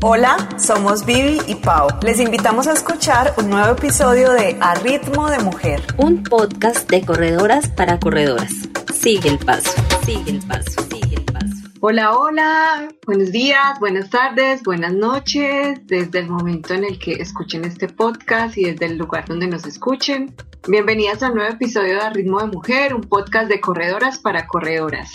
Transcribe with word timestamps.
Hola, 0.00 0.36
somos 0.58 1.04
Vivi 1.04 1.40
y 1.48 1.56
Pau. 1.56 1.88
Les 2.02 2.20
invitamos 2.20 2.68
a 2.68 2.72
escuchar 2.72 3.34
un 3.36 3.50
nuevo 3.50 3.76
episodio 3.76 4.30
de 4.30 4.56
A 4.60 4.76
Ritmo 4.76 5.28
de 5.28 5.40
Mujer, 5.40 5.82
un 5.96 6.22
podcast 6.22 6.88
de 6.88 7.04
corredoras 7.04 7.68
para 7.70 7.98
corredoras. 7.98 8.52
Sigue 8.94 9.28
el 9.28 9.40
paso, 9.40 9.72
sigue 10.06 10.30
el 10.30 10.46
paso, 10.46 10.82
sigue 10.82 11.16
el 11.16 11.24
paso. 11.24 11.48
Hola, 11.80 12.16
hola, 12.16 12.88
buenos 13.06 13.32
días, 13.32 13.80
buenas 13.80 14.08
tardes, 14.08 14.62
buenas 14.62 14.94
noches, 14.94 15.80
desde 15.86 16.20
el 16.20 16.28
momento 16.28 16.74
en 16.74 16.84
el 16.84 17.00
que 17.00 17.14
escuchen 17.14 17.64
este 17.64 17.88
podcast 17.88 18.56
y 18.56 18.66
desde 18.66 18.86
el 18.86 18.98
lugar 18.98 19.24
donde 19.26 19.48
nos 19.48 19.66
escuchen. 19.66 20.32
Bienvenidas 20.68 21.24
a 21.24 21.30
un 21.30 21.38
nuevo 21.38 21.52
episodio 21.52 21.94
de 21.94 22.02
A 22.02 22.10
Ritmo 22.10 22.38
de 22.38 22.46
Mujer, 22.46 22.94
un 22.94 23.02
podcast 23.02 23.48
de 23.48 23.60
corredoras 23.60 24.20
para 24.20 24.46
corredoras. 24.46 25.10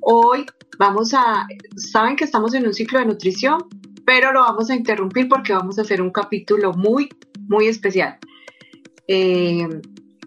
Hoy 0.00 0.46
vamos 0.78 1.12
a, 1.12 1.48
saben 1.76 2.14
que 2.14 2.22
estamos 2.22 2.54
en 2.54 2.68
un 2.68 2.72
ciclo 2.72 3.00
de 3.00 3.06
nutrición, 3.06 3.64
pero 4.06 4.32
lo 4.32 4.40
vamos 4.40 4.70
a 4.70 4.76
interrumpir 4.76 5.28
porque 5.28 5.52
vamos 5.52 5.78
a 5.78 5.82
hacer 5.82 6.00
un 6.00 6.10
capítulo 6.10 6.72
muy, 6.72 7.10
muy 7.48 7.66
especial. 7.66 8.18
Eh, 9.08 9.68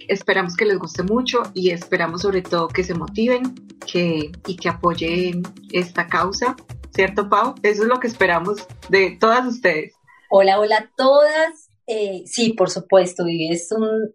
esperamos 0.09 0.55
que 0.55 0.65
les 0.65 0.77
guste 0.77 1.01
mucho 1.01 1.43
y 1.53 1.71
esperamos 1.71 2.21
sobre 2.21 2.41
todo 2.41 2.67
que 2.67 2.83
se 2.83 2.93
motiven 2.93 3.55
que, 3.91 4.31
y 4.45 4.57
que 4.57 4.69
apoyen 4.69 5.43
esta 5.71 6.07
causa, 6.07 6.57
¿cierto, 6.93 7.29
Pau? 7.29 7.55
Eso 7.63 7.83
es 7.83 7.87
lo 7.87 7.99
que 7.99 8.07
esperamos 8.07 8.67
de 8.89 9.17
todas 9.19 9.47
ustedes. 9.47 9.93
Hola, 10.29 10.59
hola 10.59 10.77
a 10.77 10.91
todas. 10.97 11.69
Eh, 11.87 12.23
sí, 12.25 12.53
por 12.53 12.69
supuesto, 12.69 13.27
y 13.27 13.49
es 13.49 13.71
un 13.71 14.13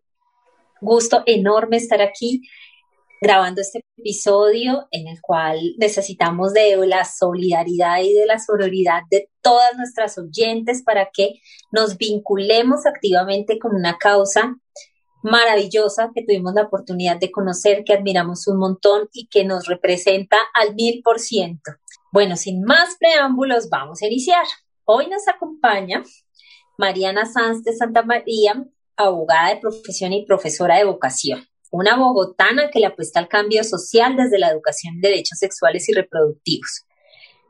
gusto 0.82 1.22
enorme 1.24 1.78
estar 1.78 2.02
aquí 2.02 2.42
grabando 3.24 3.62
este 3.62 3.82
episodio 3.96 4.86
en 4.90 5.08
el 5.08 5.18
cual 5.22 5.58
necesitamos 5.78 6.52
de 6.52 6.76
la 6.86 7.06
solidaridad 7.06 8.02
y 8.02 8.12
de 8.12 8.26
la 8.26 8.38
sororidad 8.38 9.00
de 9.10 9.30
todas 9.40 9.74
nuestras 9.78 10.18
oyentes 10.18 10.82
para 10.82 11.08
que 11.10 11.40
nos 11.72 11.96
vinculemos 11.96 12.84
activamente 12.84 13.58
con 13.58 13.74
una 13.74 13.96
causa 13.96 14.54
maravillosa 15.22 16.10
que 16.14 16.22
tuvimos 16.22 16.52
la 16.52 16.64
oportunidad 16.64 17.18
de 17.18 17.30
conocer, 17.30 17.82
que 17.82 17.94
admiramos 17.94 18.46
un 18.46 18.58
montón 18.58 19.08
y 19.10 19.26
que 19.28 19.42
nos 19.42 19.68
representa 19.68 20.36
al 20.52 20.74
mil 20.74 21.00
por 21.02 21.18
ciento. 21.18 21.72
Bueno, 22.12 22.36
sin 22.36 22.62
más 22.62 22.96
preámbulos, 22.98 23.70
vamos 23.70 24.02
a 24.02 24.06
iniciar. 24.06 24.44
Hoy 24.84 25.06
nos 25.08 25.26
acompaña 25.28 26.02
Mariana 26.76 27.24
Sanz 27.24 27.64
de 27.64 27.74
Santa 27.74 28.02
María, 28.02 28.66
abogada 28.98 29.48
de 29.54 29.60
profesión 29.62 30.12
y 30.12 30.26
profesora 30.26 30.76
de 30.76 30.84
vocación 30.84 31.42
una 31.74 31.96
bogotana 31.96 32.70
que 32.70 32.78
le 32.78 32.86
apuesta 32.86 33.18
al 33.18 33.26
cambio 33.26 33.64
social 33.64 34.16
desde 34.16 34.38
la 34.38 34.48
educación 34.48 35.00
de 35.00 35.08
derechos 35.08 35.40
sexuales 35.40 35.88
y 35.88 35.92
reproductivos. 35.92 36.84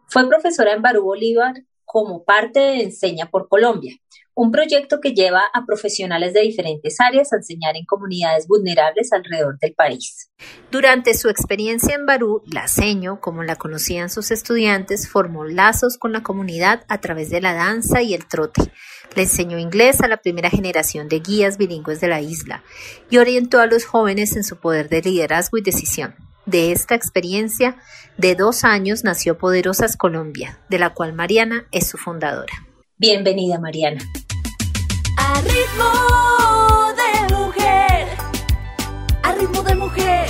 Fue 0.09 0.27
profesora 0.29 0.73
en 0.73 0.81
Barú 0.81 1.03
Bolívar 1.03 1.55
como 1.85 2.25
parte 2.25 2.61
de 2.61 2.83
Enseña 2.83 3.31
por 3.31 3.49
Colombia, 3.49 3.97
un 4.35 4.51
proyecto 4.51 5.01
que 5.01 5.13
lleva 5.13 5.43
a 5.53 5.65
profesionales 5.65 6.35
de 6.35 6.41
diferentes 6.41 7.01
áreas 7.01 7.33
a 7.33 7.37
enseñar 7.37 7.77
en 7.77 7.85
comunidades 7.85 8.49
vulnerables 8.49 9.13
alrededor 9.13 9.59
del 9.61 9.75
país. 9.75 10.31
Durante 10.73 11.15
su 11.15 11.29
experiencia 11.29 11.95
en 11.95 12.05
Barú, 12.05 12.43
la 12.53 12.67
Seño, 12.67 13.21
como 13.21 13.45
la 13.45 13.57
conocían 13.57 14.11
sus 14.11 14.33
estudiantes, 14.33 15.09
formó 15.09 15.45
lazos 15.45 15.99
con 15.99 16.13
la 16.13 16.23
comunidad 16.23 16.85
a 16.89 17.01
través 17.01 17.31
de 17.31 17.41
la 17.41 17.55
danza 17.55 18.03
y 18.03 18.15
el 18.15 18.27
trote, 18.27 18.73
le 19.15 19.23
enseñó 19.23 19.59
inglés 19.59 20.01
a 20.01 20.09
la 20.09 20.17
primera 20.17 20.51
generación 20.51 21.09
de 21.09 21.21
guías 21.21 21.57
bilingües 21.57 22.01
de 22.01 22.09
la 22.09 22.21
isla 22.21 22.65
y 23.11 23.19
orientó 23.19 23.61
a 23.61 23.67
los 23.67 23.85
jóvenes 23.85 24.35
en 24.35 24.43
su 24.43 24.57
poder 24.57 24.89
de 24.89 25.03
liderazgo 25.03 25.59
y 25.59 25.63
decisión. 25.63 26.17
De 26.47 26.73
esta 26.73 26.95
experiencia 26.95 27.77
de 28.19 28.35
dos 28.35 28.65
años 28.65 29.03
nació 29.03 29.39
Poderosas 29.39 29.97
Colombia, 29.97 30.59
de 30.69 30.79
la 30.79 30.91
cual 30.91 31.15
Mariana 31.15 31.67
es 31.73 31.89
su 31.89 31.97
fundadora. 31.97 32.53
Bienvenida, 32.99 33.59
Mariana. 33.59 34.05
A 35.17 35.41
ritmo 35.41 36.93
de 36.97 37.35
mujer, 37.35 38.09
a 39.23 39.33
ritmo 39.33 39.63
de 39.63 39.75
mujer, 39.75 40.27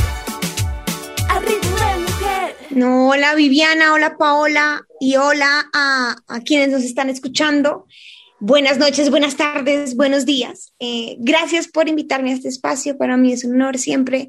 a 1.28 1.40
ritmo 1.40 1.76
de 1.76 1.98
mujer. 1.98 2.56
No, 2.70 3.08
hola 3.08 3.34
Viviana, 3.34 3.92
hola 3.92 4.16
Paola 4.16 4.82
y 5.00 5.16
hola 5.16 5.68
a, 5.72 6.16
a 6.28 6.40
quienes 6.42 6.68
nos 6.68 6.84
están 6.84 7.10
escuchando. 7.10 7.86
Buenas 8.38 8.78
noches, 8.78 9.10
buenas 9.10 9.36
tardes, 9.36 9.96
buenos 9.96 10.26
días. 10.26 10.74
Eh, 10.78 11.16
gracias 11.18 11.66
por 11.66 11.88
invitarme 11.88 12.30
a 12.30 12.34
este 12.34 12.48
espacio. 12.48 12.96
Para 12.96 13.16
mí 13.16 13.32
es 13.32 13.44
un 13.44 13.54
honor 13.54 13.78
siempre 13.78 14.28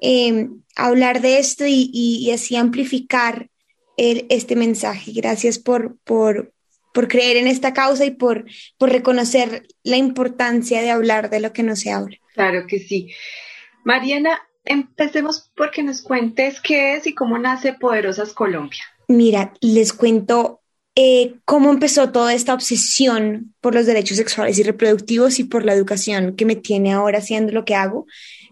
eh, 0.00 0.48
hablar 0.74 1.20
de 1.20 1.38
esto 1.38 1.64
y, 1.66 2.30
así 2.32 2.56
amplificar 2.56 3.48
este 3.96 4.56
mensaje. 4.56 5.12
Gracias 5.12 5.58
por, 5.58 5.96
por, 6.04 6.52
por, 6.92 7.08
creer 7.08 7.38
en 7.38 7.46
esta 7.46 7.72
causa 7.72 8.04
y 8.04 8.10
por, 8.10 8.44
por 8.76 8.90
reconocer 8.90 9.66
la 9.82 9.96
importancia 9.96 10.82
de 10.82 10.90
hablar 10.90 11.30
de 11.30 11.40
lo 11.40 11.52
que 11.52 11.62
no 11.62 11.76
se 11.76 11.92
habla. 11.92 12.16
Claro 12.34 12.66
que 12.68 12.78
sí. 12.78 13.10
Mariana, 13.84 14.40
empecemos 14.66 15.50
porque 15.56 15.82
nos 15.82 16.02
cuentes 16.02 16.60
qué 16.60 16.94
es 16.94 17.06
y 17.06 17.14
cómo 17.14 17.38
nace 17.38 17.72
Poderosas 17.72 18.34
Colombia. 18.34 18.82
Mira, 19.08 19.54
les 19.60 19.92
cuento 19.92 20.60
eh, 20.94 21.34
cómo 21.44 21.70
empezó 21.70 22.10
toda 22.10 22.34
esta 22.34 22.54
obsesión 22.54 23.54
por 23.60 23.74
los 23.74 23.86
derechos 23.86 24.16
sexuales 24.16 24.58
y 24.58 24.62
reproductivos 24.62 25.38
y 25.38 25.44
por 25.44 25.64
la 25.64 25.74
educación 25.74 26.34
que 26.36 26.46
me 26.46 26.56
tiene 26.56 26.92
ahora 26.92 27.18
haciendo 27.18 27.52
lo 27.52 27.64
que 27.64 27.74
hago, 27.74 28.06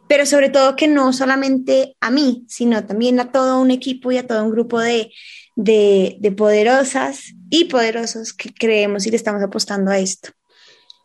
pero 0.09 0.27
sobre 0.27 0.49
todo 0.49 0.77
que 0.77 0.89
no 0.89 1.13
solamente 1.13 1.97
a 2.01 2.11
mí, 2.11 2.45
sino 2.49 2.85
también 2.85 3.21
a 3.21 3.33
todo 3.33 3.61
un 3.61 3.71
equipo 3.71 4.13
y 4.13 4.19
a 4.19 4.27
todo 4.27 4.45
un 4.45 4.51
grupo 4.51 4.81
de, 4.81 5.11
de, 5.57 6.17
de 6.21 6.33
poderosas 6.33 7.35
y 7.51 7.65
poderosos 7.65 8.33
que 8.33 8.53
creemos 8.53 9.07
y 9.07 9.11
le 9.11 9.17
estamos 9.17 9.43
apostando 9.43 9.91
a 9.91 9.99
esto. 9.99 10.31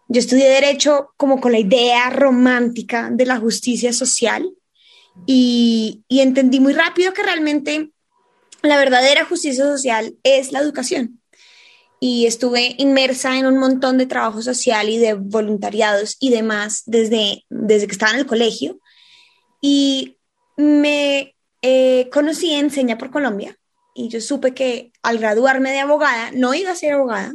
Yo 0.07 0.19
estudié 0.19 0.49
derecho 0.49 1.09
como 1.17 1.39
con 1.39 1.51
la 1.51 1.59
idea 1.59 2.09
romántica 2.09 3.09
de 3.11 3.25
la 3.25 3.37
justicia 3.37 3.93
social 3.93 4.49
y, 5.25 6.03
y 6.07 6.21
entendí 6.21 6.59
muy 6.59 6.73
rápido 6.73 7.13
que 7.13 7.23
realmente 7.23 7.91
la 8.63 8.77
verdadera 8.77 9.25
justicia 9.25 9.63
social 9.65 10.15
es 10.23 10.51
la 10.51 10.59
educación 10.59 11.19
y 11.99 12.25
estuve 12.25 12.75
inmersa 12.77 13.37
en 13.37 13.45
un 13.45 13.57
montón 13.57 13.97
de 13.97 14.05
trabajo 14.05 14.41
social 14.41 14.89
y 14.89 14.97
de 14.97 15.13
voluntariados 15.13 16.15
y 16.19 16.29
demás 16.29 16.83
desde, 16.85 17.45
desde 17.49 17.87
que 17.87 17.91
estaba 17.91 18.13
en 18.13 18.19
el 18.19 18.25
colegio. 18.25 18.79
Y 19.61 20.17
me 20.57 21.35
eh, 21.61 22.09
conocí 22.11 22.51
en 22.53 22.65
Enseña 22.65 22.97
por 22.97 23.11
Colombia 23.11 23.57
y 23.93 24.07
yo 24.09 24.21
supe 24.21 24.53
que 24.53 24.91
al 25.03 25.19
graduarme 25.19 25.71
de 25.71 25.79
abogada 25.79 26.31
no 26.33 26.53
iba 26.53 26.71
a 26.71 26.75
ser 26.75 26.93
abogada, 26.93 27.33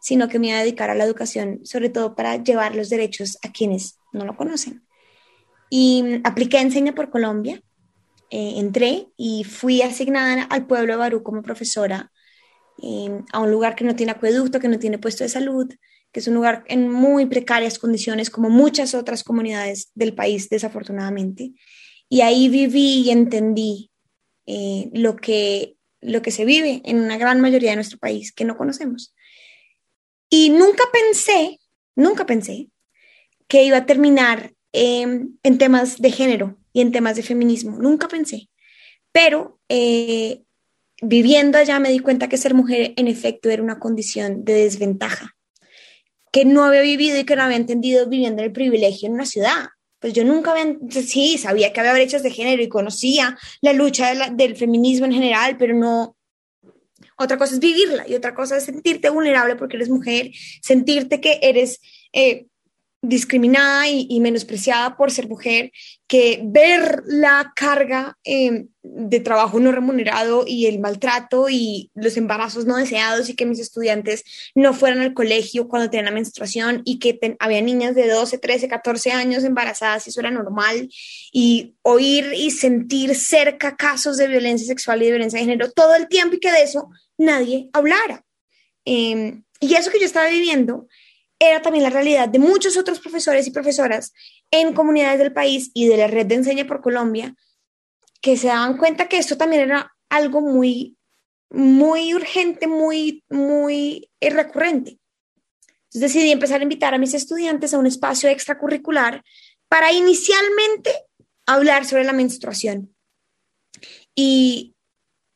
sino 0.00 0.28
que 0.28 0.38
me 0.38 0.48
iba 0.48 0.56
a 0.56 0.60
dedicar 0.60 0.90
a 0.90 0.94
la 0.94 1.04
educación, 1.04 1.60
sobre 1.64 1.88
todo 1.88 2.14
para 2.14 2.36
llevar 2.36 2.74
los 2.74 2.88
derechos 2.88 3.38
a 3.42 3.52
quienes 3.52 3.98
no 4.12 4.24
lo 4.24 4.36
conocen. 4.36 4.86
Y 5.70 6.20
apliqué 6.24 6.58
a 6.58 6.62
Enseña 6.62 6.94
por 6.94 7.10
Colombia, 7.10 7.60
eh, 8.30 8.54
entré 8.56 9.08
y 9.16 9.44
fui 9.44 9.82
asignada 9.82 10.44
al 10.44 10.66
pueblo 10.66 10.94
de 10.94 10.98
Barú 10.98 11.22
como 11.22 11.42
profesora 11.42 12.10
a 13.32 13.40
un 13.40 13.50
lugar 13.50 13.74
que 13.74 13.84
no 13.84 13.96
tiene 13.96 14.12
acueducto, 14.12 14.60
que 14.60 14.68
no 14.68 14.78
tiene 14.78 14.98
puesto 14.98 15.24
de 15.24 15.30
salud, 15.30 15.68
es 16.18 16.28
un 16.28 16.34
lugar 16.34 16.64
en 16.66 16.90
muy 16.90 17.26
precarias 17.26 17.78
condiciones, 17.78 18.30
como 18.30 18.50
muchas 18.50 18.94
otras 18.94 19.24
comunidades 19.24 19.90
del 19.94 20.14
país, 20.14 20.48
desafortunadamente. 20.48 21.52
Y 22.08 22.22
ahí 22.22 22.48
viví 22.48 23.02
y 23.02 23.10
entendí 23.10 23.90
eh, 24.46 24.90
lo, 24.92 25.16
que, 25.16 25.76
lo 26.00 26.22
que 26.22 26.30
se 26.30 26.44
vive 26.44 26.82
en 26.84 27.00
una 27.00 27.18
gran 27.18 27.40
mayoría 27.40 27.70
de 27.70 27.76
nuestro 27.76 27.98
país 27.98 28.32
que 28.32 28.44
no 28.44 28.56
conocemos. 28.56 29.14
Y 30.30 30.50
nunca 30.50 30.84
pensé, 30.92 31.58
nunca 31.96 32.26
pensé 32.26 32.68
que 33.46 33.64
iba 33.64 33.78
a 33.78 33.86
terminar 33.86 34.52
em, 34.72 35.36
en 35.42 35.58
temas 35.58 35.98
de 35.98 36.10
género 36.12 36.58
y 36.72 36.80
en 36.80 36.92
temas 36.92 37.16
de 37.16 37.22
feminismo. 37.22 37.78
Nunca 37.78 38.08
pensé. 38.08 38.48
Pero 39.12 39.58
eh, 39.68 40.42
viviendo 41.02 41.58
allá 41.58 41.80
me 41.80 41.90
di 41.90 41.98
cuenta 41.98 42.28
que 42.28 42.36
ser 42.36 42.54
mujer 42.54 42.92
en 42.96 43.08
efecto 43.08 43.50
era 43.50 43.62
una 43.62 43.78
condición 43.78 44.44
de 44.44 44.54
desventaja, 44.54 45.36
que 46.32 46.44
no 46.44 46.64
había 46.64 46.82
vivido 46.82 47.18
y 47.18 47.24
que 47.24 47.36
no 47.36 47.42
había 47.42 47.56
entendido 47.56 48.08
viviendo 48.08 48.42
el 48.42 48.52
privilegio 48.52 49.08
en 49.08 49.14
una 49.14 49.26
ciudad. 49.26 49.66
Pues 49.98 50.12
yo 50.12 50.24
nunca 50.24 50.52
había, 50.52 50.76
sí, 50.90 51.38
sabía 51.38 51.72
que 51.72 51.80
había 51.80 51.92
brechas 51.92 52.22
de 52.22 52.30
género 52.30 52.62
y 52.62 52.68
conocía 52.68 53.36
la 53.60 53.72
lucha 53.72 54.30
del 54.30 54.56
feminismo 54.56 55.06
en 55.06 55.12
general, 55.12 55.56
pero 55.58 55.74
no, 55.74 56.16
otra 57.16 57.36
cosa 57.36 57.54
es 57.54 57.60
vivirla 57.60 58.06
y 58.08 58.14
otra 58.14 58.34
cosa 58.34 58.56
es 58.56 58.64
sentirte 58.64 59.10
vulnerable 59.10 59.56
porque 59.56 59.76
eres 59.76 59.88
mujer, 59.88 60.30
sentirte 60.62 61.20
que 61.20 61.40
eres 61.42 61.80
eh, 62.12 62.46
discriminada 63.00 63.88
y, 63.88 64.18
menospreciada 64.20 64.96
por 64.96 65.12
ser 65.12 65.28
mujer, 65.28 65.70
que 66.08 66.40
ver 66.44 67.02
la 67.06 67.52
carga 67.54 68.18
em, 68.24 68.68
de 68.82 69.20
trabajo 69.20 69.60
no 69.60 69.70
remunerado 69.70 70.44
y 70.46 70.66
el 70.66 70.80
maltrato 70.80 71.48
y 71.48 71.92
los 71.94 72.16
embarazos 72.16 72.66
no 72.66 72.76
deseados 72.76 73.28
y 73.28 73.36
que 73.36 73.46
mis 73.46 73.60
estudiantes 73.60 74.24
no 74.54 74.74
fueran 74.74 75.00
al 75.00 75.14
colegio 75.14 75.68
cuando 75.68 75.90
tenían 75.90 76.06
la 76.06 76.10
menstruación 76.10 76.82
y 76.84 76.98
que 76.98 77.36
había 77.38 77.62
niñas 77.62 77.94
de 77.94 78.08
12, 78.08 78.38
13, 78.38 78.68
14 78.68 79.12
años 79.12 79.44
embarazadas 79.44 80.06
y 80.06 80.10
eso 80.10 80.20
era 80.20 80.30
normal 80.32 80.88
y 81.32 81.76
oír 81.82 82.32
y 82.34 82.50
sentir 82.50 83.14
cerca 83.14 83.76
casos 83.76 84.16
de 84.16 84.26
violencia 84.26 84.66
sexual 84.66 85.02
y 85.02 85.06
de 85.06 85.12
violencia 85.12 85.38
de 85.38 85.46
género 85.46 85.70
todo 85.70 85.94
el 85.94 86.08
tiempo 86.08 86.34
y 86.34 86.40
que 86.40 86.50
de 86.50 86.62
eso 86.62 86.88
nadie 87.16 87.68
hablara. 87.72 88.24
Em, 88.84 89.44
y 89.60 89.74
eso 89.74 89.90
que 89.90 90.00
yo 90.00 90.06
estaba 90.06 90.28
viviendo 90.28 90.88
era 91.38 91.62
también 91.62 91.84
la 91.84 91.90
realidad 91.90 92.28
de 92.28 92.38
muchos 92.38 92.76
otros 92.76 92.98
profesores 92.98 93.46
y 93.46 93.52
profesoras 93.52 94.12
en 94.50 94.72
comunidades 94.72 95.18
del 95.18 95.32
país 95.32 95.70
y 95.74 95.86
de 95.86 95.96
la 95.96 96.06
red 96.08 96.26
de 96.26 96.36
Enseña 96.36 96.66
por 96.66 96.80
Colombia, 96.80 97.34
que 98.20 98.36
se 98.36 98.48
daban 98.48 98.76
cuenta 98.76 99.08
que 99.08 99.18
esto 99.18 99.36
también 99.36 99.62
era 99.62 99.94
algo 100.08 100.40
muy, 100.40 100.96
muy 101.50 102.14
urgente, 102.14 102.66
muy, 102.66 103.24
muy 103.28 104.10
recurrente. 104.20 104.98
Entonces 105.84 106.12
decidí 106.12 106.30
empezar 106.30 106.60
a 106.60 106.64
invitar 106.64 106.92
a 106.92 106.98
mis 106.98 107.14
estudiantes 107.14 107.72
a 107.72 107.78
un 107.78 107.86
espacio 107.86 108.28
extracurricular 108.28 109.22
para 109.68 109.92
inicialmente 109.92 110.90
hablar 111.46 111.86
sobre 111.86 112.04
la 112.04 112.12
menstruación. 112.12 112.94
Y 114.14 114.74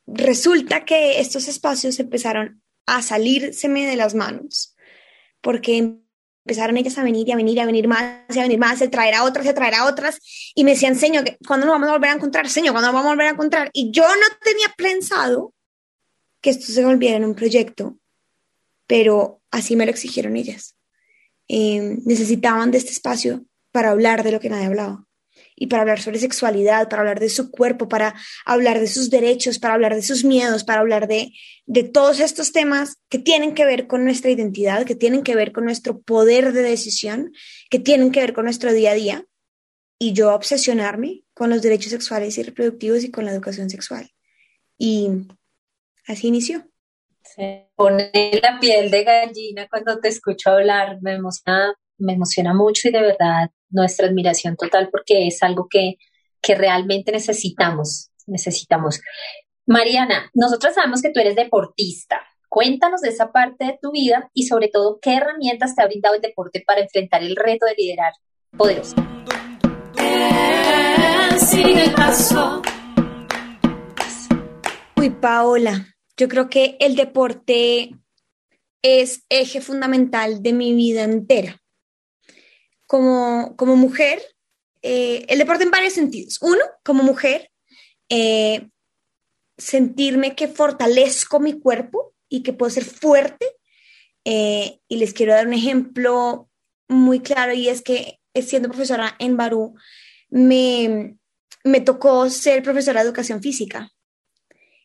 resulta 0.06 0.84
que 0.84 1.20
estos 1.20 1.49
espacios 1.49 2.00
empezaron 2.00 2.62
a 2.87 3.00
salirseme 3.00 3.87
de 3.87 3.96
las 3.96 4.14
manos, 4.14 4.71
porque 5.42 5.98
empezaron 6.44 6.76
ellas 6.76 6.96
a 6.98 7.04
venir 7.04 7.28
y 7.28 7.32
a 7.32 7.36
venir 7.36 7.56
y 7.56 7.60
a 7.60 7.66
venir 7.66 7.88
más 7.88 8.24
y 8.34 8.38
a 8.38 8.42
venir 8.42 8.58
más, 8.58 8.80
a 8.80 8.90
traer 8.90 9.14
a 9.14 9.24
otras 9.24 9.44
y 9.44 9.50
a 9.50 9.54
traer 9.54 9.74
a 9.74 9.84
otras, 9.84 10.18
y 10.54 10.64
me 10.64 10.72
decían, 10.72 10.96
señor, 10.96 11.24
¿cuándo 11.46 11.66
nos 11.66 11.74
vamos 11.74 11.88
a 11.88 11.92
volver 11.92 12.10
a 12.10 12.14
encontrar? 12.14 12.48
Señor, 12.48 12.72
¿cuándo 12.72 12.88
nos 12.88 12.94
vamos 12.94 13.10
a 13.10 13.12
volver 13.14 13.26
a 13.26 13.30
encontrar? 13.30 13.70
Y 13.72 13.90
yo 13.90 14.02
no 14.02 14.36
tenía 14.42 14.68
pensado 14.76 15.52
que 16.40 16.50
esto 16.50 16.72
se 16.72 16.84
volviera 16.84 17.16
en 17.18 17.24
un 17.24 17.34
proyecto, 17.34 17.98
pero 18.86 19.42
así 19.50 19.76
me 19.76 19.84
lo 19.84 19.92
exigieron 19.92 20.36
ellas. 20.36 20.76
Eh, 21.48 21.98
necesitaban 22.04 22.70
de 22.70 22.78
este 22.78 22.92
espacio 22.92 23.44
para 23.70 23.90
hablar 23.90 24.22
de 24.22 24.32
lo 24.32 24.40
que 24.40 24.48
nadie 24.48 24.66
hablaba 24.66 25.06
y 25.62 25.69
para 25.69 25.82
hablar 25.82 26.00
sobre 26.00 26.19
sexualidad, 26.19 26.88
para 26.88 27.03
hablar 27.03 27.20
de 27.20 27.29
su 27.29 27.53
cuerpo, 27.53 27.88
para 27.88 28.17
hablar 28.44 28.81
de 28.81 28.88
sus 28.88 29.11
derechos, 29.11 29.61
para 29.61 29.75
hablar 29.75 29.94
de 29.94 30.03
sus 30.03 30.25
miedos, 30.25 30.64
para 30.64 30.81
hablar 30.81 31.06
de, 31.06 31.35
de 31.67 31.85
todos 31.85 32.19
estos 32.19 32.50
temas 32.50 32.97
que 33.09 33.20
tienen 33.20 33.55
que 33.55 33.64
ver 33.64 33.87
con 33.87 34.05
nuestra 34.05 34.32
identidad, 34.32 34.85
que 34.85 34.97
tienen 34.97 35.23
que 35.23 35.37
ver 35.37 35.53
con 35.53 35.64
nuestro 35.64 36.00
poder 36.00 36.53
de 36.53 36.62
decisión, 36.62 37.31
que 37.70 37.79
tienen 37.79 38.11
que 38.11 38.19
ver 38.19 38.32
con 38.32 38.47
nuestro 38.47 38.73
día 38.73 38.91
a 38.91 38.94
día. 38.94 39.25
Y 40.00 40.14
yo 40.14 40.35
obsesionarme 40.35 41.23
con 41.32 41.49
los 41.49 41.62
derechos 41.62 41.93
sexuales 41.93 42.37
y 42.38 42.43
reproductivos 42.43 43.05
y 43.05 43.12
con 43.12 43.25
la 43.25 43.31
educación 43.31 43.70
sexual. 43.70 44.11
Y 44.79 45.11
así 46.09 46.26
inició. 46.26 46.67
Se 47.23 47.69
pone 47.76 48.11
la 48.43 48.59
piel 48.59 48.91
de 48.91 49.05
gallina 49.05 49.69
cuando 49.69 50.00
te 50.00 50.09
escucho 50.09 50.50
hablar, 50.50 50.99
me 51.03 51.12
emociona, 51.12 51.73
me 51.99 52.14
emociona 52.14 52.53
mucho 52.53 52.88
y 52.88 52.91
de 52.91 53.00
verdad 53.00 53.53
nuestra 53.72 54.06
admiración 54.06 54.56
total 54.56 54.88
porque 54.90 55.26
es 55.26 55.42
algo 55.42 55.66
que, 55.69 55.96
que 56.40 56.54
realmente 56.54 57.10
necesitamos, 57.10 58.10
necesitamos. 58.26 59.00
Mariana, 59.66 60.30
nosotros 60.34 60.74
sabemos 60.74 61.02
que 61.02 61.10
tú 61.10 61.20
eres 61.20 61.36
deportista. 61.36 62.20
Cuéntanos 62.48 63.00
de 63.00 63.08
esa 63.08 63.32
parte 63.32 63.64
de 63.64 63.78
tu 63.80 63.92
vida 63.92 64.30
y 64.34 64.46
sobre 64.46 64.69
todo 64.69 64.98
qué 65.00 65.14
herramientas 65.14 65.74
te 65.74 65.82
ha 65.82 65.86
brindado 65.86 66.16
el 66.16 66.20
deporte 66.20 66.62
para 66.66 66.82
enfrentar 66.82 67.22
el 67.22 67.34
reto 67.34 67.64
de 67.64 67.74
liderar 67.78 68.12
poderoso. 68.56 68.94
Uy, 74.96 75.10
Paola, 75.10 75.86
yo 76.18 76.28
creo 76.28 76.50
que 76.50 76.76
el 76.78 76.94
deporte 76.94 77.90
es 78.82 79.25
eje 79.30 79.60
fundamental 79.60 80.42
de 80.42 80.52
mi 80.52 80.75
vida 80.75 81.04
entera 81.04 81.62
como, 82.92 83.56
como 83.56 83.74
mujer, 83.74 84.20
eh, 84.82 85.24
el 85.28 85.38
deporte 85.38 85.64
en 85.64 85.70
varios 85.70 85.94
sentidos. 85.94 86.38
Uno, 86.42 86.60
como 86.84 87.02
mujer, 87.02 87.50
eh, 88.10 88.68
sentirme 89.56 90.36
que 90.36 90.46
fortalezco 90.46 91.40
mi 91.40 91.58
cuerpo 91.58 92.12
y 92.28 92.42
que 92.42 92.52
puedo 92.52 92.68
ser 92.68 92.84
fuerte. 92.84 93.46
Eh, 94.26 94.78
y 94.88 94.96
les 94.98 95.14
quiero 95.14 95.32
dar 95.32 95.46
un 95.46 95.54
ejemplo 95.54 96.50
muy 96.86 97.20
claro 97.20 97.54
y 97.54 97.70
es 97.70 97.80
que 97.80 98.20
siendo 98.34 98.68
profesora 98.68 99.16
en 99.18 99.38
Barú, 99.38 99.74
me, 100.28 101.16
me 101.64 101.80
tocó 101.80 102.28
ser 102.28 102.62
profesora 102.62 103.00
de 103.00 103.06
educación 103.06 103.40
física. 103.40 103.90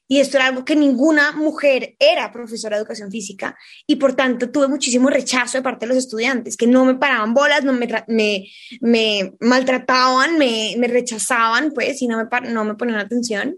Y 0.08 0.20
esto 0.20 0.38
era 0.38 0.48
algo 0.48 0.64
que 0.64 0.76
ninguna 0.76 1.34
mujer 1.34 1.96
era 2.00 2.32
profesora 2.32 2.78
de 2.78 2.82
educación 2.82 3.12
física 3.12 3.58
y 3.86 3.98
por 3.98 4.16
tanto 4.16 4.50
tuve 4.50 4.68
muchísimo 4.68 5.10
rechazo 5.10 5.58
de 5.58 5.64
parte 5.64 5.86
de 5.86 5.94
los 5.94 5.98
estudiantes, 5.98 6.56
que 6.56 6.68
no 6.68 6.86
me 6.86 6.96
paraban 6.96 7.34
bolas, 7.34 7.66
no 7.66 7.74
me, 7.74 7.88
me, 8.08 8.48
me 8.80 9.34
maltrataban, 9.42 10.38
me, 10.38 10.76
me, 10.78 10.88
rechazaban, 10.88 11.72
pues, 11.74 12.02
y 12.02 12.08
no 12.08 12.18
me, 12.18 12.50
no 12.50 12.64
me 12.64 12.76
ponían 12.76 13.00
atención. 13.00 13.58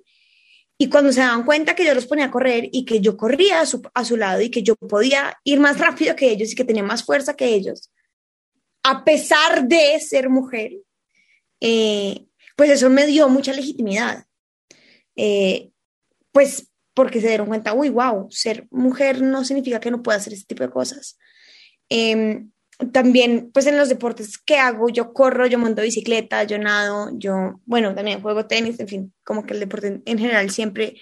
Y 0.78 0.90
cuando 0.90 1.12
se 1.12 1.20
daban 1.20 1.44
cuenta 1.44 1.76
que 1.76 1.86
yo 1.86 1.94
los 1.94 2.08
ponía 2.08 2.26
a 2.26 2.32
correr 2.32 2.70
y 2.72 2.86
que 2.86 3.02
yo 3.02 3.18
corría 3.18 3.62
a 3.62 3.66
su, 3.66 3.82
a 3.94 4.06
su 4.06 4.18
lado 4.18 4.42
y 4.42 4.50
que 4.50 4.64
yo 4.64 4.76
podía 4.76 5.38
ir 5.44 5.60
más 5.60 5.78
rápido 5.78 6.16
que 6.16 6.32
ellos 6.32 6.52
y 6.52 6.56
que 6.56 6.64
tenía 6.64 6.84
más 6.84 7.04
fuerza 7.04 7.36
que 7.36 7.54
ellos, 7.54 7.92
a 8.84 9.04
pesar 9.04 9.68
de 9.68 10.00
ser 10.00 10.30
mujer, 10.30 10.72
eh, 11.60 12.26
pues 12.56 12.72
eso 12.72 12.90
me 12.90 13.06
dio 13.06 13.30
mucha 13.30 13.54
legitimidad. 13.54 14.26
Eh, 15.16 15.72
pues 16.32 16.72
porque 16.94 17.22
se 17.22 17.30
dieron 17.30 17.48
cuenta, 17.48 17.74
uy, 17.74 17.90
wow, 17.90 18.28
ser 18.30 18.68
mujer 18.72 19.22
no 19.22 19.46
significa 19.46 19.80
que 19.80 19.92
no 19.92 20.04
pueda 20.04 20.18
hacer 20.18 20.34
este 20.34 20.48
tipo 20.48 20.64
de 20.64 20.70
cosas. 20.70 21.18
Em, 21.88 22.52
también, 22.92 23.52
pues 23.54 23.68
en 23.68 23.78
los 23.78 23.90
deportes 23.90 24.38
que 24.38 24.58
hago, 24.58 24.90
yo 24.90 25.14
corro, 25.14 25.46
yo 25.48 25.60
monto 25.60 25.82
bicicleta, 25.82 26.44
yo 26.44 26.58
nado, 26.58 27.10
yo, 27.14 27.60
bueno, 27.66 27.94
también 27.94 28.22
juego 28.22 28.46
tenis, 28.48 28.80
en 28.80 28.88
fin, 28.88 29.14
como 29.24 29.46
que 29.46 29.54
el 29.54 29.60
deporte 29.60 30.02
en, 30.04 30.18
general 30.18 30.50
siempre 30.50 30.96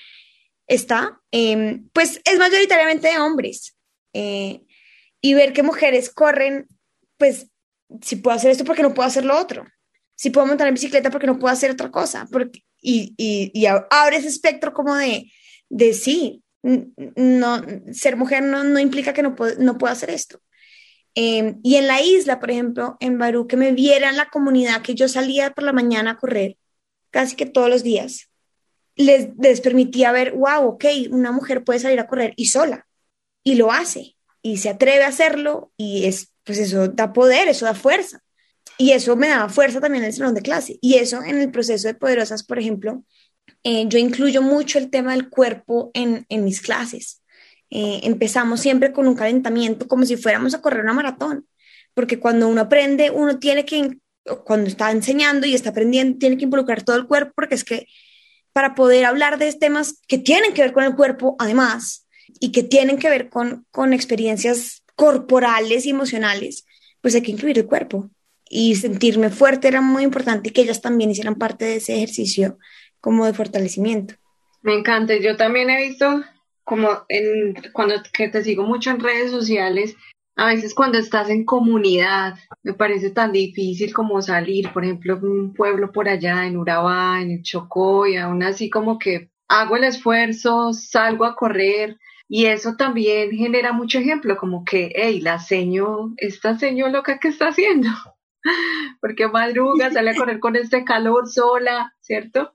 está, 0.67 1.19
em, 1.31 1.87
pues 1.93 2.21
es 2.25 2.37
mayoritariamente 2.37 3.07
de 3.07 3.19
hombres. 3.19 3.75
Eh, 4.13 4.61
y 5.21 5.33
ver 5.33 5.53
que 5.53 5.63
mujeres 5.63 6.09
corren, 6.09 6.67
pues 7.17 7.47
si 8.01 8.17
puedo 8.17 8.35
hacer 8.35 8.51
esto, 8.51 8.65
porque 8.65 8.81
no 8.81 8.93
puedo 8.93 9.07
hacer 9.07 9.25
lo 9.25 9.37
otro? 9.37 9.65
Si 10.15 10.29
puedo 10.29 10.47
montar 10.47 10.67
en 10.67 10.73
bicicleta, 10.73 11.09
porque 11.09 11.27
no 11.27 11.39
puedo 11.39 11.53
hacer 11.53 11.71
otra 11.71 11.91
cosa? 11.91 12.27
Porque, 12.31 12.63
y, 12.89 13.51
y, 13.53 13.65
abre 13.65 14.17
ese 14.17 14.27
espectro 14.27 14.73
como 14.73 14.95
de, 14.95 15.31
de 15.69 15.93
sí, 15.93 16.43
no, 16.63 17.61
ser 17.91 18.15
mujer 18.15 18.43
no, 18.43 18.63
no 18.63 18.79
implica 18.79 19.13
que 19.13 19.23
no, 19.23 19.35
no 19.59 19.77
pueda 19.77 19.93
hacer 19.93 20.09
esto. 20.09 20.39
Em, 21.15 21.59
y 21.63 21.75
en 21.75 21.87
la 21.87 22.01
isla, 22.01 22.39
por 22.39 22.51
ejemplo, 22.51 22.95
en 22.99 23.17
Barú, 23.17 23.47
que 23.47 23.57
me 23.57 23.71
vieran 23.71 24.17
la 24.17 24.29
comunidad, 24.29 24.81
que 24.81 24.95
yo 24.95 25.07
salía 25.07 25.51
por 25.51 25.63
la 25.63 25.73
mañana 25.73 26.11
a 26.11 26.17
correr 26.17 26.57
casi 27.09 27.35
que 27.35 27.45
todos 27.45 27.69
los 27.69 27.83
días, 27.83 28.29
les, 28.95 29.29
les 29.39 29.61
permitía 29.61 30.11
ver, 30.11 30.33
wow, 30.33 30.67
ok, 30.67 30.85
una 31.09 31.31
mujer 31.31 31.63
puede 31.63 31.79
salir 31.79 31.99
a 31.99 32.07
correr 32.07 32.33
y 32.35 32.45
sola, 32.47 32.87
y 33.43 33.55
lo 33.55 33.71
hace, 33.71 34.15
y 34.41 34.57
se 34.57 34.69
atreve 34.69 35.03
a 35.03 35.07
hacerlo, 35.07 35.71
y 35.77 36.05
es, 36.05 36.31
pues 36.43 36.59
eso 36.59 36.87
da 36.87 37.13
poder, 37.13 37.47
eso 37.47 37.65
da 37.65 37.73
fuerza. 37.73 38.21
Y 38.77 38.91
eso 38.91 39.15
me 39.15 39.27
daba 39.27 39.49
fuerza 39.49 39.81
también 39.81 40.03
en 40.03 40.09
el 40.09 40.13
salón 40.13 40.35
de 40.35 40.41
clase. 40.41 40.77
Y 40.81 40.95
eso 40.95 41.23
en 41.23 41.39
el 41.39 41.51
proceso 41.51 41.87
de 41.87 41.95
Poderosas, 41.95 42.43
por 42.43 42.59
ejemplo, 42.59 43.03
eh, 43.63 43.85
yo 43.87 43.97
incluyo 43.97 44.41
mucho 44.41 44.77
el 44.77 44.89
tema 44.89 45.13
del 45.13 45.29
cuerpo 45.29 45.91
en, 45.93 46.25
en 46.29 46.43
mis 46.43 46.61
clases. 46.61 47.21
Eh, 47.69 48.01
empezamos 48.03 48.61
siempre 48.61 48.93
con 48.93 49.07
un 49.07 49.15
calentamiento 49.15 49.87
como 49.87 50.05
si 50.05 50.15
fuéramos 50.15 50.53
a 50.53 50.61
correr 50.61 50.83
una 50.83 50.93
maratón, 50.93 51.47
porque 51.93 52.19
cuando 52.19 52.47
uno 52.47 52.61
aprende, 52.61 53.11
uno 53.11 53.39
tiene 53.39 53.65
que, 53.65 53.97
cuando 54.45 54.67
está 54.69 54.91
enseñando 54.91 55.47
y 55.47 55.53
está 55.55 55.71
aprendiendo, 55.71 56.17
tiene 56.17 56.37
que 56.37 56.45
involucrar 56.45 56.83
todo 56.83 56.95
el 56.95 57.07
cuerpo, 57.07 57.33
porque 57.35 57.55
es 57.55 57.63
que 57.63 57.87
para 58.53 58.75
poder 58.75 59.05
hablar 59.05 59.37
de 59.37 59.51
temas 59.53 59.99
que 60.07 60.17
tienen 60.17 60.53
que 60.53 60.61
ver 60.61 60.73
con 60.73 60.83
el 60.83 60.95
cuerpo, 60.95 61.35
además, 61.39 62.07
y 62.39 62.51
que 62.51 62.63
tienen 62.63 62.97
que 62.97 63.09
ver 63.09 63.29
con, 63.29 63.65
con 63.71 63.93
experiencias 63.93 64.83
corporales 64.95 65.85
y 65.85 65.89
emocionales, 65.89 66.65
pues 67.01 67.15
hay 67.15 67.21
que 67.21 67.31
incluir 67.31 67.57
el 67.57 67.67
cuerpo 67.67 68.09
y 68.49 68.75
sentirme 68.75 69.29
fuerte 69.29 69.67
era 69.67 69.81
muy 69.81 70.03
importante 70.03 70.49
y 70.49 70.51
que 70.51 70.61
ellas 70.61 70.81
también 70.81 71.11
hicieran 71.11 71.35
parte 71.35 71.65
de 71.65 71.75
ese 71.77 71.95
ejercicio 71.95 72.57
como 72.99 73.25
de 73.25 73.33
fortalecimiento. 73.33 74.15
Me 74.61 74.73
encanta, 74.73 75.15
yo 75.17 75.37
también 75.37 75.69
he 75.69 75.87
visto 75.87 76.23
como 76.63 76.89
en 77.07 77.55
cuando 77.71 77.95
que 78.11 78.27
te 78.27 78.43
sigo 78.43 78.63
mucho 78.63 78.91
en 78.91 78.99
redes 78.99 79.31
sociales, 79.31 79.95
a 80.35 80.47
veces 80.47 80.75
cuando 80.75 80.97
estás 80.97 81.29
en 81.29 81.45
comunidad, 81.45 82.35
me 82.61 82.73
parece 82.73 83.09
tan 83.09 83.31
difícil 83.31 83.93
como 83.93 84.21
salir, 84.21 84.71
por 84.73 84.83
ejemplo, 84.83 85.17
un 85.21 85.53
pueblo 85.53 85.91
por 85.91 86.09
allá 86.09 86.45
en 86.45 86.57
Urabá, 86.57 87.21
en 87.21 87.31
el 87.31 87.41
Chocó, 87.41 88.05
y 88.05 88.17
aún 88.17 88.43
así 88.43 88.69
como 88.69 88.99
que 88.99 89.31
hago 89.47 89.77
el 89.77 89.85
esfuerzo, 89.85 90.73
salgo 90.73 91.23
a 91.25 91.35
correr, 91.35 91.97
y 92.27 92.45
eso 92.45 92.75
también 92.75 93.31
genera 93.31 93.71
mucho 93.71 93.99
ejemplo, 93.99 94.37
como 94.37 94.65
que, 94.65 94.91
hey, 94.93 95.21
la 95.21 95.39
seño, 95.39 96.13
esta 96.17 96.59
seño 96.59 96.89
loca 96.89 97.17
que 97.17 97.29
está 97.29 97.47
haciendo, 97.47 97.89
porque 99.01 99.27
madruga, 99.27 99.91
sale 99.93 100.11
a 100.11 100.15
correr 100.15 100.39
con 100.39 100.55
este 100.55 100.83
calor 100.83 101.29
sola, 101.29 101.93
¿cierto? 102.01 102.53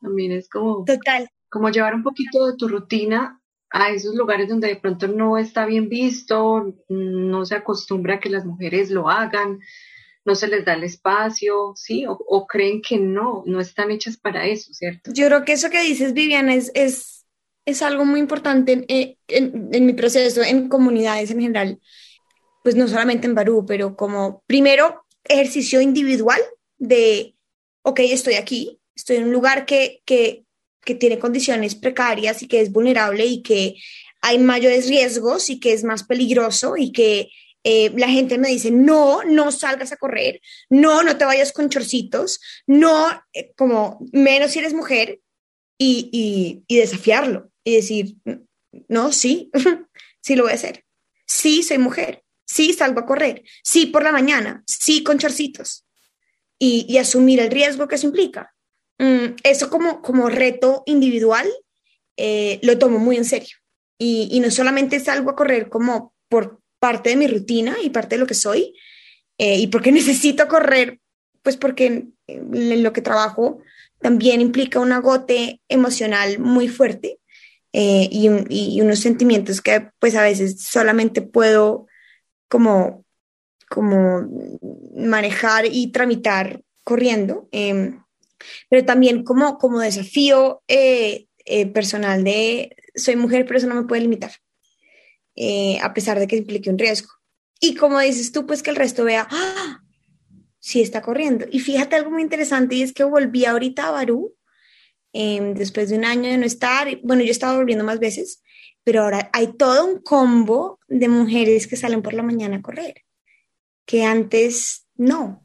También 0.00 0.32
es 0.32 0.48
como, 0.48 0.84
Total. 0.84 1.28
como 1.48 1.70
llevar 1.70 1.94
un 1.94 2.02
poquito 2.02 2.46
de 2.46 2.56
tu 2.56 2.68
rutina 2.68 3.40
a 3.70 3.90
esos 3.90 4.14
lugares 4.14 4.48
donde 4.48 4.68
de 4.68 4.76
pronto 4.76 5.08
no 5.08 5.38
está 5.38 5.66
bien 5.66 5.88
visto, 5.88 6.74
no 6.88 7.44
se 7.44 7.56
acostumbra 7.56 8.14
a 8.14 8.20
que 8.20 8.30
las 8.30 8.44
mujeres 8.44 8.90
lo 8.90 9.10
hagan, 9.10 9.58
no 10.24 10.34
se 10.34 10.48
les 10.48 10.64
da 10.64 10.74
el 10.74 10.84
espacio, 10.84 11.72
¿sí? 11.74 12.04
O, 12.08 12.46
creen 12.46 12.80
que 12.82 12.98
no, 12.98 13.42
no 13.46 13.60
están 13.60 13.90
hechas 13.90 14.16
para 14.16 14.46
eso, 14.46 14.72
¿cierto? 14.72 15.10
Yo 15.12 15.26
creo 15.26 15.44
que 15.44 15.52
eso 15.52 15.70
que 15.70 15.82
dices, 15.82 16.14
Vivian, 16.14 16.48
es, 16.48 16.70
es 16.74 17.16
es 17.66 17.82
algo 17.82 18.04
muy 18.04 18.20
importante 18.20 18.72
en, 18.72 18.84
en, 19.28 19.68
en 19.72 19.86
mi 19.86 19.92
proceso, 19.92 20.42
en 20.42 20.68
comunidades 20.68 21.32
en 21.32 21.40
general, 21.40 21.80
pues 22.62 22.76
no 22.76 22.88
solamente 22.88 23.26
en 23.26 23.34
Barú, 23.34 23.66
pero 23.66 23.96
como 23.96 24.42
primero 24.46 25.04
ejercicio 25.28 25.80
individual 25.80 26.40
de, 26.78 27.34
ok, 27.82 28.00
estoy 28.00 28.34
aquí, 28.34 28.80
estoy 28.94 29.16
en 29.16 29.24
un 29.24 29.32
lugar 29.32 29.66
que, 29.66 30.02
que, 30.04 30.44
que 30.84 30.94
tiene 30.94 31.18
condiciones 31.18 31.74
precarias 31.74 32.42
y 32.42 32.48
que 32.48 32.60
es 32.60 32.72
vulnerable 32.72 33.24
y 33.26 33.42
que 33.42 33.76
hay 34.22 34.38
mayores 34.38 34.88
riesgos 34.88 35.50
y 35.50 35.60
que 35.60 35.72
es 35.72 35.84
más 35.84 36.04
peligroso 36.04 36.76
y 36.76 36.92
que 36.92 37.30
eh, 37.68 37.90
la 37.96 38.08
gente 38.08 38.38
me 38.38 38.48
dice, 38.48 38.70
no, 38.70 39.24
no 39.24 39.50
salgas 39.50 39.90
a 39.90 39.96
correr, 39.96 40.40
no, 40.70 41.02
no 41.02 41.18
te 41.18 41.24
vayas 41.24 41.52
con 41.52 41.68
chorcitos, 41.68 42.40
no, 42.66 43.08
eh, 43.32 43.52
como 43.56 43.98
menos 44.12 44.52
si 44.52 44.60
eres 44.60 44.72
mujer 44.72 45.20
y, 45.76 46.08
y, 46.12 46.64
y 46.68 46.78
desafiarlo 46.78 47.50
y 47.64 47.74
decir, 47.74 48.16
no, 48.88 49.10
sí, 49.10 49.50
sí 50.20 50.36
lo 50.36 50.44
voy 50.44 50.52
a 50.52 50.54
hacer, 50.54 50.84
sí, 51.26 51.64
soy 51.64 51.78
mujer, 51.78 52.22
sí, 52.46 52.72
salgo 52.72 53.00
a 53.00 53.06
correr, 53.06 53.42
sí, 53.62 53.86
por 53.86 54.02
la 54.02 54.12
mañana, 54.12 54.62
sí, 54.66 55.02
con 55.02 55.18
chorcitos. 55.18 55.84
Y, 56.58 56.86
y 56.88 56.96
asumir 56.96 57.40
el 57.40 57.50
riesgo 57.50 57.86
que 57.86 57.96
eso 57.96 58.06
implica. 58.06 58.54
Mm, 58.98 59.36
eso 59.42 59.68
como, 59.68 60.00
como 60.00 60.30
reto 60.30 60.82
individual 60.86 61.46
eh, 62.16 62.60
lo 62.62 62.78
tomo 62.78 62.98
muy 62.98 63.16
en 63.16 63.26
serio. 63.26 63.56
Y, 63.98 64.28
y 64.30 64.40
no 64.40 64.50
solamente 64.50 65.00
salgo 65.00 65.30
a 65.30 65.36
correr 65.36 65.68
como 65.68 66.14
por 66.28 66.60
parte 66.78 67.10
de 67.10 67.16
mi 67.16 67.26
rutina 67.26 67.76
y 67.82 67.90
parte 67.90 68.16
de 68.16 68.20
lo 68.20 68.26
que 68.26 68.34
soy, 68.34 68.74
eh, 69.38 69.58
y 69.58 69.66
porque 69.68 69.92
necesito 69.92 70.48
correr, 70.48 71.00
pues 71.42 71.56
porque 71.56 71.86
en, 71.86 72.14
en, 72.26 72.82
lo 72.82 72.92
que 72.92 73.02
trabajo 73.02 73.60
también 74.00 74.40
implica 74.40 74.80
un 74.80 74.92
agote 74.92 75.60
emocional 75.68 76.38
muy 76.38 76.68
fuerte 76.68 77.18
eh, 77.72 78.08
y, 78.10 78.28
y, 78.48 78.80
unos 78.80 79.00
sentimientos 79.00 79.60
que 79.60 79.90
pues 79.98 80.14
a 80.16 80.22
veces 80.22 80.62
solamente 80.62 81.22
puedo 81.22 81.85
como, 82.48 83.04
como 83.68 84.28
manejar 84.94 85.66
y 85.70 85.90
tramitar 85.92 86.62
corriendo, 86.84 87.48
eh, 87.52 87.98
pero 88.68 88.84
también 88.84 89.24
como, 89.24 89.58
como 89.58 89.80
desafío 89.80 90.62
eh, 90.68 91.26
eh, 91.44 91.66
personal 91.66 92.24
de 92.24 92.76
soy 92.94 93.16
mujer, 93.16 93.44
pero 93.46 93.58
eso 93.58 93.66
no 93.66 93.74
me 93.74 93.84
puede 93.84 94.02
limitar 94.02 94.32
eh, 95.36 95.78
a 95.82 95.92
pesar 95.92 96.18
de 96.18 96.26
que 96.26 96.36
implique 96.36 96.70
un 96.70 96.78
riesgo. 96.78 97.10
Y 97.60 97.74
como 97.74 98.00
dices 98.00 98.32
tú, 98.32 98.46
pues 98.46 98.62
que 98.62 98.70
el 98.70 98.76
resto 98.76 99.04
vea, 99.04 99.28
¡ah! 99.30 99.82
Sí 100.58 100.80
está 100.80 101.02
corriendo. 101.02 101.46
Y 101.50 101.60
fíjate 101.60 101.94
algo 101.94 102.10
muy 102.10 102.22
interesante 102.22 102.74
y 102.74 102.82
es 102.82 102.92
que 102.92 103.04
volví 103.04 103.44
ahorita 103.44 103.86
a 103.86 103.90
Barú 103.92 104.34
eh, 105.12 105.52
después 105.54 105.90
de 105.90 105.96
un 105.98 106.04
año 106.04 106.30
de 106.30 106.38
no 106.38 106.46
estar. 106.46 106.88
Bueno, 107.02 107.22
yo 107.22 107.30
estaba 107.30 107.56
volviendo 107.56 107.84
más 107.84 108.00
veces, 108.00 108.42
pero 108.86 109.02
ahora 109.02 109.30
hay 109.32 109.48
todo 109.48 109.84
un 109.84 110.00
combo 110.00 110.78
de 110.86 111.08
mujeres 111.08 111.66
que 111.66 111.74
salen 111.74 112.02
por 112.02 112.14
la 112.14 112.22
mañana 112.22 112.58
a 112.58 112.62
correr, 112.62 113.02
que 113.84 114.04
antes 114.04 114.86
no. 114.94 115.44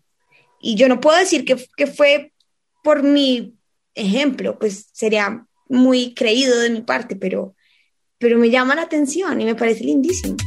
Y 0.60 0.76
yo 0.76 0.88
no 0.88 1.00
puedo 1.00 1.18
decir 1.18 1.44
que, 1.44 1.58
que 1.76 1.88
fue 1.88 2.34
por 2.84 3.02
mi 3.02 3.58
ejemplo, 3.96 4.60
pues 4.60 4.90
sería 4.94 5.48
muy 5.68 6.14
creído 6.14 6.60
de 6.60 6.70
mi 6.70 6.82
parte, 6.82 7.16
pero 7.16 7.56
pero 8.20 8.38
me 8.38 8.52
llama 8.52 8.76
la 8.76 8.84
atención 8.84 9.42
y 9.42 9.46
me 9.46 9.56
parece 9.56 9.86
lindísimo. 9.86 10.38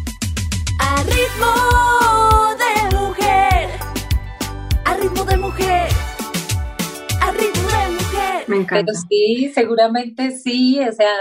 A 0.78 1.02
ritmo 1.02 2.54
de 2.62 2.96
mujer, 2.96 3.70
a 4.84 4.96
ritmo 4.96 5.24
de 5.24 5.36
mujer, 5.36 5.88
a 7.20 7.32
ritmo 7.32 7.68
de 7.68 7.90
mujer. 7.90 8.44
Me 8.46 8.56
encanta. 8.58 8.92
Pero 8.92 9.06
sí, 9.08 9.50
seguramente 9.52 10.30
sí, 10.30 10.78
o 10.78 10.92
sea, 10.92 11.12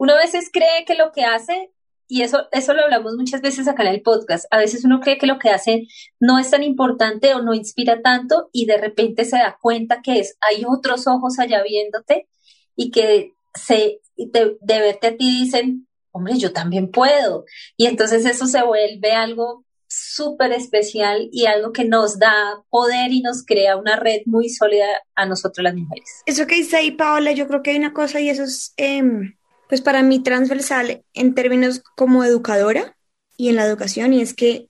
uno 0.00 0.14
a 0.14 0.16
veces 0.16 0.48
cree 0.50 0.86
que 0.86 0.94
lo 0.94 1.12
que 1.12 1.24
hace, 1.24 1.72
y 2.08 2.22
eso, 2.22 2.48
eso 2.52 2.72
lo 2.72 2.82
hablamos 2.84 3.16
muchas 3.16 3.42
veces 3.42 3.68
acá 3.68 3.82
en 3.82 3.90
el 3.90 4.00
podcast, 4.00 4.46
a 4.50 4.56
veces 4.56 4.82
uno 4.86 4.98
cree 4.98 5.18
que 5.18 5.26
lo 5.26 5.38
que 5.38 5.50
hace 5.50 5.88
no 6.18 6.38
es 6.38 6.50
tan 6.50 6.62
importante 6.62 7.34
o 7.34 7.42
no 7.42 7.52
inspira 7.52 8.00
tanto 8.00 8.48
y 8.50 8.64
de 8.64 8.78
repente 8.78 9.26
se 9.26 9.36
da 9.36 9.58
cuenta 9.60 10.00
que 10.02 10.20
es, 10.20 10.38
hay 10.40 10.64
otros 10.66 11.06
ojos 11.06 11.38
allá 11.38 11.62
viéndote 11.62 12.28
y 12.74 12.90
que 12.90 13.34
se, 13.54 14.00
de, 14.16 14.56
verte 14.62 15.08
a 15.08 15.16
ti 15.18 15.42
dicen, 15.44 15.86
hombre, 16.12 16.38
yo 16.38 16.54
también 16.54 16.90
puedo. 16.90 17.44
Y 17.76 17.84
entonces 17.84 18.24
eso 18.24 18.46
se 18.46 18.62
vuelve 18.62 19.12
algo 19.12 19.66
súper 19.86 20.52
especial 20.52 21.28
y 21.30 21.44
algo 21.44 21.72
que 21.72 21.84
nos 21.84 22.18
da 22.18 22.64
poder 22.70 23.12
y 23.12 23.20
nos 23.20 23.44
crea 23.44 23.76
una 23.76 23.96
red 23.96 24.22
muy 24.24 24.48
sólida 24.48 24.86
a 25.14 25.26
nosotros 25.26 25.62
las 25.62 25.74
mujeres. 25.74 26.22
Eso 26.24 26.46
que 26.46 26.54
dice 26.54 26.78
ahí, 26.78 26.90
Paola, 26.92 27.32
yo 27.32 27.46
creo 27.46 27.62
que 27.62 27.72
hay 27.72 27.76
una 27.76 27.92
cosa 27.92 28.18
y 28.18 28.30
eso 28.30 28.44
es, 28.44 28.72
eh, 28.78 29.02
pues 29.70 29.80
para 29.80 30.02
mí 30.02 30.18
transversal 30.18 31.04
en 31.14 31.34
términos 31.34 31.82
como 31.96 32.24
educadora 32.24 32.96
y 33.36 33.48
en 33.48 33.56
la 33.56 33.64
educación, 33.64 34.12
y 34.12 34.20
es 34.20 34.34
que 34.34 34.68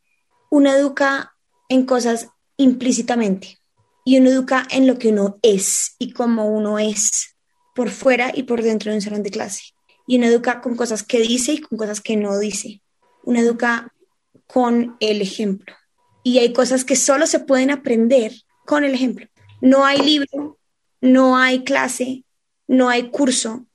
uno 0.50 0.70
educa 0.70 1.34
en 1.68 1.86
cosas 1.86 2.28
implícitamente 2.58 3.58
y 4.04 4.18
uno 4.18 4.28
educa 4.30 4.66
en 4.70 4.86
lo 4.86 4.98
que 4.98 5.08
uno 5.08 5.38
es 5.40 5.96
y 5.98 6.12
cómo 6.12 6.48
uno 6.48 6.78
es 6.78 7.34
por 7.74 7.88
fuera 7.88 8.30
y 8.34 8.42
por 8.42 8.62
dentro 8.62 8.90
de 8.90 8.98
un 8.98 9.02
salón 9.02 9.22
de 9.22 9.30
clase 9.30 9.62
y 10.06 10.18
uno 10.18 10.26
educa 10.26 10.60
con 10.60 10.76
cosas 10.76 11.02
que 11.02 11.20
dice 11.20 11.52
y 11.52 11.60
con 11.60 11.78
cosas 11.78 12.00
que 12.00 12.16
no 12.16 12.38
dice. 12.38 12.82
Uno 13.22 13.38
educa 13.38 13.94
con 14.48 14.96
el 14.98 15.22
ejemplo. 15.22 15.74
Y 16.24 16.38
hay 16.38 16.52
cosas 16.52 16.84
que 16.84 16.96
solo 16.96 17.28
se 17.28 17.38
pueden 17.38 17.70
aprender 17.70 18.32
con 18.66 18.82
el 18.82 18.92
ejemplo. 18.92 19.28
No 19.60 19.84
hay 19.84 19.98
libro, 19.98 20.58
no 21.00 21.38
hay 21.38 21.62
clase, 21.62 22.24
no 22.66 22.88
hay 22.88 23.10
curso 23.10 23.66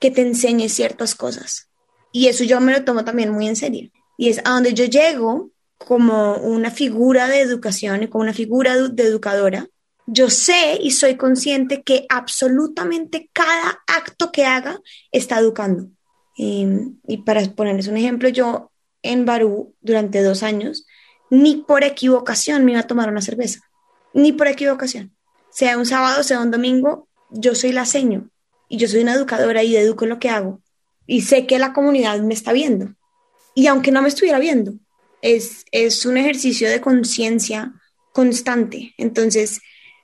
que 0.00 0.10
te 0.10 0.22
enseñe 0.22 0.68
ciertas 0.68 1.14
cosas. 1.14 1.68
Y 2.12 2.28
eso 2.28 2.44
yo 2.44 2.60
me 2.60 2.72
lo 2.72 2.84
tomo 2.84 3.04
también 3.04 3.30
muy 3.30 3.48
en 3.48 3.56
serio. 3.56 3.90
Y 4.16 4.28
es 4.28 4.40
a 4.44 4.50
donde 4.50 4.74
yo 4.74 4.84
llego 4.84 5.50
como 5.78 6.36
una 6.36 6.70
figura 6.70 7.28
de 7.28 7.40
educación 7.40 8.02
y 8.02 8.08
como 8.08 8.22
una 8.22 8.34
figura 8.34 8.76
de 8.76 9.02
educadora, 9.04 9.68
yo 10.06 10.30
sé 10.30 10.78
y 10.80 10.90
soy 10.92 11.16
consciente 11.16 11.82
que 11.82 12.06
absolutamente 12.08 13.30
cada 13.32 13.82
acto 13.86 14.32
que 14.32 14.44
haga 14.44 14.80
está 15.12 15.38
educando. 15.38 15.88
Y, 16.34 17.18
para 17.26 17.42
ponerles 17.50 17.88
un 17.88 17.96
ejemplo, 17.96 18.28
yo 18.28 18.70
en 19.02 19.24
Barú 19.24 19.74
durante 19.80 20.22
dos 20.22 20.42
años, 20.42 20.86
ni 21.30 21.56
por 21.56 21.84
equivocación 21.84 22.64
me 22.64 22.72
iba 22.72 22.80
a 22.80 22.86
tomar 22.86 23.10
una 23.10 23.20
cerveza, 23.20 23.60
ni 24.14 24.32
por 24.32 24.46
equivocación. 24.46 25.14
Sea 25.50 25.76
un 25.76 25.84
sábado, 25.84 26.22
sea 26.22 26.40
un 26.40 26.50
domingo, 26.50 27.08
yo 27.30 27.54
soy 27.54 27.72
la 27.72 27.84
seño 27.84 28.30
y 28.68 28.76
yo 28.76 28.88
soy 28.88 29.00
una 29.00 29.14
educadora 29.14 29.62
y 29.62 29.76
educo 29.76 30.04
en 30.04 30.10
lo 30.10 30.18
que 30.18 30.30
hago. 30.30 30.60
Y 31.06 31.22
sé 31.22 31.46
que 31.46 31.58
la 31.58 31.72
comunidad 31.72 32.20
me 32.20 32.34
está 32.34 32.52
viendo. 32.52 32.94
Y 33.54 33.66
aunque 33.66 33.90
no 33.90 34.02
me 34.02 34.08
estuviera 34.08 34.38
viendo, 34.38 34.74
es, 35.22 35.64
es 35.72 36.04
un 36.06 36.16
ejercicio 36.16 36.68
de 36.68 36.80
conciencia 36.80 37.72
constante. 38.12 38.94
Entonces, 38.98 39.60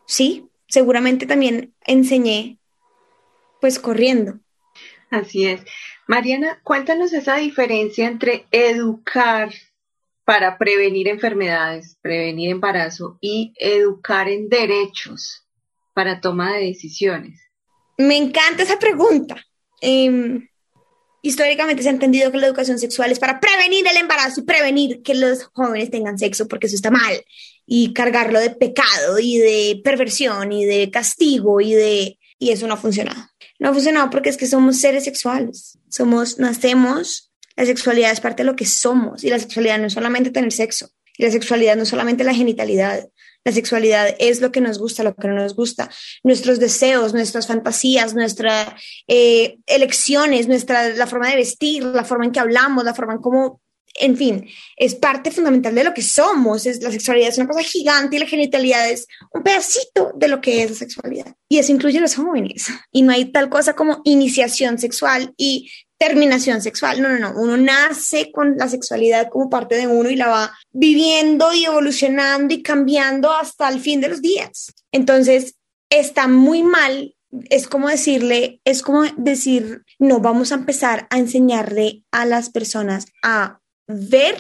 sí, 0.06 0.48
seguramente 0.68 1.26
también 1.26 1.74
enseñé 1.86 2.58
pues 3.60 3.78
corriendo. 3.78 4.40
Así 5.10 5.46
es. 5.46 5.60
Mariana, 6.06 6.60
cuéntanos 6.64 7.12
esa 7.12 7.36
diferencia 7.36 8.06
entre 8.06 8.46
educar 8.50 9.52
para 10.24 10.58
prevenir 10.58 11.08
enfermedades, 11.08 11.98
prevenir 12.02 12.50
embarazo 12.50 13.18
y 13.20 13.52
educar 13.56 14.28
en 14.28 14.48
derechos 14.48 15.46
para 15.92 16.20
toma 16.20 16.54
de 16.54 16.66
decisiones. 16.66 17.43
Me 17.98 18.16
encanta 18.16 18.62
esa 18.62 18.78
pregunta. 18.78 19.36
Eh, 19.80 20.40
históricamente 21.24 21.82
se 21.82 21.88
ha 21.88 21.92
entendido 21.92 22.30
que 22.30 22.38
la 22.38 22.46
educación 22.46 22.78
sexual 22.78 23.10
es 23.10 23.18
para 23.18 23.40
prevenir 23.40 23.86
el 23.86 23.96
embarazo 23.96 24.40
y 24.40 24.44
prevenir 24.44 25.02
que 25.02 25.14
los 25.14 25.44
jóvenes 25.54 25.90
tengan 25.90 26.18
sexo 26.18 26.46
porque 26.48 26.66
eso 26.66 26.76
está 26.76 26.90
mal 26.90 27.24
y 27.66 27.94
cargarlo 27.94 28.40
de 28.40 28.50
pecado 28.50 29.18
y 29.18 29.38
de 29.38 29.80
perversión 29.82 30.52
y 30.52 30.66
de 30.66 30.90
castigo 30.90 31.62
y 31.62 31.72
de 31.72 32.18
y 32.38 32.50
eso 32.50 32.66
no 32.66 32.74
ha 32.74 32.76
funcionado. 32.76 33.26
No 33.58 33.70
ha 33.70 33.72
funcionado 33.72 34.10
porque 34.10 34.28
es 34.28 34.36
que 34.36 34.46
somos 34.46 34.78
seres 34.78 35.04
sexuales. 35.04 35.78
Somos 35.88 36.38
nacemos, 36.38 37.32
la 37.56 37.64
sexualidad 37.64 38.12
es 38.12 38.20
parte 38.20 38.42
de 38.42 38.50
lo 38.50 38.56
que 38.56 38.66
somos 38.66 39.24
y 39.24 39.30
la 39.30 39.38
sexualidad 39.38 39.78
no 39.78 39.86
es 39.86 39.94
solamente 39.94 40.30
tener 40.30 40.52
sexo. 40.52 40.90
Y 41.16 41.22
la 41.22 41.30
sexualidad 41.30 41.76
no 41.76 41.84
es 41.84 41.88
solamente 41.88 42.24
la 42.24 42.34
genitalidad, 42.34 43.08
la 43.44 43.52
sexualidad 43.52 44.14
es 44.18 44.40
lo 44.40 44.50
que 44.50 44.60
nos 44.60 44.78
gusta, 44.78 45.02
lo 45.02 45.14
que 45.14 45.28
no 45.28 45.34
nos 45.34 45.54
gusta, 45.54 45.90
nuestros 46.22 46.58
deseos, 46.58 47.12
nuestras 47.12 47.46
fantasías, 47.46 48.14
nuestras 48.14 48.68
eh, 49.06 49.58
elecciones, 49.66 50.48
nuestra, 50.48 50.88
la 50.90 51.06
forma 51.06 51.28
de 51.28 51.36
vestir, 51.36 51.84
la 51.84 52.04
forma 52.04 52.24
en 52.24 52.32
que 52.32 52.40
hablamos, 52.40 52.84
la 52.84 52.94
forma 52.94 53.14
en 53.14 53.20
cómo, 53.20 53.60
en 53.94 54.16
fin, 54.16 54.48
es 54.76 54.94
parte 54.94 55.30
fundamental 55.30 55.74
de 55.74 55.84
lo 55.84 55.94
que 55.94 56.02
somos. 56.02 56.66
Es, 56.66 56.82
la 56.82 56.90
sexualidad 56.90 57.28
es 57.28 57.38
una 57.38 57.48
cosa 57.48 57.62
gigante 57.62 58.16
y 58.16 58.18
la 58.18 58.26
genitalidad 58.26 58.90
es 58.90 59.06
un 59.32 59.42
pedacito 59.42 60.12
de 60.16 60.28
lo 60.28 60.40
que 60.40 60.62
es 60.62 60.70
la 60.70 60.76
sexualidad. 60.76 61.34
Y 61.48 61.58
eso 61.58 61.70
incluye 61.70 61.98
a 61.98 62.00
los 62.00 62.16
jóvenes. 62.16 62.68
Y 62.90 63.02
no 63.02 63.12
hay 63.12 63.26
tal 63.26 63.50
cosa 63.50 63.74
como 63.74 64.00
iniciación 64.04 64.78
sexual 64.78 65.34
y 65.36 65.70
terminación 65.98 66.60
sexual. 66.60 67.00
No, 67.00 67.08
no, 67.08 67.18
no. 67.18 67.40
Uno 67.40 67.56
nace 67.56 68.30
con 68.32 68.56
la 68.56 68.68
sexualidad 68.68 69.28
como 69.30 69.50
parte 69.50 69.76
de 69.76 69.86
uno 69.86 70.10
y 70.10 70.16
la 70.16 70.28
va 70.28 70.58
viviendo 70.72 71.52
y 71.52 71.64
evolucionando 71.64 72.54
y 72.54 72.62
cambiando 72.62 73.32
hasta 73.32 73.68
el 73.68 73.80
fin 73.80 74.00
de 74.00 74.08
los 74.08 74.22
días. 74.22 74.72
Entonces, 74.92 75.56
está 75.90 76.28
muy 76.28 76.62
mal 76.62 77.14
es 77.50 77.66
como 77.66 77.88
decirle, 77.88 78.60
es 78.64 78.82
como 78.82 79.02
decir, 79.16 79.82
no, 79.98 80.20
vamos 80.20 80.52
a 80.52 80.56
empezar 80.56 81.06
a 81.10 81.18
enseñarle 81.18 82.04
a 82.12 82.26
las 82.26 82.50
personas 82.50 83.06
a 83.22 83.60
ver 83.86 84.36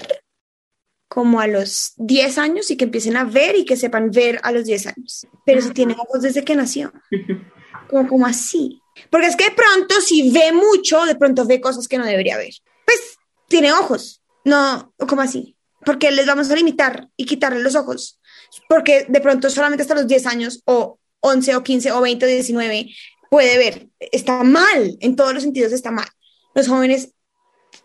como 1.08 1.40
a 1.40 1.46
los 1.46 1.92
10 1.96 2.38
años 2.38 2.70
y 2.70 2.76
que 2.76 2.84
empiecen 2.84 3.16
a 3.16 3.24
ver 3.24 3.56
y 3.56 3.64
que 3.64 3.76
sepan 3.76 4.10
ver 4.10 4.40
a 4.42 4.52
los 4.52 4.64
10 4.64 4.86
años. 4.88 5.26
Pero 5.44 5.60
si 5.60 5.70
tiene 5.70 5.94
ojos 5.94 6.22
desde 6.22 6.44
que 6.44 6.56
nació. 6.56 6.92
Como, 7.88 8.08
como 8.08 8.26
así. 8.26 8.80
Porque 9.10 9.26
es 9.26 9.36
que 9.36 9.44
de 9.44 9.50
pronto 9.50 10.00
si 10.00 10.30
ve 10.30 10.52
mucho, 10.52 11.04
de 11.04 11.16
pronto 11.16 11.44
ve 11.44 11.60
cosas 11.60 11.88
que 11.88 11.98
no 11.98 12.04
debería 12.04 12.36
ver. 12.36 12.52
Pues 12.84 13.16
tiene 13.48 13.72
ojos. 13.72 14.22
No, 14.44 14.92
como 15.08 15.22
así. 15.22 15.56
Porque 15.84 16.10
les 16.10 16.26
vamos 16.26 16.50
a 16.50 16.56
limitar 16.56 17.08
y 17.16 17.26
quitarle 17.26 17.62
los 17.62 17.74
ojos. 17.74 18.20
Porque 18.68 19.06
de 19.08 19.20
pronto 19.20 19.50
solamente 19.50 19.82
hasta 19.82 19.94
los 19.94 20.06
10 20.06 20.26
años 20.26 20.62
o 20.64 20.98
11 21.20 21.56
o 21.56 21.62
15 21.62 21.92
o 21.92 22.00
20 22.00 22.24
o 22.24 22.28
19 22.28 22.90
puede 23.30 23.58
ver. 23.58 23.88
Está 23.98 24.42
mal, 24.44 24.96
en 25.00 25.16
todos 25.16 25.34
los 25.34 25.42
sentidos 25.42 25.72
está 25.72 25.90
mal. 25.90 26.08
Los 26.54 26.68
jóvenes 26.68 27.10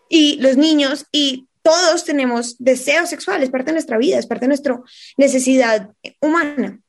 y 0.08 0.36
los 0.40 0.56
niños 0.56 1.06
y 1.10 1.48
todos 1.62 2.04
tenemos 2.04 2.56
deseos 2.58 3.10
sexuales, 3.10 3.50
parte 3.50 3.66
de 3.66 3.72
nuestra 3.72 3.98
vida, 3.98 4.18
es 4.18 4.26
parte 4.26 4.44
de 4.44 4.48
nuestra 4.48 4.80
necesidad 5.16 5.90
humana. 6.20 6.80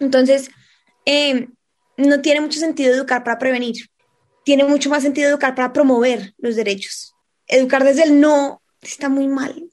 Entonces, 0.00 0.50
eh, 1.06 1.48
no 1.96 2.20
tiene 2.20 2.40
mucho 2.40 2.58
sentido 2.58 2.94
educar 2.94 3.24
para 3.24 3.38
prevenir, 3.38 3.90
tiene 4.44 4.64
mucho 4.64 4.90
más 4.90 5.02
sentido 5.02 5.28
educar 5.28 5.54
para 5.54 5.72
promover 5.72 6.34
los 6.38 6.56
derechos. 6.56 7.14
Educar 7.46 7.84
desde 7.84 8.04
el 8.04 8.20
no 8.20 8.62
está 8.80 9.08
muy 9.08 9.26
mal, 9.26 9.70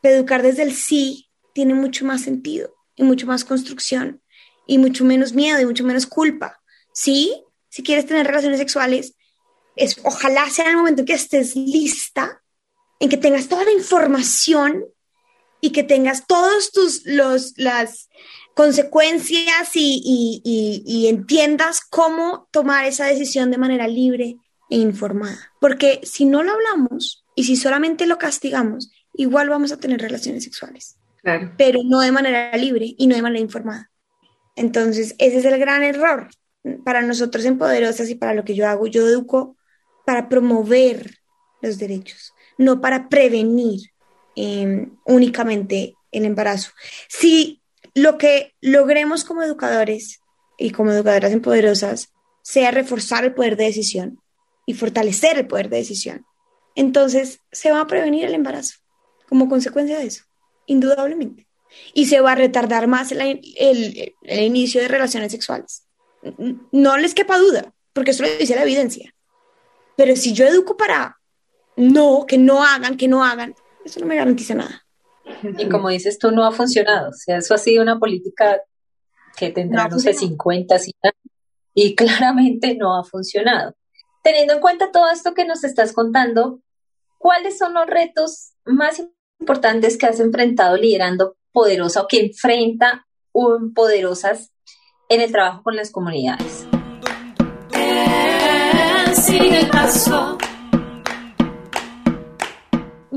pero 0.00 0.16
educar 0.16 0.42
desde 0.42 0.62
el 0.62 0.74
sí 0.74 1.28
tiene 1.52 1.74
mucho 1.74 2.04
más 2.04 2.22
sentido 2.22 2.74
y 2.96 3.02
mucho 3.02 3.26
más 3.26 3.44
construcción 3.44 4.22
y 4.66 4.78
mucho 4.78 5.04
menos 5.04 5.32
miedo 5.32 5.60
y 5.60 5.66
mucho 5.66 5.84
menos 5.84 6.06
culpa. 6.06 6.60
Sí, 6.92 7.44
si 7.68 7.82
quieres 7.82 8.06
tener 8.06 8.26
relaciones 8.26 8.58
sexuales, 8.58 9.14
es, 9.76 9.98
ojalá 10.04 10.48
sea 10.50 10.70
el 10.70 10.76
momento 10.76 11.02
en 11.02 11.06
que 11.06 11.14
estés 11.14 11.56
lista, 11.56 12.42
en 13.00 13.08
que 13.08 13.16
tengas 13.16 13.48
toda 13.48 13.64
la 13.64 13.72
información 13.72 14.84
y 15.60 15.70
que 15.70 15.82
tengas 15.82 16.26
todos 16.26 16.70
tus, 16.72 17.02
los, 17.04 17.54
las 17.56 18.08
consecuencias 18.54 19.70
y, 19.74 21.06
entiendas 21.08 21.80
cómo 21.80 22.48
tomar 22.50 22.84
esa 22.86 23.06
decisión 23.06 23.50
de 23.50 23.58
manera 23.58 23.86
libre 23.88 24.36
e 24.70 24.76
informada. 24.76 25.52
Porque 25.60 26.00
si 26.02 26.24
no 26.24 26.42
lo 26.42 26.52
hablamos 26.52 27.24
y 27.34 27.44
si 27.44 27.56
solamente 27.56 28.06
lo 28.06 28.18
castigamos, 28.18 28.90
igual 29.14 29.48
vamos 29.48 29.72
a 29.72 29.78
tener 29.78 30.00
relaciones 30.00 30.44
sexuales. 30.44 30.96
Pero 31.56 31.80
no 31.84 32.00
de 32.00 32.12
manera 32.12 32.56
libre 32.56 32.94
y 32.98 33.06
no 33.06 33.14
de 33.14 33.22
manera 33.22 33.40
informada. 33.40 33.90
Entonces, 34.56 35.14
ese 35.18 35.38
es 35.38 35.44
el 35.44 35.58
gran 35.58 35.82
error 35.82 36.28
para 36.84 37.02
nosotros 37.02 37.44
en 37.44 37.58
Poderosas 37.58 38.10
y 38.10 38.14
para 38.14 38.34
lo 38.34 38.44
que 38.44 38.54
yo 38.54 38.68
hago. 38.68 38.86
Yo 38.86 39.06
educo 39.06 39.56
para 40.04 40.28
promover 40.28 41.18
los 41.60 41.78
derechos, 41.78 42.34
no 42.58 42.80
para 42.80 43.08
prevenir 43.08 43.92
em, 44.34 44.96
únicamente 45.04 45.94
el 46.10 46.24
embarazo. 46.24 46.72
Si 47.08 47.61
lo 47.94 48.18
que 48.18 48.54
logremos 48.60 49.24
como 49.24 49.42
educadores 49.42 50.20
y 50.58 50.70
como 50.70 50.92
educadoras 50.92 51.32
en 51.32 51.42
Poderosas 51.42 52.12
sea 52.42 52.70
reforzar 52.70 53.24
el 53.24 53.34
poder 53.34 53.56
de 53.56 53.64
decisión 53.64 54.20
y 54.66 54.74
fortalecer 54.74 55.38
el 55.38 55.46
poder 55.46 55.68
de 55.68 55.78
decisión, 55.78 56.26
entonces 56.74 57.40
se 57.50 57.70
va 57.70 57.80
a 57.80 57.86
prevenir 57.86 58.24
el 58.24 58.34
embarazo 58.34 58.78
como 59.28 59.48
consecuencia 59.48 59.98
de 59.98 60.06
eso, 60.06 60.24
indudablemente 60.66 61.46
y 61.94 62.06
se 62.06 62.20
va 62.20 62.32
a 62.32 62.36
retardar 62.36 62.86
más 62.86 63.12
el, 63.12 63.40
inicio 64.22 64.80
de 64.80 64.88
relaciones 64.88 65.32
sexuales. 65.32 65.84
No 66.70 66.96
les 66.98 67.14
quepa 67.14 67.38
duda, 67.38 67.72
porque 67.92 68.12
eso 68.12 68.22
lo 68.22 68.36
dice 68.36 68.54
la 68.54 68.62
evidencia. 68.62 69.14
Pero 69.96 70.16
si 70.16 70.32
yo 70.32 70.46
educo 70.46 70.76
para 70.76 71.18
no, 71.76 72.24
que 72.26 72.38
no 72.38 72.62
hagan, 72.62 72.96
que 72.96 73.08
no 73.08 73.24
hagan, 73.24 73.54
eso 73.84 74.00
no 74.00 74.06
me 74.06 74.16
garantiza 74.16 74.54
nada. 74.54 74.86
Y 75.58 75.68
como 75.68 75.88
dices 75.88 76.18
tú, 76.18 76.30
no 76.30 76.44
ha 76.46 76.52
funcionado. 76.52 77.10
O 77.10 77.12
sea, 77.12 77.38
eso 77.38 77.54
ha 77.54 77.58
sido 77.58 77.82
una 77.82 77.98
política 77.98 78.60
que 79.36 79.50
tendrá, 79.50 79.88
no, 79.88 79.98
sé, 79.98 80.12
50, 80.12 80.78
100 80.78 80.94
años, 81.02 81.16
y 81.74 81.94
claramente 81.96 82.76
no 82.76 82.98
ha 82.98 83.04
funcionado. 83.04 83.74
Teniendo 84.22 84.54
en 84.54 84.60
cuenta 84.60 84.92
todo 84.92 85.10
esto 85.10 85.34
que 85.34 85.44
nos 85.44 85.64
estás 85.64 85.92
contando, 85.92 86.60
¿cuáles 87.18 87.58
son 87.58 87.74
los 87.74 87.86
retos 87.86 88.52
más 88.64 89.02
importantes 89.40 89.96
que 89.96 90.06
has 90.06 90.20
enfrentado 90.20 90.76
liderando 90.76 91.36
poderosa 91.52 92.02
o 92.02 92.06
que 92.06 92.20
enfrenta 92.20 93.06
un 93.32 93.74
poderosas 93.74 94.52
en 95.08 95.20
el 95.20 95.30
trabajo 95.30 95.62
con 95.62 95.76
las 95.76 95.90
comunidades. 95.90 96.66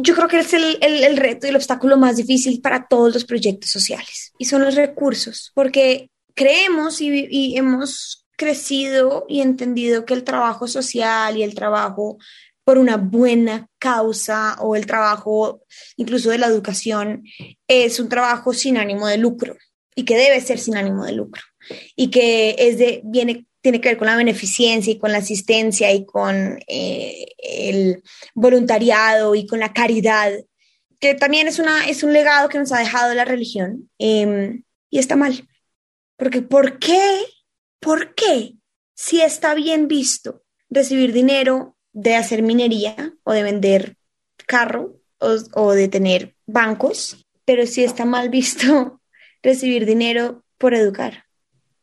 Yo 0.05 0.15
creo 0.15 0.27
que 0.27 0.39
es 0.39 0.53
el, 0.53 0.77
el, 0.81 1.17
reto 1.17 1.47
y 1.47 1.49
el 1.49 1.55
obstáculo 1.55 1.97
más 1.97 2.17
difícil 2.17 2.61
para 2.61 2.87
todos 2.87 3.13
los 3.13 3.25
proyectos 3.25 3.71
sociales 3.71 4.31
y 4.37 4.45
son 4.45 4.61
los 4.61 4.75
recursos, 4.75 5.51
porque 5.55 6.11
creemos 6.35 7.01
y, 7.01 7.27
y 7.29 7.57
hemos 7.57 8.27
crecido 8.37 9.25
y 9.27 9.41
entendido 9.41 10.05
que 10.05 10.13
el 10.13 10.23
trabajo 10.23 10.67
social 10.67 11.37
y 11.37 11.43
el 11.43 11.55
trabajo 11.55 12.17
por 12.63 12.77
una 12.77 12.97
buena 12.97 13.67
causa 13.79 14.57
o 14.59 14.75
el 14.75 14.85
trabajo 14.85 15.63
incluso 15.97 16.29
de 16.29 16.37
la 16.37 16.47
educación 16.47 17.23
es 17.67 17.99
un 17.99 18.09
trabajo 18.09 18.53
sin 18.53 18.77
ánimo 18.77 19.07
de 19.07 19.17
lucro 19.17 19.55
y 19.95 20.03
que 20.03 20.17
debe 20.17 20.41
ser 20.41 20.59
sin 20.59 20.75
ánimo 20.75 21.05
de 21.05 21.13
lucro 21.13 21.41
y 21.95 22.09
que 22.09 22.55
es 22.59 22.77
de, 22.77 23.01
viene, 23.03 23.47
tiene 23.65 23.81
que 23.81 23.89
ver 23.89 23.97
con 23.97 24.05
la 24.05 24.15
beneficencia 24.15 24.93
y 24.93 24.99
con 24.99 25.11
la 25.11 25.17
asistencia 25.17 25.91
y 25.91 26.05
con 26.05 26.59
eh, 26.67 27.25
el 27.39 28.03
voluntariado 28.35 29.33
y 29.33 29.47
con 29.47 29.59
la 29.59 29.73
caridad, 29.73 30.31
que 30.99 31.15
también 31.15 31.47
es, 31.47 31.57
una, 31.57 31.89
es 31.89 32.03
un 32.03 32.13
legado 32.13 32.47
que 32.47 32.59
nos 32.59 32.71
ha 32.71 32.77
dejado 32.77 33.15
la 33.15 33.25
religión 33.25 33.89
em, 33.97 34.61
y 34.91 34.99
está 34.99 35.15
mal. 35.15 35.49
Porque 36.15 36.43
¿por 36.43 36.77
qué? 36.77 37.23
¿Por 37.79 38.13
qué? 38.13 38.53
Si 38.93 39.21
está 39.21 39.55
bien 39.55 39.87
visto 39.87 40.43
recibir 40.69 41.11
dinero 41.11 41.75
de 41.91 42.17
hacer 42.17 42.43
minería 42.43 43.15
o 43.23 43.33
de 43.33 43.41
vender 43.41 43.97
carro 44.45 45.01
o, 45.17 45.71
de 45.71 45.87
tener 45.87 46.35
bancos, 46.45 47.25
pero 47.45 47.65
sí 47.65 47.83
está 47.83 48.05
mal 48.05 48.29
visto 48.29 49.01
recibir 49.41 49.87
dinero 49.87 50.45
por 50.59 50.75
educar 50.75 51.25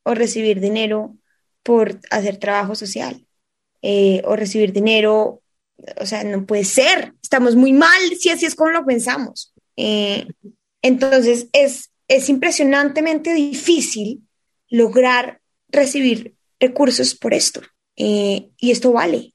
o 0.04 0.14
recibir 0.14 0.60
dinero 0.60 1.16
por 1.62 2.01
hacer 2.11 2.37
trabajo 2.38 2.75
social 2.75 3.27
eh, 3.83 4.22
o 4.25 4.37
recibir 4.37 4.72
dinero, 4.72 5.42
o 6.01 6.07
sea, 6.07 6.25
no 6.25 6.46
puede 6.46 6.64
ser, 6.64 7.14
estamos 7.22 7.57
muy 7.57 7.72
mal 7.72 8.01
si 8.18 8.31
así 8.31 8.46
es 8.46 8.55
como 8.55 8.70
lo 8.70 8.85
pensamos. 8.85 9.53
Eh, 9.77 10.27
entonces 10.83 11.48
es, 11.53 11.90
es 12.09 12.29
impresionantemente 12.29 13.33
difícil 13.35 14.22
lograr 14.68 15.40
recibir 15.68 16.35
recursos 16.61 17.14
por 17.14 17.35
esto. 17.35 17.61
Eh, 17.96 18.51
y 18.57 18.70
esto 18.70 18.92
vale, 18.92 19.35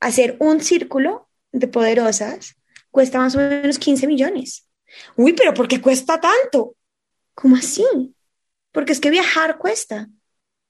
hacer 0.00 0.36
un 0.38 0.60
círculo 0.60 1.28
de 1.50 1.68
poderosas 1.68 2.56
cuesta 2.90 3.18
más 3.18 3.34
o 3.34 3.38
menos 3.38 3.78
15 3.78 4.06
millones. 4.06 4.68
Uy, 5.16 5.32
pero 5.32 5.54
¿por 5.54 5.66
qué 5.66 5.80
cuesta 5.80 6.20
tanto? 6.20 6.76
¿Cómo 7.34 7.56
así? 7.56 7.84
Porque 8.70 8.92
es 8.92 9.00
que 9.00 9.10
viajar 9.10 9.58
cuesta, 9.58 10.08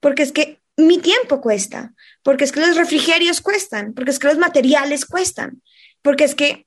porque 0.01 0.23
es 0.23 0.33
que 0.33 0.62
mi 0.77 0.99
tiempo 0.99 1.41
cuesta, 1.41 1.93
porque 2.23 2.45
es 2.45 2.53
que 2.53 2.61
los 2.61 2.77
refrigerios 2.77 3.41
cuestan, 3.41 3.95
porque 3.95 4.11
es 4.11 4.19
que 4.19 4.29
los 4.29 4.39
materiales 4.39 5.05
cuestan, 5.05 5.63
porque 6.03 6.25
es 6.25 6.35
que 6.35 6.67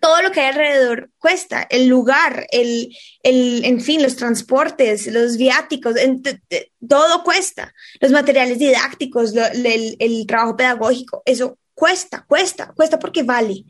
todo 0.00 0.22
lo 0.22 0.32
que 0.32 0.40
hay 0.40 0.48
alrededor 0.48 1.10
cuesta, 1.18 1.66
el 1.68 1.86
lugar, 1.86 2.46
el, 2.50 2.96
el 3.22 3.64
en 3.64 3.80
fin, 3.80 4.02
los 4.02 4.16
transportes, 4.16 5.06
los 5.08 5.36
viáticos, 5.36 5.94
todo 6.88 7.22
cuesta, 7.22 7.74
los 8.00 8.10
materiales 8.10 8.58
didácticos, 8.58 9.34
el, 9.34 9.96
el, 9.98 10.26
trabajo 10.26 10.56
pedagógico, 10.56 11.22
eso 11.26 11.58
Cuesta, 11.80 12.26
cuesta, 12.28 12.74
cuesta 12.76 12.98
porque 12.98 13.22
vale, 13.22 13.64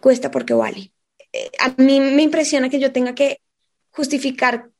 cuesta 0.00 0.30
porque 0.30 0.54
vale. 0.54 0.90
Eh, 1.34 1.50
a 1.58 1.74
mí 1.76 2.00
me 2.00 2.22
impresiona 2.22 2.70
que 2.70 2.80
yo 2.80 2.92
tenga 2.92 3.14
que 3.14 3.42
justificar 3.90 4.70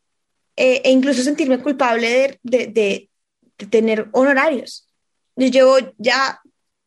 eh, 0.57 0.81
e 0.83 0.91
incluso 0.91 1.23
sentirme 1.23 1.63
culpable 1.63 2.41
de, 2.43 2.67
de, 2.69 3.11
tener 3.71 4.09
honorarios. 4.13 4.89
Yo 5.37 5.49
llevo 5.49 5.77
ya 5.99 6.41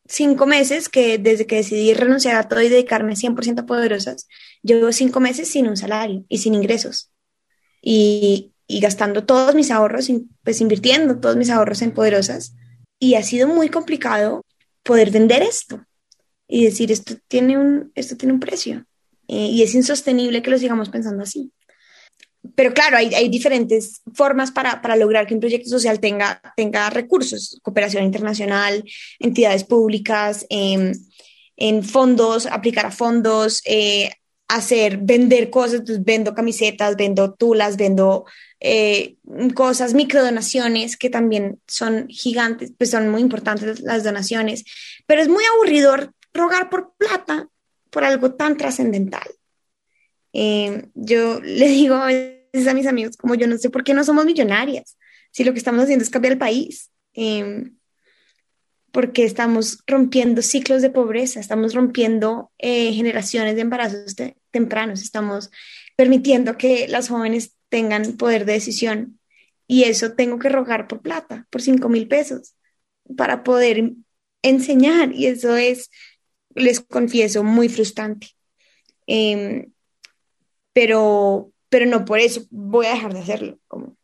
cinco 0.07 0.45
meses 0.45 0.89
que 0.89 1.17
desde 1.17 1.45
que 1.45 1.57
decidí 1.57 1.93
renunciar 1.93 2.35
a 2.35 2.47
todo 2.47 2.61
y 2.61 2.69
dedicarme 2.69 3.15
100% 3.15 3.61
a 3.61 3.65
poderosas, 3.65 4.27
llevo 4.61 4.91
cinco 4.91 5.19
meses 5.19 5.49
sin 5.49 5.67
un 5.67 5.77
salario 5.77 6.25
y 6.29 6.39
sin 6.39 6.55
ingresos 6.55 7.11
y, 7.81 8.53
y, 8.67 8.79
gastando 8.79 9.25
todos 9.25 9.55
mis 9.55 9.71
ahorros, 9.71 10.09
pues 10.43 10.61
invirtiendo 10.61 11.19
todos 11.19 11.37
mis 11.37 11.49
ahorros 11.49 11.81
en 11.81 11.93
poderosas 11.93 12.55
y 12.99 13.15
ha 13.15 13.23
sido 13.23 13.47
muy 13.47 13.69
complicado 13.69 14.45
poder 14.83 15.11
vender 15.11 15.41
esto 15.43 15.85
y 16.47 16.65
decir, 16.65 16.91
esto 16.91 17.15
tiene 17.27 17.57
un, 17.57 17.91
esto 17.95 18.17
tiene 18.17 18.33
un 18.33 18.39
precio 18.39 18.85
eh, 19.27 19.45
y 19.45 19.61
es 19.61 19.75
insostenible 19.75 20.41
que 20.41 20.49
lo 20.49 20.57
sigamos 20.57 20.89
pensando 20.89 21.23
así. 21.23 21.51
Pero 22.55 22.73
claro, 22.73 22.97
hay, 22.97 23.13
hay 23.13 23.29
diferentes 23.29 24.01
formas 24.13 24.51
para, 24.51 24.81
para, 24.81 24.95
lograr 24.95 25.27
que 25.27 25.33
un 25.33 25.39
proyecto 25.39 25.69
social 25.69 25.99
tenga, 25.99 26.41
tenga 26.55 26.89
recursos, 26.89 27.59
cooperación 27.61 28.03
internacional, 28.03 28.83
entidades 29.19 29.63
públicas, 29.63 30.45
eh, 30.49 30.93
en 31.57 31.83
fondos, 31.83 32.45
aplicar 32.45 32.85
a 32.85 32.91
fondos, 32.91 33.61
eh, 33.65 34.09
hacer, 34.47 34.97
vender 34.97 35.49
cosas, 35.49 35.83
pues 35.85 36.03
vendo 36.03 36.33
camisetas, 36.33 36.95
vendo 36.95 37.33
tulas, 37.33 37.77
vendo 37.77 38.25
eh, 38.59 39.17
cosas, 39.53 39.93
microdonaciones, 39.93 40.97
que 40.97 41.09
también 41.09 41.61
son 41.67 42.07
gigantes, 42.07 42.73
pues 42.77 42.89
son 42.89 43.09
muy 43.09 43.21
importantes 43.21 43.81
las 43.81 44.03
donaciones, 44.03 44.63
pero 45.05 45.21
es 45.21 45.27
muy 45.27 45.43
aburridor 45.53 46.13
rogar 46.33 46.69
por 46.69 46.93
plata 46.97 47.47
por 47.89 48.03
algo 48.03 48.33
tan 48.33 48.57
trascendental. 48.57 49.27
Eh, 50.33 50.87
yo 50.95 51.39
le 51.43 51.67
digo 51.67 51.95
a 51.95 52.07
veces 52.07 52.67
a 52.67 52.73
mis 52.73 52.87
amigos, 52.87 53.17
como 53.17 53.35
yo 53.35 53.47
no 53.47 53.57
sé 53.57 53.69
por 53.69 53.83
qué 53.83 53.93
no 53.93 54.03
somos 54.03 54.25
millonarias, 54.25 54.97
si 55.31 55.43
lo 55.43 55.53
que 55.53 55.59
estamos 55.59 55.83
haciendo 55.83 56.03
es 56.03 56.09
cambiar 56.09 56.33
el 56.33 56.39
país. 56.39 56.89
Eh, 57.13 57.71
porque 58.91 59.23
estamos 59.23 59.83
rompiendo 59.87 60.41
ciclos 60.41 60.81
de 60.81 60.89
pobreza, 60.89 61.39
estamos 61.39 61.73
rompiendo 61.73 62.51
eh, 62.57 62.93
generaciones 62.93 63.55
de 63.55 63.61
embarazos 63.61 64.15
tempranos, 64.51 65.01
estamos 65.01 65.51
permitiendo 65.95 66.57
que 66.57 66.87
las 66.87 67.09
jóvenes 67.09 67.55
tengan 67.69 68.17
poder 68.17 68.45
de 68.45 68.53
decisión 68.53 69.19
y 69.67 69.83
eso 69.83 70.13
tengo 70.13 70.39
que 70.39 70.49
rogar 70.49 70.87
por 70.87 71.01
plata, 71.01 71.45
por 71.51 71.61
cinco 71.61 71.89
mil 71.89 72.07
pesos, 72.07 72.55
para 73.15 73.43
poder 73.43 73.93
enseñar 74.41 75.13
y 75.13 75.27
eso 75.27 75.55
es, 75.55 75.91
les 76.55 76.79
confieso, 76.79 77.43
muy 77.43 77.69
frustrante. 77.69 78.29
Em, 79.05 79.71
pero, 80.73 81.51
pero 81.69 81.85
no 81.85 82.05
por 82.05 82.19
eso 82.19 82.41
voy 82.49 82.85
a 82.85 82.93
dejar 82.93 83.13
de 83.13 83.19
hacerlo. 83.19 83.59
Como, 83.67 83.97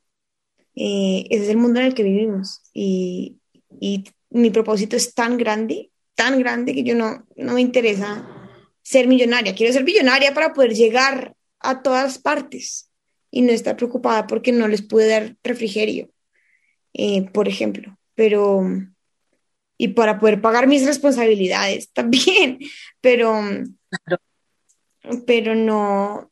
eh, 0.75 1.25
ese 1.29 1.43
es 1.43 1.49
el 1.49 1.57
mundo 1.57 1.79
en 1.79 1.87
el 1.87 1.93
que 1.93 2.03
vivimos 2.03 2.61
y, 2.73 3.37
y 3.79 4.03
mi 4.29 4.49
propósito 4.49 4.95
es 4.95 5.13
tan 5.13 5.37
grande, 5.37 5.91
tan 6.15 6.39
grande 6.39 6.73
que 6.73 6.83
yo 6.83 6.95
no, 6.95 7.25
no 7.35 7.53
me 7.53 7.61
interesa 7.61 8.27
ser 8.81 9.07
millonaria. 9.07 9.55
Quiero 9.55 9.73
ser 9.73 9.83
millonaria 9.83 10.33
para 10.33 10.53
poder 10.53 10.73
llegar 10.73 11.35
a 11.59 11.81
todas 11.81 12.19
partes 12.19 12.91
y 13.31 13.41
no 13.41 13.51
estar 13.51 13.75
preocupada 13.75 14.27
porque 14.27 14.51
no 14.51 14.67
les 14.67 14.81
pude 14.81 15.07
dar 15.07 15.35
refrigerio, 15.43 16.09
eh, 16.93 17.23
por 17.31 17.47
ejemplo. 17.47 17.97
Pero, 18.13 18.61
y 19.77 19.89
para 19.89 20.19
poder 20.19 20.39
pagar 20.39 20.67
mis 20.67 20.85
responsabilidades 20.85 21.89
también, 21.93 22.59
pero, 23.01 23.41
pero 25.25 25.55
no, 25.55 26.31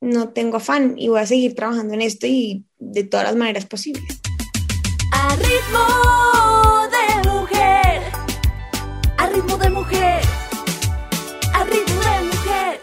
no 0.00 0.30
tengo 0.30 0.58
afán 0.58 0.94
y 0.96 1.08
voy 1.08 1.20
a 1.20 1.26
seguir 1.26 1.54
trabajando 1.54 1.94
en 1.94 2.02
esto 2.02 2.26
y 2.26 2.64
de 2.78 3.04
todas 3.04 3.26
las 3.26 3.36
maneras 3.36 3.66
posibles. 3.66 4.20
A 5.12 5.36
ritmo 5.36 6.88
de 6.90 7.28
mujer, 7.28 8.02
a 9.16 9.28
ritmo 9.28 9.56
de 9.56 9.70
mujer, 9.70 10.20
a 11.54 11.64
ritmo 11.64 12.00
de 12.00 12.24
mujer. 12.26 12.80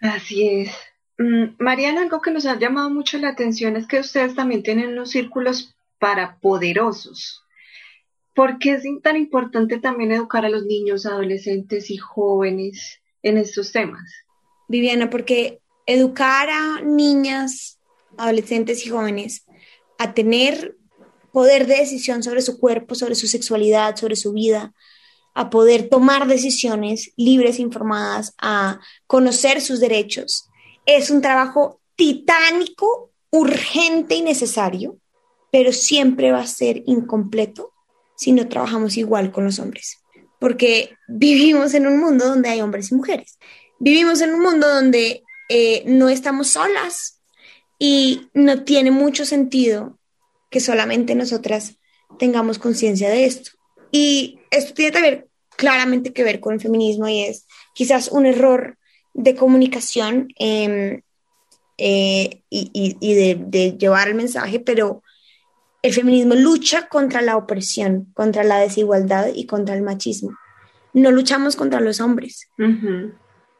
Así 0.00 0.48
es. 0.48 0.70
Mm, 1.18 1.56
Mariana, 1.58 2.02
algo 2.02 2.20
que 2.20 2.30
nos 2.30 2.46
ha 2.46 2.58
llamado 2.58 2.90
mucho 2.90 3.18
la 3.18 3.28
atención 3.28 3.76
es 3.76 3.86
que 3.86 4.00
ustedes 4.00 4.34
también 4.34 4.62
tienen 4.62 4.90
unos 4.90 5.10
círculos 5.10 5.76
para 5.98 6.38
poderosos. 6.40 7.42
¿Por 8.34 8.58
qué 8.58 8.72
es 8.72 8.82
tan 9.02 9.16
importante 9.16 9.78
también 9.78 10.10
educar 10.10 10.44
a 10.44 10.48
los 10.48 10.64
niños, 10.64 11.06
adolescentes 11.06 11.90
y 11.90 11.98
jóvenes 11.98 13.00
en 13.22 13.38
estos 13.38 13.70
temas? 13.70 14.10
Viviana, 14.66 15.08
porque 15.08 15.60
educar 15.86 16.48
a 16.50 16.80
niñas, 16.82 17.78
adolescentes 18.16 18.86
y 18.86 18.90
jóvenes 18.90 19.44
a 19.98 20.14
tener 20.14 20.76
poder 21.32 21.66
de 21.66 21.76
decisión 21.76 22.22
sobre 22.22 22.42
su 22.42 22.58
cuerpo, 22.58 22.94
sobre 22.94 23.16
su 23.16 23.26
sexualidad, 23.26 23.96
sobre 23.96 24.16
su 24.16 24.32
vida, 24.32 24.72
a 25.34 25.50
poder 25.50 25.88
tomar 25.88 26.28
decisiones 26.28 27.12
libres, 27.16 27.58
informadas, 27.58 28.34
a 28.38 28.80
conocer 29.06 29.60
sus 29.60 29.80
derechos. 29.80 30.48
Es 30.86 31.10
un 31.10 31.20
trabajo 31.20 31.80
titánico, 31.96 33.10
urgente 33.30 34.14
y 34.14 34.22
necesario, 34.22 34.96
pero 35.50 35.72
siempre 35.72 36.30
va 36.30 36.40
a 36.40 36.46
ser 36.46 36.82
incompleto 36.86 37.72
si 38.16 38.30
no 38.30 38.48
trabajamos 38.48 38.96
igual 38.96 39.32
con 39.32 39.44
los 39.44 39.58
hombres, 39.58 39.98
porque 40.38 40.96
vivimos 41.08 41.74
en 41.74 41.88
un 41.88 41.98
mundo 41.98 42.26
donde 42.26 42.48
hay 42.48 42.60
hombres 42.60 42.92
y 42.92 42.94
mujeres. 42.94 43.38
Vivimos 43.80 44.20
en 44.20 44.34
un 44.34 44.40
mundo 44.40 44.72
donde 44.72 45.23
eh, 45.48 45.82
no 45.86 46.08
estamos 46.08 46.48
solas 46.48 47.20
y 47.78 48.28
no 48.34 48.64
tiene 48.64 48.90
mucho 48.90 49.24
sentido 49.24 49.98
que 50.50 50.60
solamente 50.60 51.14
nosotras 51.14 51.78
tengamos 52.18 52.58
conciencia 52.58 53.10
de 53.10 53.24
esto. 53.26 53.52
Y 53.90 54.38
esto 54.50 54.74
tiene 54.74 54.92
también 54.92 55.26
claramente 55.56 56.12
que 56.12 56.24
ver 56.24 56.40
con 56.40 56.54
el 56.54 56.60
feminismo 56.60 57.08
y 57.08 57.22
es 57.22 57.46
quizás 57.74 58.08
un 58.08 58.26
error 58.26 58.78
de 59.12 59.34
comunicación 59.34 60.28
em, 60.36 61.02
eh, 61.78 62.42
y, 62.50 63.14
de, 63.14 63.36
de, 63.46 63.76
llevar 63.78 64.08
el 64.08 64.14
mensaje, 64.14 64.60
pero 64.60 65.02
el 65.82 65.92
feminismo 65.92 66.34
lucha 66.34 66.88
contra 66.88 67.20
la 67.20 67.36
opresión, 67.36 68.06
contra 68.14 68.44
la 68.44 68.58
desigualdad 68.58 69.28
y 69.34 69.46
contra 69.46 69.74
el 69.74 69.82
machismo. 69.82 70.36
No 70.92 71.10
luchamos 71.10 71.56
contra 71.56 71.80
los 71.80 72.00
hombres. 72.00 72.48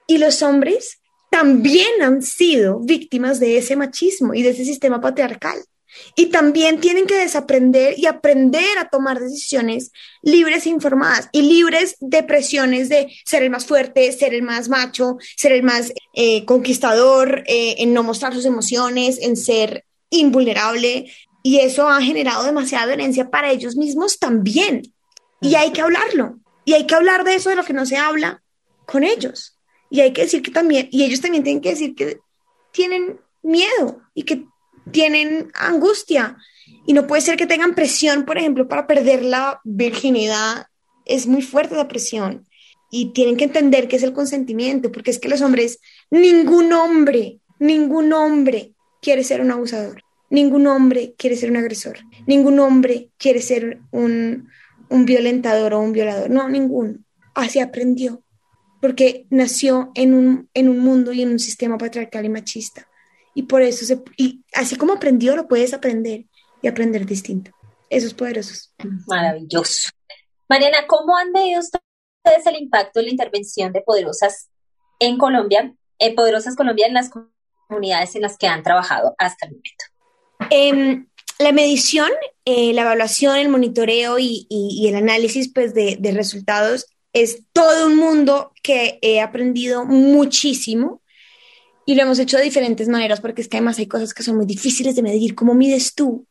Y 0.06 0.18
los 0.18 0.42
hombres 0.42 1.00
también 1.34 2.00
han 2.00 2.22
sido 2.22 2.78
víctimas 2.78 3.40
de 3.40 3.58
ese 3.58 3.74
machismo 3.74 4.34
y 4.34 4.42
de 4.42 4.50
ese 4.50 4.64
sistema 4.64 5.00
patriarcal. 5.00 5.58
Y 6.14 6.26
también 6.26 6.80
tienen 6.80 7.06
que 7.06 7.16
desaprender 7.16 7.98
y 7.98 8.06
aprender 8.06 8.78
a 8.78 8.88
tomar 8.88 9.18
decisiones 9.18 9.90
libres 10.22 10.64
e 10.64 10.68
informadas 10.68 11.28
y 11.32 11.42
libres 11.42 11.96
de 11.98 12.22
presiones 12.22 12.88
de 12.88 13.12
ser 13.24 13.42
el 13.42 13.50
más 13.50 13.66
fuerte, 13.66 14.12
ser 14.12 14.32
el 14.32 14.42
más 14.42 14.68
macho, 14.68 15.16
ser 15.36 15.50
el 15.50 15.64
más 15.64 15.92
eh, 16.12 16.44
conquistador, 16.44 17.42
eh, 17.48 17.74
en 17.78 17.92
no 17.94 18.04
mostrar 18.04 18.32
sus 18.32 18.44
emociones, 18.44 19.18
en 19.20 19.36
ser 19.36 19.84
invulnerable. 20.10 21.12
Y 21.42 21.58
eso 21.58 21.88
ha 21.88 22.00
generado 22.00 22.44
demasiada 22.44 22.86
violencia 22.86 23.28
para 23.28 23.50
ellos 23.50 23.74
mismos 23.74 24.20
también. 24.20 24.82
Y 25.40 25.56
hay 25.56 25.72
que 25.72 25.80
hablarlo. 25.80 26.38
Y 26.64 26.74
hay 26.74 26.86
que 26.86 26.94
hablar 26.94 27.24
de 27.24 27.34
eso, 27.34 27.50
de 27.50 27.56
lo 27.56 27.64
que 27.64 27.72
no 27.72 27.86
se 27.86 27.96
habla 27.96 28.40
con 28.86 29.02
ellos. 29.02 29.54
Y 29.90 30.00
hay 30.00 30.12
que 30.12 30.22
decir 30.22 30.42
que 30.42 30.50
también, 30.50 30.88
y 30.90 31.04
ellos 31.04 31.20
también 31.20 31.44
tienen 31.44 31.62
que 31.62 31.70
decir 31.70 31.94
que 31.94 32.18
tienen 32.72 33.20
miedo 33.42 34.00
y 34.14 34.24
que 34.24 34.44
tienen 34.90 35.50
angustia. 35.54 36.36
Y 36.86 36.92
no 36.92 37.06
puede 37.06 37.22
ser 37.22 37.36
que 37.36 37.46
tengan 37.46 37.74
presión, 37.74 38.24
por 38.24 38.38
ejemplo, 38.38 38.68
para 38.68 38.86
perder 38.86 39.24
la 39.24 39.60
virginidad. 39.64 40.66
Es 41.04 41.26
muy 41.26 41.42
fuerte 41.42 41.76
la 41.76 41.88
presión. 41.88 42.46
Y 42.90 43.12
tienen 43.12 43.36
que 43.36 43.44
entender 43.44 43.88
qué 43.88 43.96
es 43.96 44.02
el 44.02 44.12
consentimiento, 44.12 44.92
porque 44.92 45.10
es 45.10 45.18
que 45.18 45.28
los 45.28 45.40
hombres, 45.40 45.80
ningún 46.10 46.72
hombre, 46.72 47.40
ningún 47.58 48.12
hombre 48.12 48.74
quiere 49.00 49.24
ser 49.24 49.40
un 49.40 49.50
abusador, 49.50 50.02
ningún 50.30 50.66
hombre 50.66 51.14
quiere 51.18 51.36
ser 51.36 51.50
un 51.50 51.56
agresor, 51.56 51.98
ningún 52.26 52.58
hombre 52.60 53.10
quiere 53.18 53.42
ser 53.42 53.80
un, 53.90 54.48
un 54.88 55.04
violentador 55.04 55.74
o 55.74 55.80
un 55.80 55.92
violador, 55.92 56.30
no, 56.30 56.48
ninguno. 56.48 56.98
Así 57.34 57.58
aprendió, 57.58 58.23
porque 58.84 59.26
nació 59.30 59.92
en 59.94 60.12
un, 60.12 60.50
en 60.52 60.68
un 60.68 60.80
mundo 60.80 61.14
y 61.14 61.22
en 61.22 61.30
un 61.30 61.38
sistema 61.38 61.78
patriarcal 61.78 62.26
y 62.26 62.28
machista 62.28 62.86
y 63.32 63.44
por 63.44 63.62
eso, 63.62 63.86
se, 63.86 64.02
y 64.18 64.44
así 64.52 64.76
como 64.76 64.92
aprendió, 64.92 65.34
lo 65.36 65.48
puedes 65.48 65.72
aprender 65.72 66.26
y 66.60 66.68
aprender 66.68 67.06
distinto. 67.06 67.50
Eso 67.88 68.06
es 68.06 68.12
poderoso. 68.12 68.52
Maravilloso. 69.06 69.88
Mariana, 70.50 70.86
¿cómo 70.86 71.16
han 71.16 71.32
medido 71.32 71.60
ustedes 71.60 72.46
el 72.46 72.56
impacto 72.56 73.00
de 73.00 73.06
la 73.06 73.12
intervención 73.12 73.72
de 73.72 73.80
Poderosas 73.80 74.50
en 74.98 75.16
Colombia, 75.16 75.74
en 75.98 76.14
Poderosas 76.14 76.54
Colombia 76.54 76.86
en 76.86 76.92
las 76.92 77.10
comunidades 77.66 78.14
en 78.16 78.20
las 78.20 78.36
que 78.36 78.48
han 78.48 78.62
trabajado 78.62 79.14
hasta 79.16 79.46
el 79.46 79.52
momento? 79.52 79.84
Em, 80.50 81.06
la 81.38 81.52
medición, 81.52 82.10
eh, 82.44 82.74
la 82.74 82.82
evaluación, 82.82 83.36
el 83.36 83.48
monitoreo 83.48 84.18
y, 84.18 84.46
y, 84.50 84.86
el 84.88 84.96
análisis 84.96 85.50
pues, 85.50 85.72
de, 85.72 85.96
de, 85.98 86.12
resultados 86.12 86.84
es 87.14 87.44
todo 87.52 87.86
un 87.86 87.96
mundo 87.96 88.52
que 88.62 88.98
he 89.00 89.20
aprendido 89.20 89.86
muchísimo 89.86 91.00
y 91.86 91.94
lo 91.94 92.02
hemos 92.02 92.18
hecho 92.18 92.36
de 92.36 92.42
diferentes 92.42 92.88
maneras 92.88 93.20
porque 93.20 93.40
es 93.40 93.48
que 93.48 93.56
además 93.56 93.78
hay 93.78 93.86
cosas 93.86 94.12
que 94.12 94.22
son 94.22 94.36
muy 94.36 94.46
difíciles 94.46 94.96
de 94.96 95.02
medir. 95.02 95.34
¿Cómo 95.34 95.54
mides 95.54 95.94
tú? 95.94 96.26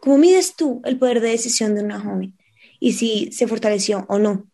¿Cómo 0.00 0.16
mides 0.18 0.56
tú 0.56 0.80
el 0.84 0.98
poder 0.98 1.20
de 1.20 1.30
decisión 1.30 1.74
de 1.74 1.82
una 1.82 2.00
joven? 2.00 2.36
Y 2.80 2.94
si 2.94 3.30
se 3.32 3.46
fortaleció 3.46 4.06
o 4.08 4.18
no. 4.18 4.48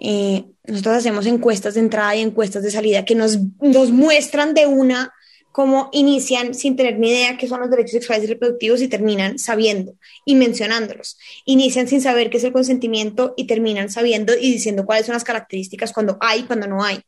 Eh, 0.00 0.44
nosotros 0.64 0.96
hacemos 0.96 1.26
encuestas 1.26 1.74
de 1.74 1.80
entrada 1.80 2.16
y 2.16 2.20
encuestas 2.20 2.64
de 2.64 2.70
salida 2.70 3.04
que 3.04 3.14
nos, 3.14 3.38
nos 3.60 3.90
muestran 3.90 4.54
de 4.54 4.66
una 4.66 5.13
cómo 5.54 5.88
inician 5.92 6.52
sin 6.52 6.74
tener 6.74 6.98
ni 6.98 7.10
idea 7.10 7.38
qué 7.38 7.46
son 7.46 7.60
los 7.60 7.70
derechos 7.70 7.92
sexuales 7.92 8.24
y 8.24 8.26
reproductivos 8.26 8.82
y 8.82 8.88
terminan 8.88 9.38
sabiendo 9.38 9.94
y 10.24 10.34
mencionándolos. 10.34 11.16
Inician 11.44 11.86
sin 11.86 12.00
saber 12.00 12.28
qué 12.28 12.38
es 12.38 12.44
el 12.44 12.52
consentimiento 12.52 13.34
y 13.36 13.46
terminan 13.46 13.88
sabiendo 13.88 14.34
y 14.36 14.50
diciendo 14.50 14.84
cuáles 14.84 15.06
son 15.06 15.12
las 15.12 15.22
características 15.22 15.92
cuando 15.92 16.18
hay, 16.20 16.42
cuando 16.42 16.66
no 16.66 16.82
hay. 16.82 17.00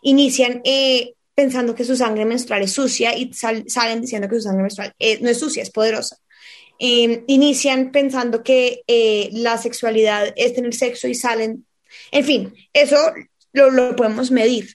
Inician 0.00 0.62
eh, 0.64 1.12
pensando 1.34 1.74
que 1.74 1.84
su 1.84 1.94
sangre 1.94 2.24
menstrual 2.24 2.62
es 2.62 2.72
sucia 2.72 3.14
y 3.14 3.34
salen 3.34 4.00
diciendo 4.00 4.30
que 4.30 4.36
su 4.36 4.42
sangre 4.44 4.62
menstrual 4.62 4.94
no 5.20 5.28
es 5.28 5.38
sucia, 5.38 5.62
es 5.62 5.70
poderosa. 5.70 6.16
Em, 6.78 7.24
inician 7.26 7.92
pensando 7.92 8.42
que 8.42 8.82
eh, 8.86 9.28
la 9.32 9.58
sexualidad 9.58 10.32
es 10.36 10.54
tener 10.54 10.72
sexo 10.72 11.06
y 11.06 11.14
salen, 11.14 11.66
en 12.12 12.24
fin, 12.24 12.54
eso 12.72 12.96
lo, 13.52 13.70
lo 13.70 13.94
podemos 13.94 14.30
medir. 14.30 14.74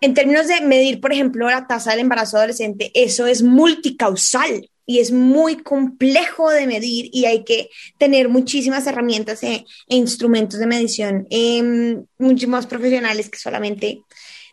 Em, 0.00 0.10
en 0.10 0.14
términos 0.14 0.48
de 0.48 0.60
medir, 0.60 1.00
por 1.00 1.12
ejemplo, 1.12 1.48
la 1.48 1.66
tasa 1.66 1.90
del 1.90 2.00
embarazo 2.00 2.36
adolescente, 2.36 2.90
eso 2.94 3.26
es 3.26 3.42
multicausal 3.42 4.70
y 4.86 5.00
es 5.00 5.12
muy 5.12 5.56
complejo 5.56 6.50
de 6.50 6.66
medir 6.66 7.10
y 7.12 7.26
hay 7.26 7.44
que 7.44 7.68
tener 7.98 8.28
muchísimas 8.28 8.86
herramientas 8.86 9.42
e, 9.42 9.66
e 9.88 9.96
instrumentos 9.96 10.58
de 10.58 10.66
medición, 10.66 11.26
eh, 11.30 12.02
mucho 12.18 12.48
más 12.48 12.66
profesionales 12.66 13.28
que 13.28 13.38
solamente 13.38 14.02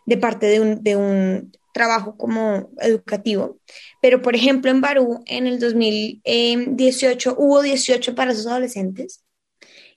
de 0.04 0.16
parte 0.18 0.46
de 0.46 0.60
un, 0.60 0.82
de 0.82 0.96
un 0.96 1.52
trabajo 1.72 2.16
como 2.16 2.70
educativo. 2.80 3.58
Pero, 4.02 4.22
por 4.22 4.36
ejemplo, 4.36 4.70
en 4.70 4.80
Barú, 4.80 5.22
en 5.26 5.46
el 5.46 5.58
2018 5.58 7.34
hubo 7.38 7.62
18 7.62 8.10
embarazos 8.10 8.46
adolescentes 8.46 9.24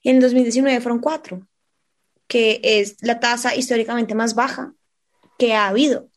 y 0.02 0.10
en 0.10 0.18
el 0.18 0.22
2019 0.22 0.82
fueron 0.82 1.00
4, 1.00 1.48
que 2.28 2.62
es 2.64 2.96
la 3.02 3.20
tasa 3.20 3.56
históricamente 3.56 4.16
más 4.16 4.36
baja 4.36 4.74
que 5.40 5.56
ha 5.56 5.68
habido. 5.70 6.10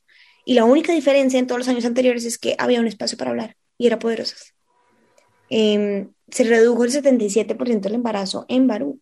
Y 0.44 0.54
la 0.54 0.64
única 0.64 0.92
diferencia 0.92 1.38
en 1.38 1.46
todos 1.46 1.61
los 1.61 1.68
años 1.68 1.87
anteriores 1.87 2.26
es 2.26 2.37
que 2.37 2.56
había 2.58 2.80
un 2.80 2.88
espacio 2.88 3.16
para 3.16 3.30
hablar 3.30 3.56
y 3.78 3.87
era 3.87 3.98
poderosas. 3.98 4.54
Em, 5.48 6.12
se 6.28 6.44
redujo 6.44 6.85
el 6.85 6.90
77% 6.90 7.80
del 7.88 7.94
embarazo 7.94 8.44
en 8.48 8.66
Barú, 8.66 9.00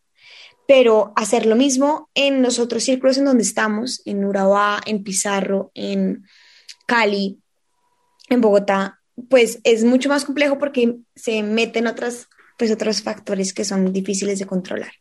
pero 0.68 1.12
hacer 1.16 1.46
lo 1.46 1.56
mismo 1.56 2.10
en 2.14 2.42
los 2.42 2.58
otros 2.58 2.84
círculos 2.84 3.18
en 3.18 3.24
donde 3.24 3.42
estamos, 3.42 4.02
en 4.04 4.24
Urabá, 4.24 4.80
en 4.84 5.02
Pizarro, 5.02 5.72
en 5.74 6.24
Cali, 6.86 7.40
en 8.28 8.40
Bogotá, 8.40 9.00
pues 9.28 9.60
es 9.64 9.84
mucho 9.84 10.08
más 10.08 10.24
complejo 10.24 10.58
porque 10.58 10.98
se 11.14 11.42
meten 11.42 11.86
otras, 11.86 12.28
pues 12.58 12.70
otros 12.70 13.02
factores 13.02 13.54
que 13.54 13.64
son 13.64 13.92
difíciles 13.92 14.38
de 14.38 14.46
controlar. 14.46 14.92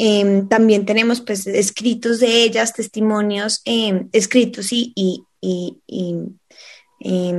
Em, 0.00 0.46
también 0.46 0.86
tenemos 0.86 1.20
pues 1.20 1.44
escritos 1.48 2.20
de 2.20 2.44
ellas, 2.44 2.72
testimonios 2.72 3.62
em, 3.64 4.08
escritos 4.12 4.72
y, 4.72 4.92
y, 4.96 5.26
y 5.40 7.32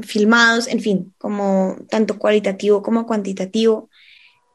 filmados, 0.00 0.66
en 0.66 0.80
fin, 0.80 1.14
como 1.18 1.76
tanto 1.90 2.18
cualitativo 2.18 2.82
como 2.82 3.06
cuantitativo, 3.06 3.90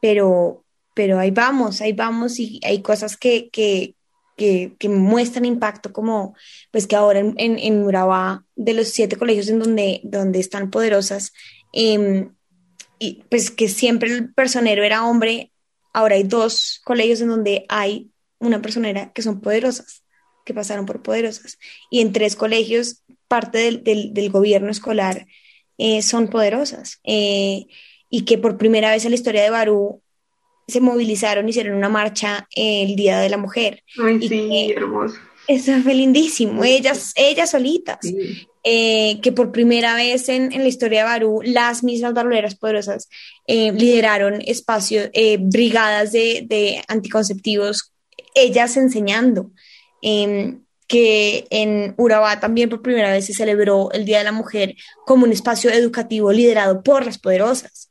pero, 0.00 0.64
pero 0.92 1.20
ahí 1.20 1.30
vamos, 1.30 1.80
ahí 1.80 1.92
vamos 1.92 2.40
y 2.40 2.58
hay 2.64 2.82
cosas 2.82 3.16
que, 3.16 3.48
que, 3.50 3.94
que, 4.36 4.74
que 4.76 4.88
muestran 4.88 5.44
impacto, 5.44 5.92
como 5.92 6.34
pues 6.72 6.88
que 6.88 6.96
ahora 6.96 7.20
en, 7.20 7.34
en, 7.38 7.60
en, 7.60 7.84
Urabá, 7.84 8.44
de 8.56 8.74
los 8.74 8.88
siete 8.88 9.14
colegios 9.14 9.48
en 9.48 9.60
donde, 9.60 10.00
donde 10.02 10.40
están 10.40 10.68
poderosas, 10.68 11.32
y 11.72 13.22
pues 13.30 13.52
que 13.52 13.68
siempre 13.68 14.12
el 14.12 14.34
personero 14.34 14.82
era 14.82 15.04
hombre, 15.04 15.51
ahora 15.92 16.16
hay 16.16 16.24
dos 16.24 16.80
colegios 16.84 17.20
en 17.20 17.28
donde 17.28 17.64
hay 17.68 18.10
una 18.38 18.60
personera 18.60 19.12
que 19.12 19.22
son 19.22 19.40
poderosas, 19.40 20.04
que 20.44 20.54
pasaron 20.54 20.86
por 20.86 21.02
poderosas, 21.02 21.58
y 21.90 22.00
en 22.00 22.12
tres 22.12 22.36
colegios 22.36 23.02
parte 23.28 23.58
del, 23.58 23.82
del, 23.84 24.12
del 24.12 24.30
gobierno 24.30 24.70
escolar 24.70 25.26
eh, 25.78 26.02
son 26.02 26.28
poderosas 26.28 27.00
eh, 27.04 27.66
y 28.10 28.24
que 28.24 28.38
por 28.38 28.58
primera 28.58 28.90
vez 28.90 29.04
en 29.04 29.10
la 29.10 29.16
historia 29.16 29.42
de 29.42 29.50
Barú 29.50 30.02
se 30.68 30.80
movilizaron, 30.80 31.48
hicieron 31.48 31.76
una 31.76 31.88
marcha 31.88 32.46
el 32.54 32.94
Día 32.94 33.18
de 33.18 33.28
la 33.28 33.36
Mujer. 33.36 33.82
Ay, 33.98 34.18
y 34.20 34.28
sí, 34.28 34.74
hermoso. 34.76 35.16
Eso 35.48 35.72
fue 35.82 35.94
lindísimo, 35.94 36.64
ellas, 36.64 37.12
ellas 37.16 37.50
solitas, 37.50 37.98
sí. 38.00 38.46
eh, 38.62 39.20
que 39.20 39.32
por 39.32 39.50
primera 39.50 39.94
vez 39.94 40.28
en, 40.28 40.52
en, 40.52 40.62
la 40.62 40.68
historia 40.68 41.00
de 41.00 41.04
Barú, 41.04 41.40
las 41.42 41.82
mismas 41.82 42.14
baruleras 42.14 42.54
poderosas 42.54 43.08
eh, 43.46 43.72
lideraron 43.72 44.40
espacios, 44.46 45.10
eh, 45.12 45.38
brigadas 45.40 46.12
de, 46.12 46.44
de, 46.48 46.82
anticonceptivos, 46.88 47.92
ellas 48.34 48.76
enseñando. 48.76 49.50
Eh, 50.02 50.58
que 50.88 51.46
en 51.48 51.94
Urabá 51.96 52.38
también 52.38 52.68
por 52.68 52.82
primera 52.82 53.10
vez 53.10 53.24
se 53.24 53.32
celebró 53.32 53.90
el 53.92 54.04
Día 54.04 54.18
de 54.18 54.24
la 54.24 54.32
Mujer 54.32 54.74
como 55.06 55.24
un 55.24 55.32
espacio 55.32 55.70
educativo 55.70 56.30
liderado 56.32 56.82
por 56.82 57.06
las 57.06 57.16
poderosas. 57.16 57.88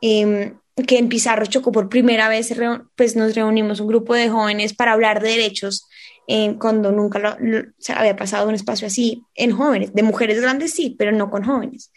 Eh, 0.00 0.52
que 0.86 0.98
en 0.98 1.08
Pizarro 1.08 1.46
Chocó 1.46 1.72
por 1.72 1.88
primera 1.88 2.28
vez 2.28 2.54
pues 2.96 3.16
nos 3.16 3.34
reunimos 3.34 3.80
un 3.80 3.88
grupo 3.88 4.14
de 4.14 4.28
jóvenes 4.28 4.72
para 4.74 4.92
hablar 4.92 5.20
de 5.20 5.30
derechos 5.30 5.86
eh, 6.26 6.56
cuando 6.58 6.92
nunca 6.92 7.18
lo, 7.18 7.36
lo, 7.40 7.64
se 7.78 7.92
había 7.92 8.16
pasado 8.16 8.48
un 8.48 8.54
espacio 8.54 8.86
así 8.86 9.24
en 9.34 9.52
jóvenes, 9.52 9.92
de 9.92 10.02
mujeres 10.02 10.40
grandes 10.40 10.72
sí, 10.72 10.94
pero 10.98 11.12
no 11.12 11.30
con 11.30 11.44
jóvenes. 11.44 11.90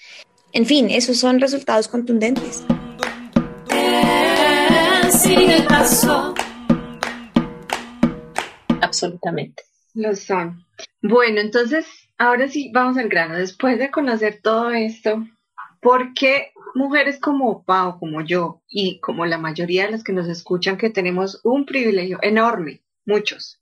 En 0.54 0.66
fin, 0.66 0.90
esos 0.90 1.18
son 1.18 1.40
resultados 1.40 1.88
contundentes. 1.88 2.66
Absolutamente. 8.82 9.64
Lo 9.94 10.16
son. 10.16 10.66
Bueno, 11.02 11.42
entonces, 11.42 11.86
ahora 12.18 12.48
sí, 12.48 12.72
vamos 12.74 12.98
al 12.98 13.10
grano. 13.10 13.36
Después 13.36 13.80
de 13.80 13.92
conocer 13.92 14.40
todo 14.42 14.72
esto, 14.72 15.26
¿por 15.82 16.14
qué 16.14 16.52
mujeres 16.76 17.20
como 17.20 17.64
Pau, 17.64 18.00
como 18.00 18.22
yo, 18.22 18.62
y 18.70 19.00
como 19.00 19.26
la 19.26 19.38
mayoría 19.38 19.86
de 19.86 19.92
las 19.92 20.04
que 20.04 20.14
nos 20.14 20.28
escuchan, 20.28 20.78
que 20.78 20.90
tenemos 20.90 21.42
un 21.44 21.66
privilegio 21.66 22.20
enorme, 22.22 22.82
muchos, 23.06 23.60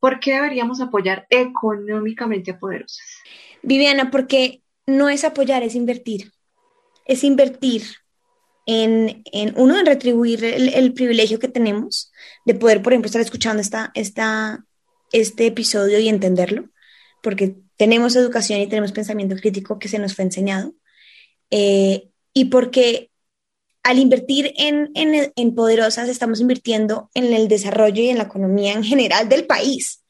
¿por 0.00 0.20
qué 0.20 0.34
deberíamos 0.34 0.80
apoyar 0.80 1.26
económicamente 1.30 2.52
a 2.52 2.58
poderosas? 2.58 3.06
Viviana, 3.62 4.10
porque 4.10 4.62
no 4.86 5.08
es 5.08 5.24
apoyar, 5.24 5.62
es 5.62 5.74
invertir. 5.74 6.32
Es 7.04 7.24
invertir 7.24 7.82
en, 8.66 9.22
en 9.32 9.54
uno, 9.56 9.78
en 9.78 9.86
retribuir 9.86 10.44
el, 10.44 10.92
privilegio 10.92 11.38
que 11.38 11.48
tenemos 11.48 12.12
de 12.44 12.54
poder, 12.54 12.82
por 12.82 12.92
ejemplo, 12.92 13.06
estar 13.06 13.22
escuchando 13.22 13.60
esta, 13.60 13.92
esta 13.94 14.64
este 15.12 15.46
episodio 15.46 15.98
y 15.98 16.08
entenderlo, 16.08 16.68
porque 17.22 17.56
tenemos 17.76 18.16
educación 18.16 18.60
y 18.60 18.66
tenemos 18.66 18.92
pensamiento 18.92 19.36
crítico 19.36 19.78
que 19.78 19.88
se 19.88 19.98
nos 19.98 20.14
fue 20.14 20.24
enseñado, 20.24 20.74
eh, 21.50 22.08
y 22.32 22.46
porque 22.46 23.10
al 23.86 24.00
invertir 24.00 24.52
en, 24.56 24.90
en, 24.96 25.32
en, 25.36 25.54
Poderosas 25.54 26.08
estamos 26.08 26.40
invirtiendo 26.40 27.08
en 27.14 27.32
el 27.32 27.46
desarrollo 27.46 28.02
y 28.02 28.08
en 28.08 28.18
la 28.18 28.24
economía 28.24 28.72
en 28.72 28.82
general 28.82 29.28
del 29.28 29.46
país, 29.46 30.02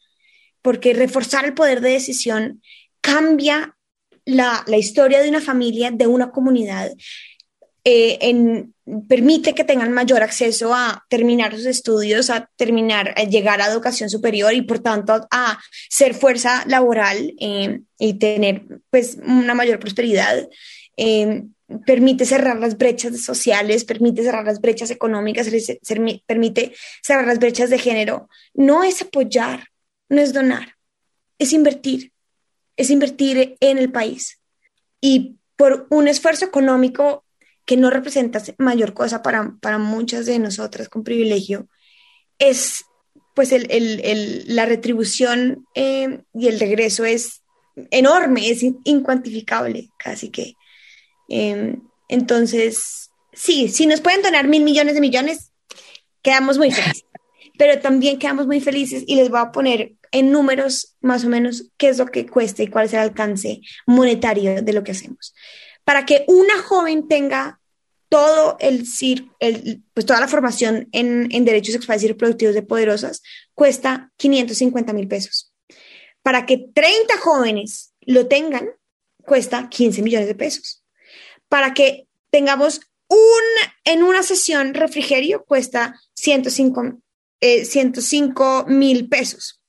porque 0.63 0.95
reforzar 0.95 1.45
el 1.45 1.53
poder 1.53 1.83
de 1.83 1.91
decisión 1.91 2.63
cambia 3.03 3.77
la, 4.25 4.65
la 4.67 4.79
historia 4.79 5.21
de 5.21 5.29
una 5.29 5.43
familia, 5.43 5.91
de 5.91 6.07
una 6.07 6.31
comunidad, 6.31 6.91
eh, 7.85 8.65
permite 9.09 9.55
que 9.55 9.63
tengan 9.63 9.93
mayor 9.93 10.23
acceso 10.23 10.75
a 10.75 11.05
terminar 11.11 11.55
sus 11.55 11.67
estudios, 11.67 12.31
a 12.31 12.49
terminar, 12.57 13.15
llegar 13.29 13.61
a 13.61 13.67
educación 13.67 14.09
superior 14.09 14.55
y 14.55 14.63
por 14.63 14.79
tanto 14.79 15.29
a 15.31 15.59
ser 15.91 16.15
fuerza 16.15 16.65
laboral 16.67 17.35
eh, 17.39 17.83
y 17.99 18.15
tener 18.15 18.63
pues 18.89 19.19
una 19.23 19.53
mayor 19.53 19.79
prosperidad. 19.79 20.49
Eh, 20.97 21.43
permite 21.85 22.25
cerrar 22.25 22.59
las 22.59 22.79
brechas 22.79 23.21
sociales, 23.23 23.85
permite 23.85 24.23
cerrar 24.23 24.45
las 24.45 24.61
brechas 24.61 24.91
económicas, 24.91 25.49
permite 26.27 26.75
cerrar 27.03 27.27
las 27.27 27.39
brechas 27.39 27.71
de 27.71 27.79
género. 27.79 28.29
No 28.55 28.85
es 28.85 29.03
apoyar, 29.03 29.69
no 30.09 30.21
es 30.21 30.33
donar, 30.33 30.77
es 31.39 31.53
invertir, 31.53 32.13
es 32.77 32.91
invertir 32.91 33.57
en 33.61 33.79
el 33.79 33.91
país. 33.91 34.41
Y 35.01 35.37
por 35.57 35.87
un 35.91 36.09
esfuerzo 36.09 36.45
económico 36.45 37.25
que 37.65 37.77
no 37.77 37.91
representa 37.91 38.43
mayor 38.59 38.95
cosa 38.95 39.23
para, 39.23 39.57
para 39.61 39.79
muchas 39.79 40.27
de 40.27 40.39
nosotras 40.39 40.89
con 40.89 41.03
privilegio, 41.03 41.69
es 42.39 42.85
pues 43.35 43.53
el, 43.53 43.71
el, 43.71 44.01
el, 44.05 44.45
la 44.55 44.65
retribución 44.67 45.67
eh, 45.75 46.23
y 46.33 46.47
el 46.47 46.59
regreso 46.59 47.05
es 47.05 47.43
enorme, 47.91 48.49
es 48.49 48.63
incuantificable, 48.85 49.91
casi 49.99 50.31
que. 50.31 50.55
Eh, 51.29 51.77
entonces, 52.09 53.11
sí, 53.33 53.69
si 53.69 53.87
nos 53.87 54.01
pueden 54.01 54.23
donar 54.23 54.49
mil 54.49 54.63
millones 54.63 54.95
de 54.95 55.01
millones, 55.01 55.53
quedamos 56.23 56.59
muy 56.59 56.71
felices. 56.71 57.05
Pero 57.59 57.81
también 57.81 58.19
quedamos 58.19 58.47
muy 58.47 58.61
felices 58.61 59.03
y 59.07 59.17
les 59.17 59.31
voy 59.31 59.41
a 59.41 59.51
poner 59.51 59.95
en 60.13 60.31
números 60.31 60.95
más 61.01 61.25
o 61.25 61.29
menos 61.29 61.71
qué 61.79 61.89
es 61.89 61.99
lo 61.99 62.07
que 62.07 62.27
cuesta 62.27 62.63
y 62.63 62.69
cuál 62.69 62.87
es 62.87 62.93
el 62.93 63.01
alcance 63.01 63.61
monetario 63.87 64.63
de 64.63 64.73
lo 64.73 64.85
que 64.85 64.93
hacemos 64.93 65.35
para 65.87 66.05
que 66.05 66.25
una 66.27 66.61
joven 66.65 67.07
tenga 67.07 67.61
todo 68.09 68.57
el, 68.59 68.85
el 69.39 69.83
pues 69.95 70.05
toda 70.05 70.19
la 70.19 70.27
formación 70.27 70.89
en, 70.91 71.29
en, 71.31 71.45
derechos 71.45 71.75
sexuales 71.75 72.03
y 72.03 72.09
reproductivos 72.09 72.57
de 72.57 72.63
poderosas, 72.63 73.23
cuesta 73.55 74.11
550 74.17 74.93
mil 74.93 75.07
pesos. 75.07 75.55
Para 76.23 76.45
que 76.45 76.59
30 76.75 77.19
jóvenes 77.19 77.95
lo 78.01 78.27
tengan, 78.27 78.69
cuesta 79.25 79.69
15 79.69 80.03
millones 80.03 80.27
de 80.27 80.35
pesos. 80.35 80.83
Para 81.49 81.75
que 81.75 82.07
tengamos 82.31 82.81
un, 83.09 83.43
en 83.85 84.03
una 84.03 84.23
sesión 84.23 84.75
refrigerio, 84.75 85.45
cuesta 85.45 86.01
105 86.15 87.01
eh, 87.41 87.65
mil 88.69 89.09
pesos. 89.09 89.63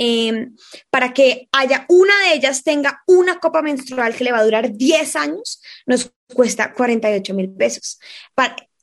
Em, 0.00 0.54
para 0.90 1.12
que 1.12 1.48
haya 1.50 1.84
una 1.88 2.14
de 2.22 2.34
ellas 2.34 2.62
tenga 2.62 3.02
una 3.08 3.40
copa 3.40 3.62
menstrual 3.62 4.14
que 4.14 4.22
le 4.22 4.30
va 4.30 4.38
a 4.38 4.44
durar 4.44 4.72
10 4.72 5.16
años, 5.16 5.60
nos 5.86 6.12
cuesta 6.32 6.72
48 6.72 7.34
mil 7.34 7.50
pesos. 7.50 7.98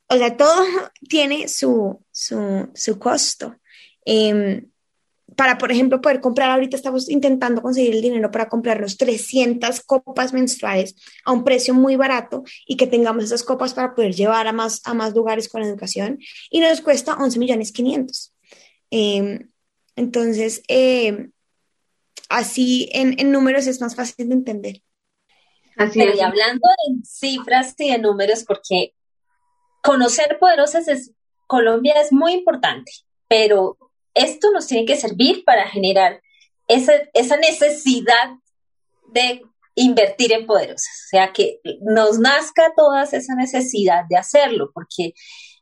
o 0.08 0.18
sea, 0.18 0.38
todo 0.38 0.66
tiene 1.10 1.48
su, 1.48 2.04
su, 2.12 2.70
su 2.76 3.00
costo. 3.00 3.56
Em, 4.04 4.70
para, 5.36 5.58
por 5.58 5.72
ejemplo, 5.72 6.02
poder 6.02 6.22
comprar, 6.22 6.52
ahorita 6.52 6.78
estamos 6.78 7.10
intentando 7.10 7.62
conseguir 7.62 7.96
el 7.96 8.02
dinero 8.02 8.30
para 8.32 8.48
comprar 8.48 8.80
los 8.80 8.98
300 8.98 9.82
copas 9.82 10.34
menstruales 10.34 10.96
a 11.26 11.32
un 11.32 11.44
precio 11.44 11.74
muy 11.74 11.96
barato 11.96 12.44
y 12.68 12.78
que 12.78 12.88
tengamos 12.88 13.24
esas 13.24 13.44
copas 13.44 13.74
para 13.74 13.96
poder 13.96 14.14
llevar 14.14 14.48
a 14.48 14.54
más, 14.54 14.82
a 14.86 14.94
más 14.94 15.14
lugares 15.14 15.50
con 15.50 15.62
la 15.62 15.68
educación 15.68 16.20
y 16.52 16.60
nos 16.60 16.82
cuesta 16.82 17.16
11 17.16 17.40
millones 17.40 17.72
500. 17.72 18.34
Em, 18.92 19.50
entonces, 19.96 20.62
em, 20.68 21.32
así 22.30 22.90
en, 22.94 23.20
en, 23.20 23.32
números 23.32 23.66
es 23.66 23.82
más 23.82 23.96
fácil 23.96 24.30
de 24.30 24.36
entender. 24.36 24.82
Así 25.76 26.00
Pero 26.00 26.16
y 26.16 26.20
hablando 26.22 26.68
de 26.88 27.04
cifras 27.04 27.74
y 27.80 27.92
de 27.92 27.98
números, 27.98 28.44
porque 28.46 28.94
conocer 29.82 30.38
poderosas 30.40 30.88
es, 30.88 31.12
Colombia 31.48 31.96
es 32.00 32.14
muy 32.14 32.34
importante, 32.34 32.92
pero 33.28 33.78
esto 34.16 34.52
nos 34.52 34.68
tiene 34.68 34.86
que 34.86 34.98
servir 34.98 35.44
para 35.46 35.68
generar 35.68 36.22
esa, 36.68 36.94
esa 37.14 37.38
necesidad 37.38 38.32
de 39.14 39.42
invertir 39.76 40.32
en 40.32 40.46
poderosas, 40.46 41.06
o 41.06 41.10
sea, 41.10 41.34
que 41.34 41.60
nos 41.82 42.18
nazca 42.18 42.74
toda 42.76 43.04
esa 43.04 43.36
necesidad 43.36 44.06
de 44.10 44.18
hacerlo, 44.18 44.72
porque 44.74 45.14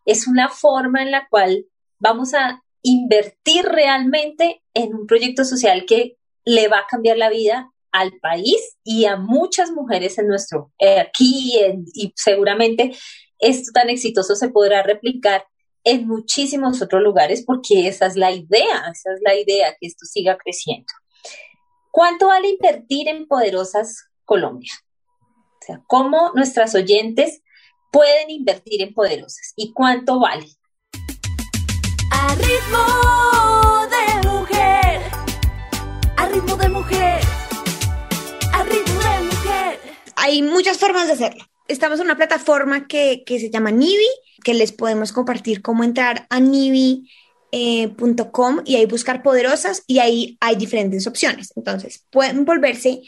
es 0.05 0.27
una 0.27 0.49
forma 0.49 1.01
en 1.01 1.11
la 1.11 1.27
cual 1.29 1.65
vamos 1.99 2.33
a 2.33 2.63
invertir 2.83 3.65
realmente 3.65 4.61
en 4.73 4.93
un 4.93 5.07
proyecto 5.07 5.45
social 5.45 5.85
que 5.87 6.17
le 6.45 6.67
va 6.67 6.79
a 6.79 6.87
cambiar 6.87 7.17
la 7.17 7.29
vida 7.29 7.71
al 7.91 8.13
país 8.21 8.77
y 8.83 9.05
a 9.05 9.15
muchas 9.15 9.71
mujeres 9.71 10.17
en 10.17 10.27
nuestro, 10.27 10.71
eh, 10.77 10.99
aquí 10.99 11.53
y 11.93 12.13
seguramente 12.15 12.95
esto 13.39 13.71
tan 13.73 13.89
exitoso 13.89 14.35
se 14.35 14.49
podrá 14.49 14.83
replicar 14.83 15.45
en 15.83 16.07
muchísimos 16.07 16.81
otros 16.81 17.01
lugares 17.01 17.43
porque 17.45 17.87
esa 17.87 18.05
es 18.05 18.15
la 18.15 18.31
idea, 18.31 18.77
esa 18.91 19.13
es 19.13 19.19
la 19.21 19.35
idea, 19.35 19.75
que 19.79 19.87
esto 19.87 20.05
siga 20.05 20.37
creciendo. 20.37 20.91
¿Cuánto 21.91 22.27
vale 22.27 22.49
invertir 22.49 23.07
en 23.07 23.27
Poderosas 23.27 24.09
Colombia? 24.25 24.71
O 25.21 25.65
sea, 25.65 25.81
¿cómo 25.87 26.31
nuestras 26.33 26.73
oyentes 26.75 27.41
pueden 27.91 28.29
invertir 28.29 28.81
en 28.81 28.93
Poderosas 28.93 29.53
y 29.55 29.71
cuánto 29.73 30.19
vale? 30.19 30.47
A 32.11 32.35
ritmo 32.35 33.87
de 33.89 34.27
mujer, 34.27 35.01
a 36.17 36.27
ritmo 36.27 36.55
de 36.55 36.69
mujer, 36.69 37.21
a 38.53 38.63
ritmo 38.63 39.01
de 39.01 39.21
mujer. 39.21 39.79
Hay 40.15 40.41
muchas 40.41 40.77
formas 40.77 41.07
de 41.07 41.13
hacerlo 41.13 41.52
estamos 41.67 41.99
en 41.99 42.05
una 42.05 42.17
plataforma 42.17 42.87
que, 42.87 43.23
se 43.27 43.49
llama 43.49 43.71
Nivi, 43.71 44.07
que 44.43 44.53
les 44.53 44.71
podemos 44.71 45.11
compartir 45.11 45.61
cómo 45.61 45.83
entrar 45.83 46.27
a 46.29 46.39
nivi.com 46.39 47.09
eh, 47.51 48.63
y 48.65 48.75
ahí 48.75 48.85
buscar 48.85 49.23
poderosas 49.23 49.83
y 49.87 49.99
ahí 49.99 50.37
hay 50.39 50.55
diferentes 50.55 51.07
opciones. 51.07 51.53
Entonces, 51.55 52.05
pueden 52.09 52.45
volverse 52.45 53.01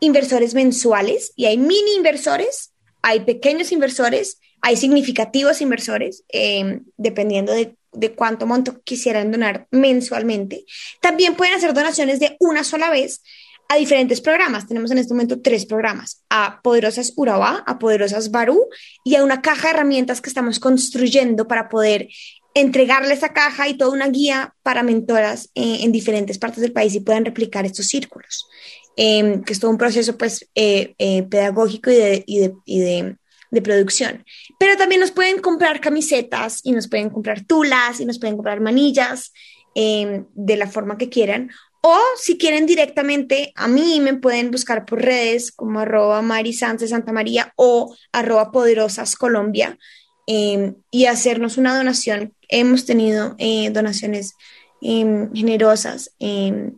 inversores 0.00 0.54
mensuales 0.54 1.32
y 1.36 1.46
hay 1.46 1.58
mini 1.58 1.94
inversores, 1.96 2.72
hay 3.02 3.20
pequeños 3.20 3.72
inversores, 3.72 4.38
hay 4.62 4.76
significativos 4.76 5.60
inversores, 5.60 6.24
eh, 6.32 6.80
dependiendo 6.96 7.52
de, 7.52 7.76
de 7.92 8.12
cuánto 8.12 8.46
monto 8.46 8.82
quisieran 8.82 9.32
donar 9.32 9.66
mensualmente. 9.70 10.64
También 11.00 11.34
pueden 11.34 11.54
hacer 11.54 11.72
donaciones 11.72 12.20
de 12.20 12.36
una 12.40 12.64
sola 12.64 12.90
vez 12.90 13.22
a 13.70 13.76
diferentes 13.76 14.20
programas. 14.20 14.66
Tenemos 14.66 14.90
en 14.90 14.98
este 14.98 15.14
momento 15.14 15.40
tres 15.40 15.64
programas, 15.64 16.24
a 16.28 16.60
Poderosas 16.60 17.12
Urabá, 17.14 17.62
a 17.68 17.78
Poderosas 17.78 18.32
Barú 18.32 18.68
y 19.04 19.14
a 19.14 19.22
una 19.22 19.42
caja 19.42 19.68
de 19.68 19.74
herramientas 19.74 20.20
que 20.20 20.28
estamos 20.28 20.58
construyendo 20.58 21.46
para 21.46 21.68
poder 21.68 22.08
entregarle 22.54 23.14
esa 23.14 23.32
caja 23.32 23.68
y 23.68 23.74
toda 23.74 23.92
una 23.92 24.08
guía 24.08 24.56
para 24.64 24.82
mentoras 24.82 25.50
eh, 25.54 25.78
en 25.82 25.92
diferentes 25.92 26.36
partes 26.36 26.62
del 26.62 26.72
país 26.72 26.96
y 26.96 27.00
puedan 27.00 27.24
replicar 27.24 27.64
estos 27.64 27.86
círculos, 27.86 28.48
em, 28.96 29.40
que 29.44 29.52
es 29.52 29.60
todo 29.60 29.70
un 29.70 29.78
proceso 29.78 30.18
pues 30.18 30.50
eh, 30.56 30.96
eh, 30.98 31.22
pedagógico 31.22 31.92
y, 31.92 31.94
de, 31.94 32.24
y, 32.26 32.38
de, 32.40 32.54
y 32.64 32.80
de, 32.80 33.16
de, 33.52 33.62
producción. 33.62 34.24
Pero 34.58 34.76
también 34.76 35.00
nos 35.00 35.12
pueden 35.12 35.40
comprar 35.40 35.80
camisetas 35.80 36.58
y 36.64 36.72
nos 36.72 36.88
pueden 36.88 37.08
comprar 37.08 37.44
tulas 37.44 38.00
y 38.00 38.04
nos 38.04 38.18
pueden 38.18 38.34
comprar 38.34 38.58
manillas 38.58 39.32
em, 39.76 40.26
de 40.34 40.56
la 40.56 40.66
forma 40.66 40.98
que 40.98 41.08
quieran 41.08 41.52
o 41.82 41.98
si 42.16 42.36
quieren 42.36 42.66
directamente, 42.66 43.52
a 43.56 43.66
mí 43.66 44.00
me 44.00 44.14
pueden 44.14 44.50
buscar 44.50 44.84
por 44.84 45.00
redes 45.00 45.50
como 45.50 45.80
arroba 45.80 46.20
Mari 46.20 46.52
Santa 46.52 47.12
María 47.12 47.52
o 47.56 47.96
arroba 48.12 48.52
Poderosas 48.52 49.16
Colombia 49.16 49.78
em, 50.26 50.74
y 50.90 51.06
hacernos 51.06 51.56
una 51.56 51.74
donación. 51.74 52.34
Hemos 52.48 52.84
tenido 52.84 53.34
eh, 53.38 53.70
donaciones 53.70 54.34
em, 54.82 55.32
generosas 55.32 56.10
em, 56.18 56.74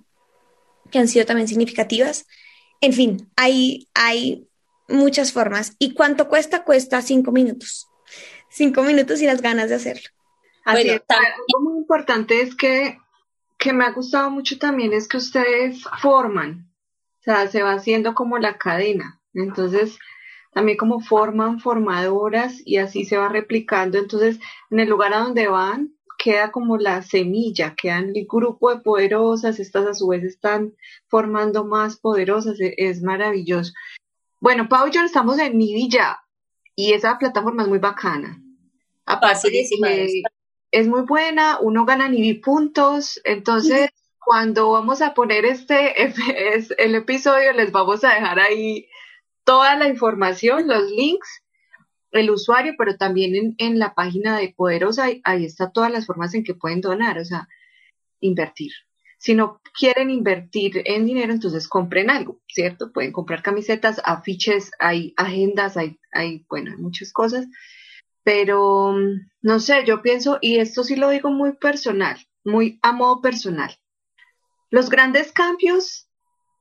que 0.91 1.01
han 1.01 1.09
sido 1.09 1.27
también 1.27 1.49
significativas. 1.49 2.27
En 2.81 2.93
fin, 2.93 3.29
hay, 3.35 3.89
hay 3.95 4.47
muchas 4.87 5.33
formas. 5.33 5.75
¿Y 5.81 5.95
cuánto 5.95 6.29
cuesta? 6.29 6.63
Cuesta 6.63 7.03
cinco 7.03 7.33
minutos. 7.33 7.89
Cinco 8.51 8.85
minutos 8.85 9.21
y 9.21 9.27
las 9.27 9.43
ganas 9.43 9.69
de 9.69 9.77
hacerlo. 9.77 10.11
Así 10.65 10.89
es. 10.91 11.03
Algo 11.09 11.71
muy 11.71 11.79
importante 11.79 12.41
es 12.41 12.55
que 12.55 12.99
que 13.63 13.73
me 13.73 13.85
ha 13.85 13.93
gustado 13.93 14.29
mucho 14.29 14.59
también 14.59 14.93
es 14.93 15.07
que 15.07 15.19
ustedes 15.19 15.85
forman, 16.01 16.69
o 17.21 17.23
sea, 17.23 17.47
se 17.47 17.63
va 17.63 17.75
haciendo 17.75 18.13
como 18.13 18.39
la 18.39 18.59
cadena. 18.59 19.21
Entonces, 19.35 20.01
también 20.53 20.77
como 20.77 20.99
forman 20.99 21.61
formadoras 21.61 22.61
y 22.65 22.79
así 22.79 23.05
se 23.05 23.17
va 23.17 23.29
replicando. 23.29 23.99
Entonces, 23.99 24.41
en 24.71 24.81
el 24.81 24.89
lugar 24.89 25.15
a 25.15 25.21
donde 25.21 25.47
van, 25.47 25.95
queda 26.19 26.51
como 26.51 26.77
la 26.77 27.03
semilla, 27.03 27.77
quedan 27.81 28.11
el 28.17 28.27
grupo 28.29 28.75
de 28.75 28.81
poderosas, 28.81 29.61
estas 29.61 29.87
a 29.87 29.95
su 29.95 30.09
vez 30.09 30.25
están 30.25 30.75
formando 31.07 31.65
más 31.65 31.97
poderosas, 31.97 32.59
e-, 32.59 32.75
es, 32.77 33.01
maravilloso. 33.01 33.73
Bueno, 34.41 34.69
Pau 34.69 34.89
y 34.89 34.91
yo 34.91 35.03
estamos 35.03 35.39
en 35.39 35.57
Nivi 35.57 35.89
ya, 35.89 36.19
y 36.75 36.95
esa 36.95 37.17
plataforma 37.17 37.63
es 37.63 37.69
muy 37.69 37.79
bacana. 37.79 38.43
De 39.83 40.23
es 40.73 40.89
muy 40.89 41.03
buena, 41.03 41.59
uno 41.61 41.85
gana 41.85 42.09
ni 42.09 42.35
puntos, 42.35 43.21
entonces 43.25 43.91
cuando 44.19 44.71
vamos 44.71 45.03
a 45.03 45.15
poner 45.15 45.45
este 45.45 45.95
el 46.79 46.95
episodio 46.95 47.53
les 47.53 47.71
vamos 47.73 48.03
a 48.05 48.15
dejar 48.15 48.41
ahí 48.41 48.89
toda 49.45 49.77
la 49.77 49.89
información, 49.89 50.67
los 50.67 50.91
links, 50.91 51.43
el 52.11 52.31
usuario, 52.31 52.75
pero 52.79 52.97
también 52.97 53.35
en, 53.35 53.55
en 53.59 53.79
la 53.79 53.95
página 53.95 54.39
de 54.39 54.55
Poderosa, 54.57 55.09
ahí 55.25 55.45
está 55.45 55.71
todas 55.71 55.91
las 55.93 56.07
formas 56.07 56.35
en 56.35 56.45
que 56.45 56.55
pueden 56.55 56.81
donar, 56.81 57.19
o 57.19 57.25
sea, 57.25 57.49
invertir. 58.21 58.73
Si 59.19 59.35
no 59.35 59.61
quieren 59.79 60.11
invertir 60.11 60.83
en 60.85 61.07
dinero, 61.07 61.33
entonces 61.33 61.69
compren 61.69 62.11
algo, 62.11 62.41
¿cierto? 62.49 62.93
Pueden 62.93 63.13
comprar 63.13 63.43
camisetas, 63.43 64.01
afiches, 64.05 64.71
hay 64.79 65.13
agendas, 65.17 65.77
hay, 65.77 65.99
hay 66.13 66.45
bueno, 66.49 66.71
hay 66.73 66.79
muchas 66.79 67.13
cosas 67.13 67.47
pero 68.25 68.95
no 69.41 69.61
sé, 69.61 69.85
yo 69.85 70.03
pienso, 70.03 70.39
y 70.41 70.59
esto 70.59 70.85
sí 70.85 70.97
lo 70.97 71.11
digo 71.11 71.31
muy 71.31 71.53
personal, 71.55 72.19
muy 72.45 72.79
a 72.83 72.93
modo 72.93 73.21
personal, 73.21 73.77
los 74.71 74.89
grandes 74.89 75.33
cambios, 75.33 76.09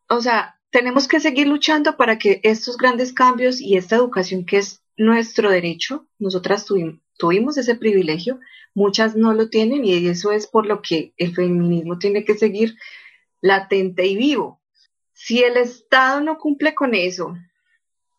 o 0.10 0.22
sea, 0.22 0.60
tenemos 0.72 1.08
que 1.08 1.20
seguir 1.20 1.48
luchando 1.48 1.98
para 1.98 2.18
que 2.18 2.40
estos 2.44 2.78
grandes 2.78 3.14
cambios 3.14 3.62
y 3.62 3.78
esta 3.78 3.96
educación 3.96 4.46
que 4.46 4.58
es 4.58 4.82
nuestro 4.98 5.50
derecho, 5.50 6.08
nosotras 6.20 6.66
tuvimos, 7.18 7.58
ese 7.58 7.76
privilegio, 7.76 8.40
muchas 8.74 9.16
no 9.16 9.34
lo 9.34 9.50
tienen 9.50 9.86
y 9.86 10.08
eso 10.08 10.32
es 10.32 10.48
por 10.48 10.66
lo 10.66 10.82
que 10.82 11.14
el 11.18 11.34
feminismo 11.36 12.00
tiene 12.00 12.24
que 12.26 12.36
seguir 12.36 12.76
latente 13.42 14.06
y 14.06 14.16
vivo. 14.16 14.62
Si 15.14 15.44
el 15.44 15.58
Estado 15.58 16.22
no 16.22 16.38
cumple 16.38 16.74
con 16.74 16.96
eso, 16.96 17.36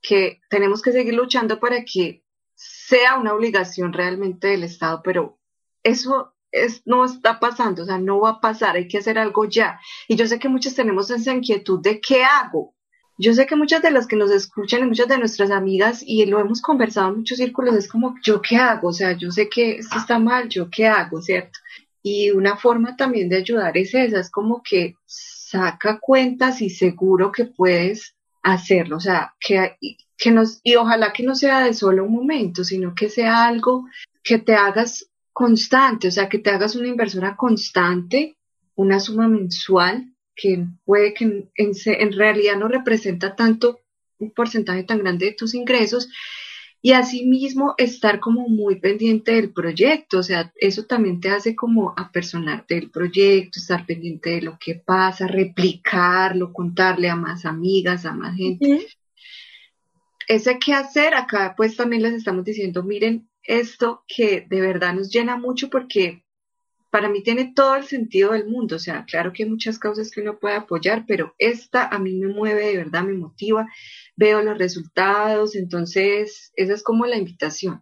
que 0.00 0.40
tenemos 0.48 0.82
que 0.82 0.92
seguir 0.92 1.14
luchando 1.14 1.60
para 1.60 1.84
que 1.84 2.21
sea 2.62 3.18
una 3.18 3.34
obligación 3.34 3.92
realmente 3.92 4.48
del 4.48 4.64
Estado, 4.64 5.00
pero 5.02 5.38
eso 5.82 6.34
es, 6.52 6.82
no 6.84 7.04
está 7.04 7.40
pasando, 7.40 7.82
o 7.82 7.86
sea, 7.86 7.98
no 7.98 8.20
va 8.20 8.30
a 8.30 8.40
pasar, 8.40 8.76
hay 8.76 8.86
que 8.86 8.98
hacer 8.98 9.18
algo 9.18 9.46
ya. 9.46 9.80
Y 10.08 10.16
yo 10.16 10.26
sé 10.26 10.38
que 10.38 10.48
muchos 10.48 10.74
tenemos 10.74 11.10
esa 11.10 11.32
inquietud 11.32 11.80
de 11.80 12.00
qué 12.00 12.24
hago. 12.24 12.74
Yo 13.18 13.34
sé 13.34 13.46
que 13.46 13.56
muchas 13.56 13.82
de 13.82 13.90
las 13.90 14.06
que 14.06 14.16
nos 14.16 14.30
escuchan 14.30 14.80
y 14.80 14.86
muchas 14.86 15.08
de 15.08 15.18
nuestras 15.18 15.50
amigas, 15.50 16.02
y 16.04 16.24
lo 16.26 16.40
hemos 16.40 16.60
conversado 16.60 17.10
en 17.10 17.18
muchos 17.18 17.38
círculos, 17.38 17.74
es 17.74 17.88
como, 17.88 18.14
¿yo 18.22 18.40
qué 18.40 18.56
hago? 18.56 18.88
O 18.88 18.92
sea, 18.92 19.12
yo 19.12 19.30
sé 19.30 19.48
que 19.48 19.78
esto 19.78 19.98
está 19.98 20.18
mal, 20.18 20.48
¿yo 20.48 20.68
qué 20.70 20.86
hago? 20.86 21.20
¿Cierto? 21.20 21.58
Y 22.02 22.30
una 22.30 22.56
forma 22.56 22.96
también 22.96 23.28
de 23.28 23.36
ayudar 23.38 23.76
es 23.76 23.94
esa, 23.94 24.20
es 24.20 24.30
como 24.30 24.62
que 24.62 24.96
saca 25.06 25.98
cuentas 26.00 26.60
y 26.62 26.70
seguro 26.70 27.30
que 27.32 27.44
puedes 27.44 28.14
hacerlo, 28.42 28.96
o 28.96 29.00
sea, 29.00 29.34
que, 29.38 29.76
que 30.22 30.30
nos, 30.30 30.60
y 30.62 30.76
ojalá 30.76 31.12
que 31.12 31.24
no 31.24 31.34
sea 31.34 31.64
de 31.64 31.74
solo 31.74 32.04
un 32.04 32.12
momento, 32.12 32.62
sino 32.62 32.94
que 32.94 33.08
sea 33.08 33.44
algo 33.44 33.88
que 34.22 34.38
te 34.38 34.54
hagas 34.54 35.10
constante, 35.32 36.06
o 36.06 36.10
sea, 36.12 36.28
que 36.28 36.38
te 36.38 36.50
hagas 36.50 36.76
una 36.76 36.86
inversora 36.86 37.34
constante, 37.34 38.36
una 38.76 39.00
suma 39.00 39.26
mensual, 39.26 40.14
que 40.36 40.64
puede 40.84 41.12
que 41.12 41.24
en, 41.24 41.50
en 41.56 42.12
realidad 42.12 42.56
no 42.56 42.68
representa 42.68 43.34
tanto 43.34 43.80
un 44.18 44.30
porcentaje 44.30 44.84
tan 44.84 44.98
grande 44.98 45.26
de 45.26 45.32
tus 45.32 45.54
ingresos 45.54 46.08
y 46.80 46.92
asimismo 46.92 47.74
estar 47.76 48.20
como 48.20 48.48
muy 48.48 48.76
pendiente 48.76 49.32
del 49.32 49.52
proyecto, 49.52 50.18
o 50.18 50.22
sea, 50.22 50.52
eso 50.54 50.84
también 50.84 51.18
te 51.20 51.30
hace 51.30 51.56
como 51.56 51.94
apersonarte 51.96 52.76
del 52.76 52.90
proyecto, 52.90 53.58
estar 53.58 53.86
pendiente 53.86 54.30
de 54.30 54.42
lo 54.42 54.56
que 54.56 54.76
pasa, 54.76 55.26
replicarlo, 55.26 56.52
contarle 56.52 57.10
a 57.10 57.16
más 57.16 57.44
amigas, 57.44 58.04
a 58.04 58.12
más 58.12 58.36
gente. 58.36 58.86
Ese 60.28 60.58
qué 60.58 60.74
hacer, 60.74 61.14
acá 61.14 61.54
pues 61.56 61.76
también 61.76 62.02
les 62.02 62.14
estamos 62.14 62.44
diciendo, 62.44 62.82
miren 62.82 63.28
esto 63.44 64.04
que 64.06 64.46
de 64.48 64.60
verdad 64.60 64.94
nos 64.94 65.10
llena 65.10 65.36
mucho 65.36 65.68
porque 65.68 66.24
para 66.90 67.08
mí 67.08 67.22
tiene 67.22 67.52
todo 67.56 67.74
el 67.76 67.84
sentido 67.84 68.32
del 68.32 68.46
mundo, 68.46 68.76
o 68.76 68.78
sea, 68.78 69.06
claro 69.06 69.32
que 69.32 69.44
hay 69.44 69.48
muchas 69.48 69.78
causas 69.78 70.10
que 70.10 70.20
uno 70.20 70.38
puede 70.38 70.56
apoyar, 70.56 71.06
pero 71.08 71.34
esta 71.38 71.86
a 71.86 71.98
mí 71.98 72.14
me 72.14 72.28
mueve, 72.28 72.66
de 72.66 72.76
verdad 72.76 73.02
me 73.02 73.14
motiva, 73.14 73.66
veo 74.14 74.42
los 74.42 74.58
resultados, 74.58 75.56
entonces 75.56 76.52
esa 76.54 76.74
es 76.74 76.82
como 76.82 77.06
la 77.06 77.16
invitación. 77.16 77.80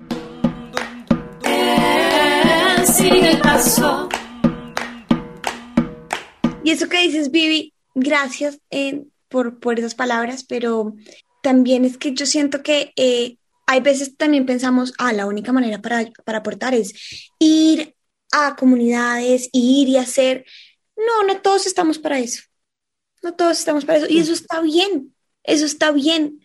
Y 6.63 6.71
eso 6.71 6.89
que 6.89 7.03
dices, 7.03 7.33
Vivi, 7.33 7.75
gracias 7.97 8.61
eh, 8.71 9.05
por, 9.29 9.59
por 9.59 9.79
esas 9.81 9.97
palabras, 9.97 10.45
pero 10.45 10.95
también 11.43 11.85
es 11.85 11.97
que 11.99 12.13
yo 12.15 12.27
siento 12.27 12.63
que 12.63 12.93
eh, 12.97 13.37
hay 13.67 13.81
veces 13.81 14.17
también 14.17 14.47
pensamos, 14.47 14.93
ah, 14.99 15.13
la 15.13 15.27
única 15.27 15.53
manera 15.53 15.81
para, 15.81 16.11
para 16.25 16.39
aportar 16.39 16.75
es 16.75 17.29
ir 17.39 17.95
a 18.33 18.57
comunidades, 18.57 19.49
ir 19.53 19.89
y 19.89 19.97
hacer. 19.97 20.45
No, 20.97 21.23
no 21.27 21.41
todos 21.41 21.67
estamos 21.67 21.99
para 21.99 22.19
eso. 22.19 22.43
No 23.23 23.35
todos 23.35 23.59
estamos 23.59 23.85
para 23.85 23.99
eso. 23.99 24.07
Y 24.09 24.19
eso 24.19 24.33
está 24.33 24.61
bien. 24.61 25.15
Eso 25.45 25.67
está 25.67 25.93
bien. 25.93 26.41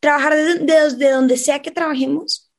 Trabajar 0.00 0.34
de, 0.34 1.10
donde 1.10 1.36
sea 1.36 1.60
que 1.60 1.70
trabajemos 1.70 2.50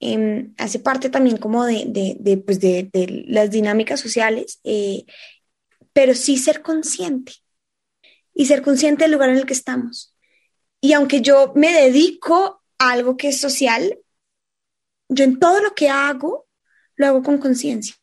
em, 0.00 0.54
hace 0.58 0.78
parte 0.78 1.10
también 1.10 1.36
como 1.36 1.64
de, 1.64 2.16
de, 2.18 2.36
pues 2.38 2.60
de 2.60 2.90
las 3.28 3.50
dinámicas 3.50 4.00
sociales, 4.00 4.60
eh, 4.64 5.04
pero 5.92 6.14
sí 6.14 6.36
ser 6.36 6.62
consciente 6.62 7.32
y 8.34 8.46
ser 8.46 8.62
consciente 8.62 9.04
del 9.04 9.12
lugar 9.12 9.30
en 9.30 9.36
el 9.36 9.46
que 9.46 9.52
estamos. 9.52 10.14
Y 10.80 10.92
aunque 10.92 11.20
yo 11.20 11.52
me 11.54 11.72
dedico 11.72 12.62
a 12.78 12.92
algo 12.92 13.16
que 13.16 13.28
es 13.28 13.40
social, 13.40 13.98
yo 15.08 15.24
en 15.24 15.38
todo 15.38 15.60
lo 15.60 15.74
que 15.74 15.88
hago 15.88 16.46
lo 16.96 17.06
hago 17.06 17.22
con 17.22 17.38
conciencia. 17.38 17.94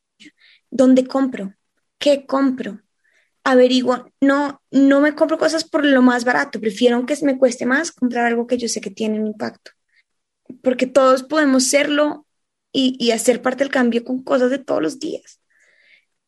¿Dónde 0.69 1.05
compro? 1.05 1.53
¿Qué 1.97 2.25
compro? 2.25 2.81
Averiguo. 3.43 4.11
No, 4.21 4.61
no 4.71 5.01
me 5.01 5.15
compro 5.15 5.37
cosas 5.37 5.63
por 5.63 5.85
lo 5.85 6.01
más 6.01 6.25
barato. 6.25 6.59
Prefiero 6.59 7.05
que 7.05 7.15
me 7.21 7.37
cueste 7.37 7.65
más 7.65 7.91
comprar 7.91 8.25
algo 8.25 8.47
que 8.47 8.57
yo 8.57 8.67
sé 8.67 8.81
que 8.81 8.89
tiene 8.89 9.19
un 9.19 9.27
impacto. 9.27 9.71
Porque 10.61 10.87
todos 10.87 11.23
podemos 11.23 11.65
serlo 11.65 12.25
y, 12.71 13.11
hacer 13.11 13.41
parte 13.41 13.63
del 13.63 13.71
cambio 13.71 14.03
con 14.03 14.21
cosas 14.21 14.49
de 14.49 14.59
todos 14.59 14.81
los 14.81 14.99
días. 14.99 15.39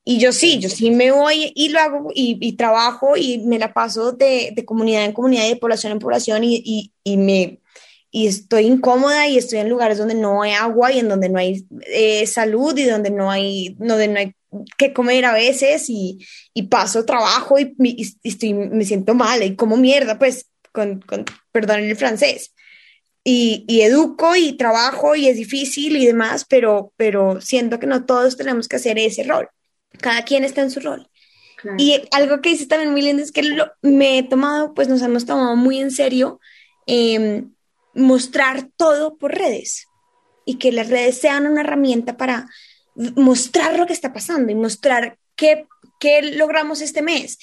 Y 0.10 0.20
yo 0.20 0.32
sí, 0.32 0.58
yo 0.60 0.70
sí 0.70 0.90
me 0.90 1.12
voy 1.12 1.52
y 1.54 1.68
lo 1.68 1.82
hago 1.82 2.12
y, 2.16 2.54
trabajo 2.54 3.18
y 3.18 3.40
me 3.40 3.60
la 3.60 3.74
paso 3.74 4.14
de, 4.14 4.56
comunidad 4.66 5.04
en 5.04 5.12
comunidad 5.12 5.46
y 5.46 5.50
de 5.50 5.56
población 5.58 5.92
en 5.92 6.00
población 6.00 6.46
y, 6.46 6.94
y, 7.04 7.18
me, 7.18 7.60
y 8.10 8.28
estoy 8.28 8.68
incómoda 8.68 9.28
y 9.28 9.38
estoy 9.38 9.60
en 9.60 9.68
lugares 9.68 9.98
donde 9.98 10.16
no 10.16 10.44
hay 10.44 10.54
agua 10.54 10.94
y 10.94 11.00
en 11.00 11.10
donde 11.10 11.28
no 11.28 11.38
hay 11.38 11.68
eh, 11.88 12.26
salud 12.26 12.78
y 12.78 12.86
donde 12.86 13.10
no 13.10 13.30
hay, 13.30 13.76
donde 13.80 14.08
no 14.08 14.20
hay 14.20 14.34
que 14.78 14.94
comer 14.94 15.26
a 15.26 15.34
veces 15.34 15.90
y, 15.90 16.26
y 16.54 16.64
paso 16.64 17.04
trabajo 17.04 17.60
y, 17.60 17.76
estoy, 18.24 18.54
me 18.54 18.86
siento 18.86 19.14
mal 19.14 19.44
y 19.44 19.58
como 19.58 19.76
mierda, 19.76 20.18
pues, 20.18 20.48
con, 20.72 21.02
con 21.02 21.26
perdón 21.52 21.82
el 21.82 21.98
francés. 21.98 22.54
Y, 23.26 23.66
y, 23.68 23.82
educo 23.82 24.38
y 24.38 24.56
trabajo 24.56 25.18
y 25.18 25.28
es 25.28 25.36
difícil 25.36 25.98
y 25.98 26.06
demás, 26.06 26.46
pero, 26.48 26.94
pero 26.96 27.42
siento 27.42 27.78
que 27.78 27.88
no 27.88 28.06
todos 28.06 28.38
tenemos 28.38 28.70
que 28.70 28.78
hacer 28.78 28.98
ese 28.98 29.24
rol. 29.24 29.50
Cada 30.00 30.24
quien 30.24 30.44
está 30.44 30.62
en 30.62 30.72
su 30.72 30.80
rol. 30.80 31.10
Y 31.78 32.02
algo 32.12 32.40
que 32.42 32.50
dice 32.50 32.68
también 32.68 32.92
muy 32.92 33.02
lindo 33.02 33.24
es 33.24 33.32
que 33.32 33.44
lo, 33.44 33.72
me 33.82 34.20
he 34.20 34.24
tomado, 34.24 34.74
pues 34.74 34.88
nos 34.88 35.02
hemos 35.02 35.26
tomado 35.26 35.56
muy 35.56 35.80
en 35.80 35.92
serio 35.92 36.40
eh, 36.86 37.46
mostrar 37.94 38.70
todo 38.78 39.18
por 39.18 39.34
redes 39.34 39.88
y 40.46 40.56
que 40.56 40.72
las 40.72 40.90
redes 40.90 41.20
sean 41.20 41.48
una 41.48 41.62
herramienta 41.62 42.16
para 42.16 42.48
mostrar 43.16 43.78
lo 43.78 43.86
que 43.86 43.94
está 43.94 44.14
pasando 44.14 44.52
y 44.52 44.56
mostrar 44.56 45.18
qué, 45.36 45.68
qué 46.00 46.22
logramos 46.22 46.82
este 46.82 47.02
mes, 47.02 47.38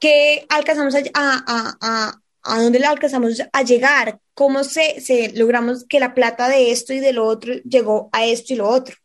qué 0.00 0.46
alcanzamos 0.48 0.94
a, 0.94 1.00
a, 1.14 1.76
a, 1.80 2.20
a 2.42 2.62
dónde 2.62 2.84
alcanzamos 2.84 3.42
a 3.52 3.62
llegar, 3.62 4.20
cómo 4.34 4.64
se, 4.64 5.00
se, 5.00 5.32
logramos 5.32 5.84
que 5.88 6.00
la 6.00 6.14
plata 6.14 6.48
de 6.48 6.70
esto 6.70 6.92
y 6.92 7.00
de 7.00 7.12
lo 7.12 7.26
otro 7.26 7.54
llegó 7.64 8.08
a 8.12 8.24
esto 8.24 8.52
y 8.52 8.56
lo 8.56 8.68
otro, 8.68 8.96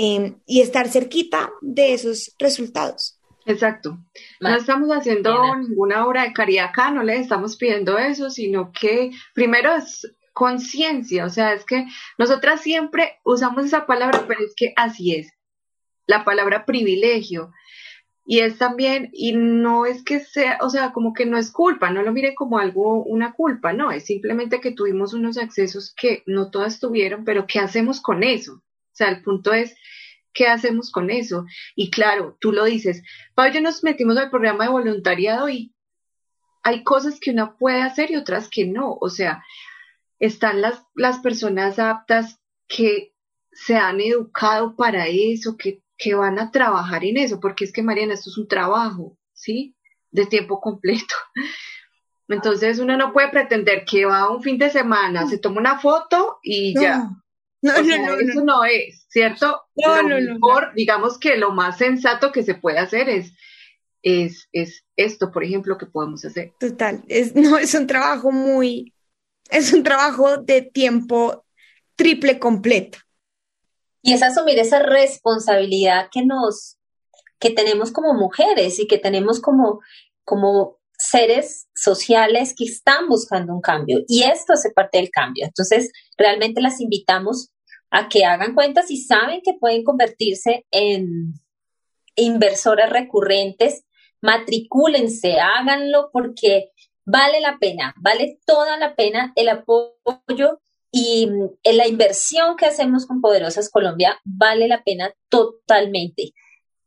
em, 0.00 0.38
y 0.46 0.60
estar 0.60 0.88
cerquita 0.88 1.50
de 1.60 1.92
esos 1.92 2.32
resultados. 2.38 3.18
Exacto. 3.46 3.98
No 4.40 4.54
estamos 4.54 4.90
haciendo 4.90 5.56
ninguna 5.56 6.06
obra 6.06 6.22
de 6.22 6.32
caridad 6.32 6.66
acá, 6.66 6.92
no 6.92 7.02
les 7.02 7.22
estamos 7.22 7.56
pidiendo 7.56 7.98
eso, 7.98 8.30
sino 8.30 8.70
que 8.70 9.10
primero 9.34 9.74
es 9.74 10.06
conciencia, 10.32 11.24
o 11.24 11.30
sea, 11.30 11.52
es 11.52 11.64
que 11.64 11.86
nosotras 12.16 12.60
siempre 12.60 13.18
usamos 13.24 13.64
esa 13.64 13.86
palabra, 13.86 14.24
pero 14.28 14.44
es 14.44 14.54
que 14.54 14.72
así 14.76 15.16
es 15.16 15.32
la 16.06 16.24
palabra 16.24 16.64
privilegio. 16.64 17.50
Y 18.24 18.40
es 18.40 18.56
también, 18.56 19.08
y 19.12 19.32
no 19.32 19.84
es 19.84 20.04
que 20.04 20.20
sea, 20.20 20.58
o 20.60 20.70
sea, 20.70 20.92
como 20.92 21.12
que 21.12 21.26
no 21.26 21.38
es 21.38 21.50
culpa, 21.50 21.90
no 21.90 22.02
lo 22.02 22.12
mire 22.12 22.36
como 22.36 22.58
algo, 22.58 23.02
una 23.02 23.32
culpa, 23.32 23.72
no, 23.72 23.90
es 23.90 24.04
simplemente 24.04 24.60
que 24.60 24.70
tuvimos 24.70 25.12
unos 25.12 25.38
accesos 25.38 25.92
que 25.96 26.22
no 26.26 26.50
todas 26.50 26.78
tuvieron, 26.78 27.24
pero 27.24 27.46
¿qué 27.48 27.58
hacemos 27.58 28.00
con 28.00 28.22
eso? 28.22 28.62
O 28.98 29.04
sea, 29.04 29.08
el 29.08 29.22
punto 29.22 29.52
es, 29.52 29.76
¿qué 30.32 30.46
hacemos 30.48 30.90
con 30.90 31.10
eso? 31.10 31.44
Y 31.74 31.90
claro, 31.90 32.36
tú 32.40 32.52
lo 32.52 32.64
dices, 32.64 33.02
Pablo, 33.34 33.54
yo 33.54 33.60
nos 33.60 33.84
metimos 33.84 34.16
al 34.16 34.30
programa 34.30 34.64
de 34.64 34.70
voluntariado 34.70 35.48
y 35.48 35.74
hay 36.62 36.82
cosas 36.82 37.18
que 37.20 37.30
uno 37.30 37.56
puede 37.56 37.82
hacer 37.82 38.10
y 38.10 38.16
otras 38.16 38.48
que 38.48 38.66
no, 38.66 38.98
o 39.00 39.08
sea, 39.08 39.44
están 40.18 40.60
las, 40.60 40.82
las 40.94 41.20
personas 41.20 41.78
aptas 41.78 42.40
que 42.66 43.14
se 43.52 43.76
han 43.76 44.00
educado 44.00 44.76
para 44.76 45.06
eso, 45.06 45.56
que 45.56 45.82
que 45.98 46.14
van 46.14 46.38
a 46.38 46.50
trabajar 46.50 47.04
en 47.04 47.18
eso, 47.18 47.40
porque 47.40 47.64
es 47.64 47.72
que 47.72 47.82
Mariana, 47.82 48.14
esto 48.14 48.30
es 48.30 48.38
un 48.38 48.46
trabajo, 48.46 49.18
¿sí? 49.34 49.74
De 50.10 50.24
tiempo 50.24 50.60
completo. 50.60 51.14
Entonces 52.28 52.78
uno 52.78 52.96
no 52.96 53.12
puede 53.12 53.28
pretender 53.28 53.84
que 53.84 54.04
va 54.04 54.30
un 54.30 54.42
fin 54.42 54.58
de 54.58 54.70
semana, 54.70 55.26
se 55.26 55.38
toma 55.38 55.60
una 55.60 55.78
foto 55.80 56.38
y 56.42 56.78
ya. 56.78 57.10
No, 57.60 57.72
no, 57.72 57.82
no, 57.82 58.20
eso 58.20 58.44
no, 58.44 58.64
es, 58.64 59.06
¿cierto? 59.08 59.62
No, 59.74 60.02
lo 60.02 60.34
mejor, 60.34 60.72
digamos 60.74 61.18
que 61.18 61.36
lo 61.36 61.50
más 61.50 61.78
sensato 61.78 62.30
que 62.30 62.44
se 62.44 62.54
puede 62.54 62.78
hacer 62.78 63.08
es, 63.08 63.32
es, 64.02 64.48
es 64.52 64.84
esto, 64.96 65.32
por 65.32 65.42
ejemplo, 65.42 65.76
que 65.76 65.86
podemos 65.86 66.24
hacer. 66.24 66.52
Total, 66.60 67.02
es, 67.08 67.34
no, 67.34 67.58
es 67.58 67.74
un 67.74 67.86
trabajo 67.86 68.30
muy, 68.30 68.94
es 69.50 69.72
un 69.72 69.82
trabajo 69.82 70.36
de 70.36 70.62
tiempo 70.62 71.44
triple 71.96 72.38
completo. 72.38 72.98
Y 74.02 74.12
es 74.12 74.22
asumir 74.22 74.58
esa 74.60 74.78
responsabilidad 74.78 76.08
que 76.12 76.24
nos, 76.24 76.78
que 77.40 77.50
tenemos 77.50 77.90
como 77.90 78.14
mujeres 78.14 78.78
y 78.78 78.86
que 78.86 78.98
tenemos 78.98 79.40
como, 79.40 79.80
como 80.24 80.77
seres 81.10 81.68
sociales 81.74 82.54
que 82.56 82.64
están 82.64 83.08
buscando 83.08 83.54
un 83.54 83.60
cambio. 83.60 84.00
Y 84.08 84.24
esto 84.24 84.52
hace 84.52 84.70
parte 84.70 84.98
del 84.98 85.10
cambio. 85.10 85.46
Entonces, 85.46 85.90
realmente 86.16 86.60
las 86.60 86.80
invitamos 86.80 87.50
a 87.90 88.08
que 88.08 88.24
hagan 88.24 88.54
cuentas 88.54 88.90
y 88.90 89.02
saben 89.02 89.40
que 89.42 89.54
pueden 89.54 89.84
convertirse 89.84 90.66
en 90.70 91.34
inversoras 92.16 92.90
recurrentes, 92.90 93.84
matricúlense, 94.20 95.38
háganlo 95.40 96.10
porque 96.12 96.70
vale 97.04 97.40
la 97.40 97.58
pena, 97.58 97.94
vale 97.96 98.38
toda 98.44 98.76
la 98.76 98.94
pena 98.94 99.32
el 99.36 99.48
apoyo 99.48 100.60
y 100.90 101.26
mm, 101.26 101.74
la 101.76 101.86
inversión 101.86 102.56
que 102.56 102.66
hacemos 102.66 103.06
con 103.06 103.20
Poderosas 103.20 103.70
Colombia 103.70 104.20
vale 104.24 104.68
la 104.68 104.82
pena 104.82 105.14
totalmente. 105.28 106.32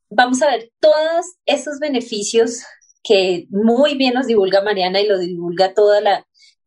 Vamos 0.10 0.42
a 0.42 0.48
ver 0.48 0.72
todos 0.80 1.26
esos 1.46 1.80
beneficios 1.80 2.64
que 3.04 3.48
muy 3.50 3.96
bien 3.96 4.14
nos 4.14 4.28
divulga 4.28 4.62
Mariana 4.62 5.02
y 5.02 5.08
lo 5.08 5.18
divulga 5.18 5.74
todo 5.74 5.94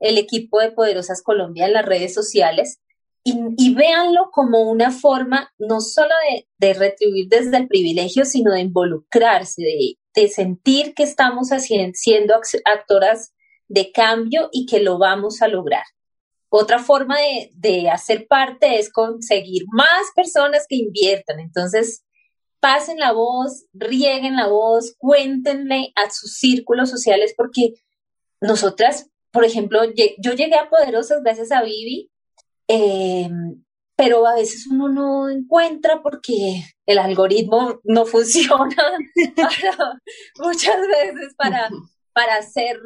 el 0.01 0.19
equipo 0.19 0.61
de 0.61 0.73
Poderosas 0.73 1.23
Colombia 1.23 1.67
en 1.67 1.73
las 1.73 1.87
redes 1.87 2.15
sociales. 2.15 2.81
Y, 3.27 3.75
véanlo 3.75 4.29
como 4.33 4.71
una 4.71 4.91
forma 4.91 5.51
no 5.59 5.81
solo 5.81 6.13
de, 6.59 6.75
retribuir 6.75 7.29
desde 7.29 7.57
el 7.57 7.69
privilegio, 7.69 8.27
sino 8.27 8.53
de 8.53 8.61
involucrarse, 8.61 9.63
de, 9.63 9.99
de 10.15 10.29
sentir 10.29 10.93
que 10.95 11.05
estamos 11.05 11.49
haciendo, 11.49 11.95
siendo 11.95 12.35
actoras 12.35 13.33
de 13.69 13.93
cambio 13.93 14.51
y 14.53 14.67
que 14.67 14.81
lo 14.81 14.99
vamos 14.99 15.41
a 15.41 15.49
lograr. 15.49 15.85
Otra 16.57 16.79
forma 16.79 17.17
de, 17.53 17.91
hacer 17.91 18.29
parte 18.29 18.79
es 18.79 18.89
conseguir 18.93 19.65
más 19.73 20.05
personas 20.15 20.67
que 20.69 20.77
inviertan. 20.77 21.41
Entonces, 21.41 22.05
pasen 22.65 22.99
la 22.99 23.13
voz, 23.13 23.67
rieguen 23.75 24.37
la 24.37 24.47
voz, 24.47 24.95
cuéntenle 24.97 25.93
a 25.97 26.09
sus 26.09 26.39
círculos 26.39 26.89
sociales, 26.89 27.35
porque 27.37 27.75
nosotras, 28.41 29.11
por 29.33 29.45
ejemplo, 29.45 29.83
yo 30.17 30.33
llegué 30.33 30.55
a 30.55 30.71
Poderosas 30.71 31.23
gracias 31.23 31.53
a 31.53 31.63
Vivi, 31.63 32.11
eh, 32.69 33.29
pero 33.97 34.27
a 34.27 34.37
veces 34.37 34.67
uno 34.67 34.89
no 34.89 35.29
encuentra 35.29 36.03
porque 36.03 36.65
el 36.87 36.99
algoritmo 36.99 37.81
no 37.85 38.07
funciona 38.07 38.97
muchas 40.39 40.81
veces 40.89 41.35
para, 41.37 41.69
para 42.15 42.37
hacer, 42.37 42.81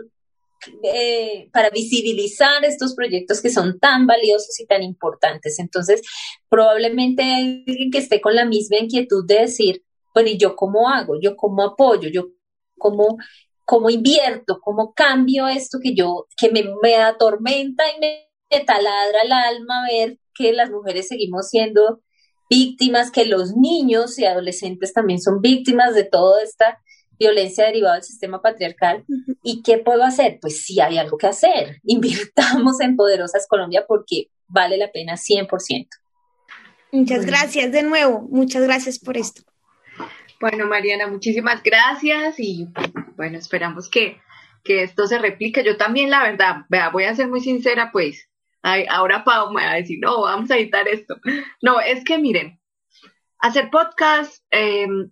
eh, 0.82 1.48
para 1.52 1.70
visibilizar 1.70 2.64
estos 2.64 2.94
proyectos 2.94 3.40
que 3.40 3.50
son 3.50 3.78
tan 3.78 4.06
valiosos 4.06 4.59
y 4.61 4.66
tan 4.66 4.82
importantes. 4.82 5.59
Entonces, 5.59 6.02
probablemente 6.48 7.22
alguien 7.22 7.90
que 7.90 7.98
esté 7.98 8.20
con 8.20 8.34
la 8.34 8.44
misma 8.44 8.78
inquietud 8.78 9.24
de 9.26 9.40
decir, 9.40 9.82
bueno, 10.14 10.30
¿y 10.30 10.38
yo 10.38 10.56
cómo 10.56 10.88
hago? 10.88 11.20
¿Yo 11.20 11.36
cómo 11.36 11.62
apoyo? 11.62 12.09
¿Yo 12.09 12.28
cómo, 12.76 13.18
cómo 13.64 13.90
invierto? 13.90 14.61
¿Cómo 14.61 14.92
cambio 14.94 15.48
esto 15.48 15.78
que 15.82 15.94
yo, 15.94 16.26
que 16.36 16.50
me, 16.50 16.64
me 16.82 16.96
atormenta 16.96 17.84
y 17.96 18.00
me 18.00 18.64
taladra 18.64 19.22
el 19.22 19.32
alma 19.32 19.86
ver 19.88 20.18
que 20.34 20.52
las 20.52 20.70
mujeres 20.70 21.09
seguimos 21.09 21.48
siendo 21.48 22.00
víctimas, 22.48 23.11
que 23.11 23.26
los 23.26 23.54
niños 23.56 24.18
y 24.18 24.24
adolescentes 24.24 24.92
también 24.92 25.20
son 25.20 25.40
víctimas 25.40 25.94
de 25.94 26.04
toda 26.04 26.42
esta 26.42 26.78
violencia 27.18 27.66
derivada 27.66 27.94
del 27.94 28.04
sistema 28.04 28.40
patriarcal. 28.40 29.04
¿Y 29.42 29.62
qué 29.62 29.78
puedo 29.78 30.04
hacer? 30.04 30.38
Pues 30.40 30.64
sí 30.64 30.80
hay 30.80 30.98
algo 30.98 31.18
que 31.18 31.26
hacer. 31.26 31.80
Invirtamos 31.84 32.80
en 32.80 32.96
Poderosas 32.96 33.46
Colombia 33.48 33.84
porque 33.86 34.28
vale 34.46 34.76
la 34.76 34.90
pena 34.90 35.14
100%. 35.14 35.88
Muchas 36.90 37.26
gracias 37.26 37.70
de 37.70 37.82
nuevo, 37.82 38.22
muchas 38.30 38.62
gracias 38.62 38.98
por 38.98 39.18
esto. 39.18 39.42
Bueno, 40.40 40.66
Mariana, 40.66 41.06
muchísimas 41.06 41.62
gracias 41.62 42.36
y 42.38 42.66
bueno, 43.16 43.36
esperamos 43.36 43.90
que, 43.90 44.20
que 44.64 44.84
esto 44.84 45.06
se 45.06 45.18
replique. 45.18 45.62
Yo 45.64 45.76
también, 45.76 46.08
la 46.08 46.22
verdad, 46.22 46.62
vea, 46.70 46.88
voy 46.88 47.04
a 47.04 47.14
ser 47.14 47.28
muy 47.28 47.40
sincera, 47.40 47.90
pues 47.92 48.28
ahora 48.62 49.24
Pau 49.24 49.52
me 49.52 49.64
va 49.64 49.72
a 49.72 49.76
decir, 49.76 49.98
no, 50.00 50.22
vamos 50.22 50.50
a 50.50 50.56
editar 50.56 50.86
esto. 50.88 51.16
No, 51.60 51.80
es 51.80 52.04
que 52.04 52.18
miren, 52.18 52.58
hacer 53.38 53.70
podcast 53.70 54.42
em, 54.50 55.10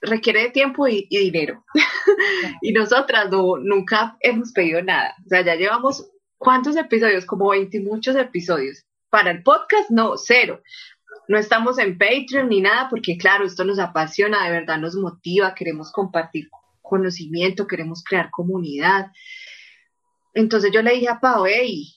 requiere 0.00 0.42
de 0.42 0.50
tiempo 0.50 0.88
y, 0.88 1.06
dinero. 1.08 1.64
y 2.62 2.72
nosotras 2.72 3.30
no, 3.30 3.56
nunca 3.58 4.16
hemos 4.20 4.52
pedido 4.52 4.82
nada. 4.82 5.14
O 5.24 5.28
sea, 5.28 5.42
ya 5.42 5.54
llevamos 5.54 6.10
cuántos 6.38 6.76
episodios, 6.76 7.26
como 7.26 7.50
20 7.50 7.76
y 7.76 7.80
muchos 7.80 8.16
episodios. 8.16 8.84
Para 9.10 9.30
el 9.30 9.42
podcast, 9.42 9.90
no, 9.90 10.16
cero. 10.16 10.62
No 11.28 11.38
estamos 11.38 11.78
en 11.78 11.98
Patreon 11.98 12.48
ni 12.48 12.60
nada 12.60 12.88
porque, 12.88 13.16
claro, 13.16 13.44
esto 13.44 13.64
nos 13.64 13.78
apasiona, 13.78 14.44
de 14.44 14.52
verdad 14.52 14.78
nos 14.78 14.94
motiva, 14.96 15.54
queremos 15.54 15.92
compartir 15.92 16.48
conocimiento, 16.80 17.66
queremos 17.66 18.02
crear 18.02 18.30
comunidad. 18.30 19.12
Entonces 20.34 20.70
yo 20.72 20.82
le 20.82 20.94
dije 20.94 21.08
a 21.08 21.20
Pau, 21.20 21.46
hey, 21.46 21.94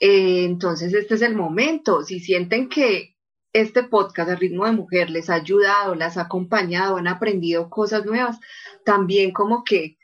eh, 0.00 0.44
entonces, 0.44 0.94
este 0.94 1.14
es 1.14 1.22
el 1.22 1.34
momento. 1.34 2.02
Si 2.02 2.20
sienten 2.20 2.68
que 2.68 3.16
este 3.60 3.82
podcast 3.82 4.28
de 4.28 4.36
ritmo 4.36 4.66
de 4.66 4.72
mujer 4.72 5.10
les 5.10 5.30
ha 5.30 5.34
ayudado, 5.34 5.94
las 5.94 6.16
ha 6.16 6.22
acompañado, 6.22 6.96
han 6.96 7.08
aprendido 7.08 7.68
cosas 7.70 8.04
nuevas, 8.04 8.38
también 8.84 9.32
como 9.32 9.64
que 9.64 9.98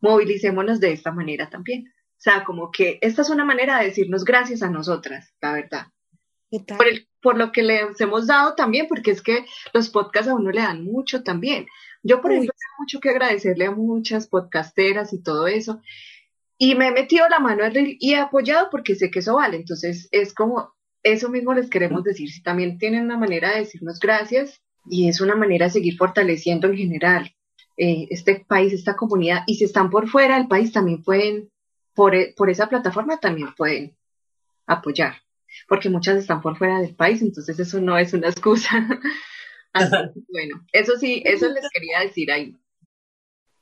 movilicémonos 0.00 0.80
de 0.80 0.92
esta 0.92 1.12
manera 1.12 1.50
también. 1.50 1.88
O 1.88 2.20
sea, 2.20 2.44
como 2.44 2.70
que 2.70 2.98
esta 3.00 3.22
es 3.22 3.30
una 3.30 3.44
manera 3.44 3.78
de 3.78 3.86
decirnos 3.86 4.24
gracias 4.24 4.62
a 4.62 4.70
nosotras, 4.70 5.32
la 5.40 5.52
verdad. 5.52 5.86
Por, 6.50 6.86
por 7.20 7.36
lo 7.36 7.52
que 7.52 7.62
les 7.62 8.00
hemos 8.00 8.26
dado 8.26 8.54
también, 8.54 8.88
porque 8.88 9.10
es 9.10 9.22
que 9.22 9.44
los 9.72 9.90
podcasts 9.90 10.28
a 10.28 10.34
uno 10.34 10.50
le 10.50 10.62
dan 10.62 10.84
mucho 10.84 11.22
también. 11.22 11.66
Yo, 12.02 12.20
por 12.20 12.32
ejemplo, 12.32 12.52
tengo 12.58 12.74
mucho 12.80 13.00
que 13.00 13.10
agradecerle 13.10 13.66
a 13.66 13.70
muchas 13.70 14.26
podcasteras 14.28 15.12
y 15.12 15.22
todo 15.22 15.46
eso. 15.46 15.80
Y 16.56 16.74
me 16.74 16.88
he 16.88 16.92
metido 16.92 17.28
la 17.28 17.38
mano 17.38 17.62
y 17.74 18.14
he 18.14 18.16
apoyado 18.16 18.68
porque 18.70 18.94
sé 18.94 19.10
que 19.10 19.20
eso 19.20 19.36
vale. 19.36 19.56
Entonces 19.56 20.08
es 20.10 20.34
como, 20.34 20.74
eso 21.12 21.28
mismo 21.28 21.54
les 21.54 21.70
queremos 21.70 22.04
decir. 22.04 22.30
Si 22.30 22.42
también 22.42 22.78
tienen 22.78 23.04
una 23.04 23.16
manera 23.16 23.52
de 23.52 23.60
decirnos 23.60 23.98
gracias 24.00 24.62
y 24.88 25.08
es 25.08 25.20
una 25.20 25.34
manera 25.36 25.66
de 25.66 25.72
seguir 25.72 25.96
fortaleciendo 25.96 26.68
en 26.68 26.76
general 26.76 27.34
eh, 27.76 28.08
este 28.10 28.44
país, 28.46 28.72
esta 28.72 28.96
comunidad. 28.96 29.44
Y 29.46 29.56
si 29.56 29.64
están 29.64 29.90
por 29.90 30.08
fuera 30.08 30.36
del 30.36 30.48
país 30.48 30.72
también 30.72 31.02
pueden, 31.02 31.50
por, 31.94 32.14
e, 32.14 32.34
por 32.36 32.50
esa 32.50 32.68
plataforma 32.68 33.18
también 33.18 33.54
pueden 33.56 33.96
apoyar. 34.66 35.16
Porque 35.66 35.88
muchas 35.88 36.16
están 36.16 36.42
por 36.42 36.56
fuera 36.56 36.80
del 36.80 36.94
país, 36.94 37.22
entonces 37.22 37.58
eso 37.58 37.80
no 37.80 37.96
es 37.98 38.12
una 38.12 38.28
excusa. 38.28 38.86
bueno, 40.28 40.66
eso 40.72 40.96
sí, 40.98 41.22
eso 41.24 41.48
les 41.48 41.68
quería 41.72 42.00
decir 42.00 42.30
ahí. 42.30 42.56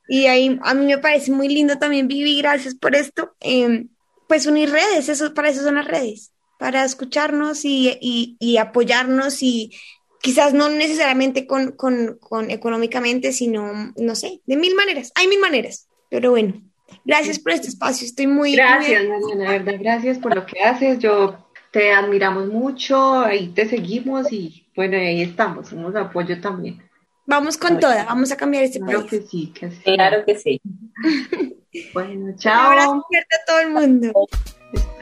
Y 0.07 0.25
ahí 0.25 0.57
a 0.63 0.73
mí 0.73 0.85
me 0.85 0.97
parece 0.97 1.31
muy 1.31 1.49
lindo 1.49 1.77
también, 1.77 2.07
Vivi, 2.07 2.41
gracias 2.41 2.75
por 2.75 2.95
esto. 2.95 3.35
Em, 3.39 3.89
pues 4.27 4.45
unir 4.47 4.69
redes, 4.69 5.09
eso, 5.09 5.33
para 5.33 5.49
eso 5.49 5.63
son 5.63 5.75
las 5.75 5.87
redes, 5.87 6.33
para 6.57 6.83
escucharnos 6.83 7.65
y, 7.65 7.97
y, 8.39 8.57
apoyarnos 8.57 9.41
y 9.43 9.71
quizás 10.21 10.53
no 10.53 10.69
necesariamente 10.69 11.45
con, 11.45 11.71
con, 11.71 12.17
con, 12.19 12.51
económicamente, 12.51 13.31
sino, 13.31 13.93
no 13.95 14.15
sé, 14.15 14.41
de 14.45 14.57
mil 14.57 14.75
maneras. 14.75 15.11
Hay 15.15 15.27
mil 15.27 15.39
maneras, 15.39 15.87
pero 16.09 16.31
bueno, 16.31 16.61
gracias 17.05 17.39
por 17.39 17.51
este 17.51 17.67
espacio, 17.67 18.05
estoy 18.05 18.27
muy... 18.27 18.55
Gracias, 18.55 19.03
Mariana, 19.07 19.51
verdad, 19.51 19.79
gracias 19.79 20.17
por 20.17 20.35
lo 20.35 20.45
que 20.45 20.61
haces, 20.61 20.99
yo 20.99 21.37
te 21.71 21.91
admiramos 21.91 22.47
mucho, 22.47 23.19
ahí 23.19 23.49
te 23.49 23.67
seguimos 23.69 24.31
y 24.31 24.67
bueno, 24.75 24.97
ahí 24.97 25.21
estamos, 25.21 25.69
somos 25.69 25.95
apoyo 25.95 26.41
también. 26.41 26.81
Vamos 27.27 27.57
con 27.57 27.77
toda, 27.77 28.05
vamos 28.05 28.31
a 28.31 28.37
cambiar 28.37 28.63
este 28.63 28.79
claro 28.79 29.05
Que 29.05 29.21
sí, 29.21 29.51
que 29.53 29.69
sí. 29.69 29.81
Claro 29.83 30.23
que 30.25 30.37
sí. 30.37 30.61
bueno, 31.93 32.33
chao. 32.37 32.71
Un 32.71 32.79
abrazo 32.79 33.05
a 33.11 33.45
todo 33.45 33.59
el 33.59 33.69
mundo. 33.71 34.27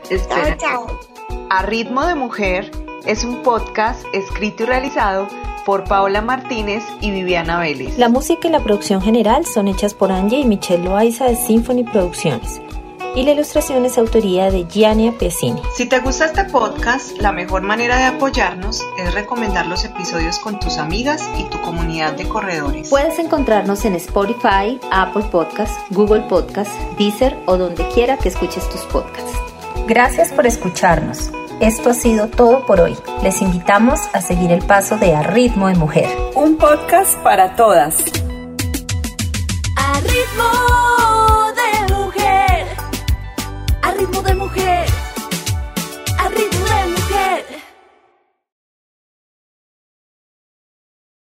Chao, 0.09 0.57
chao. 0.57 1.14
A 1.49 1.61
Ritmo 1.63 2.05
de 2.05 2.15
Mujer 2.15 2.71
es 3.05 3.23
un 3.23 3.43
podcast 3.43 4.03
escrito 4.13 4.63
y 4.63 4.65
realizado 4.65 5.27
por 5.65 5.83
Paola 5.83 6.21
Martínez 6.21 6.83
y 7.01 7.11
Viviana 7.11 7.59
Vélez. 7.59 7.97
La 7.97 8.09
música 8.09 8.47
y 8.47 8.51
la 8.51 8.59
producción 8.59 9.01
general 9.01 9.45
son 9.45 9.67
hechas 9.67 9.93
por 9.93 10.11
Angie 10.11 10.39
y 10.39 10.45
Michelle 10.45 10.83
Loaiza 10.83 11.25
de 11.25 11.35
Symphony 11.35 11.83
Producciones 11.83 12.61
y 13.15 13.23
la 13.23 13.31
ilustración 13.31 13.85
es 13.85 13.97
autoría 13.97 14.51
de 14.51 14.65
Giannia 14.65 15.13
Piacini. 15.17 15.61
Si 15.73 15.85
te 15.85 15.99
gusta 15.99 16.25
este 16.25 16.43
podcast, 16.45 17.17
la 17.17 17.31
mejor 17.31 17.61
manera 17.61 17.97
de 17.97 18.03
apoyarnos 18.03 18.83
es 18.99 19.13
recomendar 19.13 19.65
los 19.67 19.85
episodios 19.85 20.37
con 20.39 20.59
tus 20.59 20.77
amigas 20.77 21.27
y 21.39 21.43
tu 21.45 21.59
comunidad 21.61 22.13
de 22.13 22.27
corredores. 22.27 22.89
Puedes 22.89 23.17
encontrarnos 23.17 23.85
en 23.85 23.95
Spotify, 23.95 24.79
Apple 24.91 25.23
Podcasts, 25.31 25.77
Google 25.91 26.21
Podcasts, 26.23 26.75
Deezer 26.97 27.35
o 27.45 27.57
donde 27.57 27.87
quiera 27.89 28.17
que 28.17 28.29
escuches 28.29 28.69
tus 28.69 28.81
podcasts. 28.81 29.54
Gracias 29.87 30.31
por 30.31 30.45
escucharnos. 30.45 31.31
Esto 31.59 31.91
ha 31.91 31.93
sido 31.93 32.27
todo 32.27 32.65
por 32.65 32.81
hoy. 32.81 32.97
Les 33.23 33.41
invitamos 33.41 33.99
a 34.13 34.21
seguir 34.21 34.51
el 34.51 34.63
paso 34.63 34.97
de 34.97 35.15
A 35.15 35.23
Ritmo 35.23 35.67
de 35.67 35.75
Mujer. 35.75 36.09
Un 36.35 36.57
podcast 36.57 37.17
para 37.19 37.55
todas. 37.55 37.97
A 39.77 39.99
Ritmo. 40.01 40.74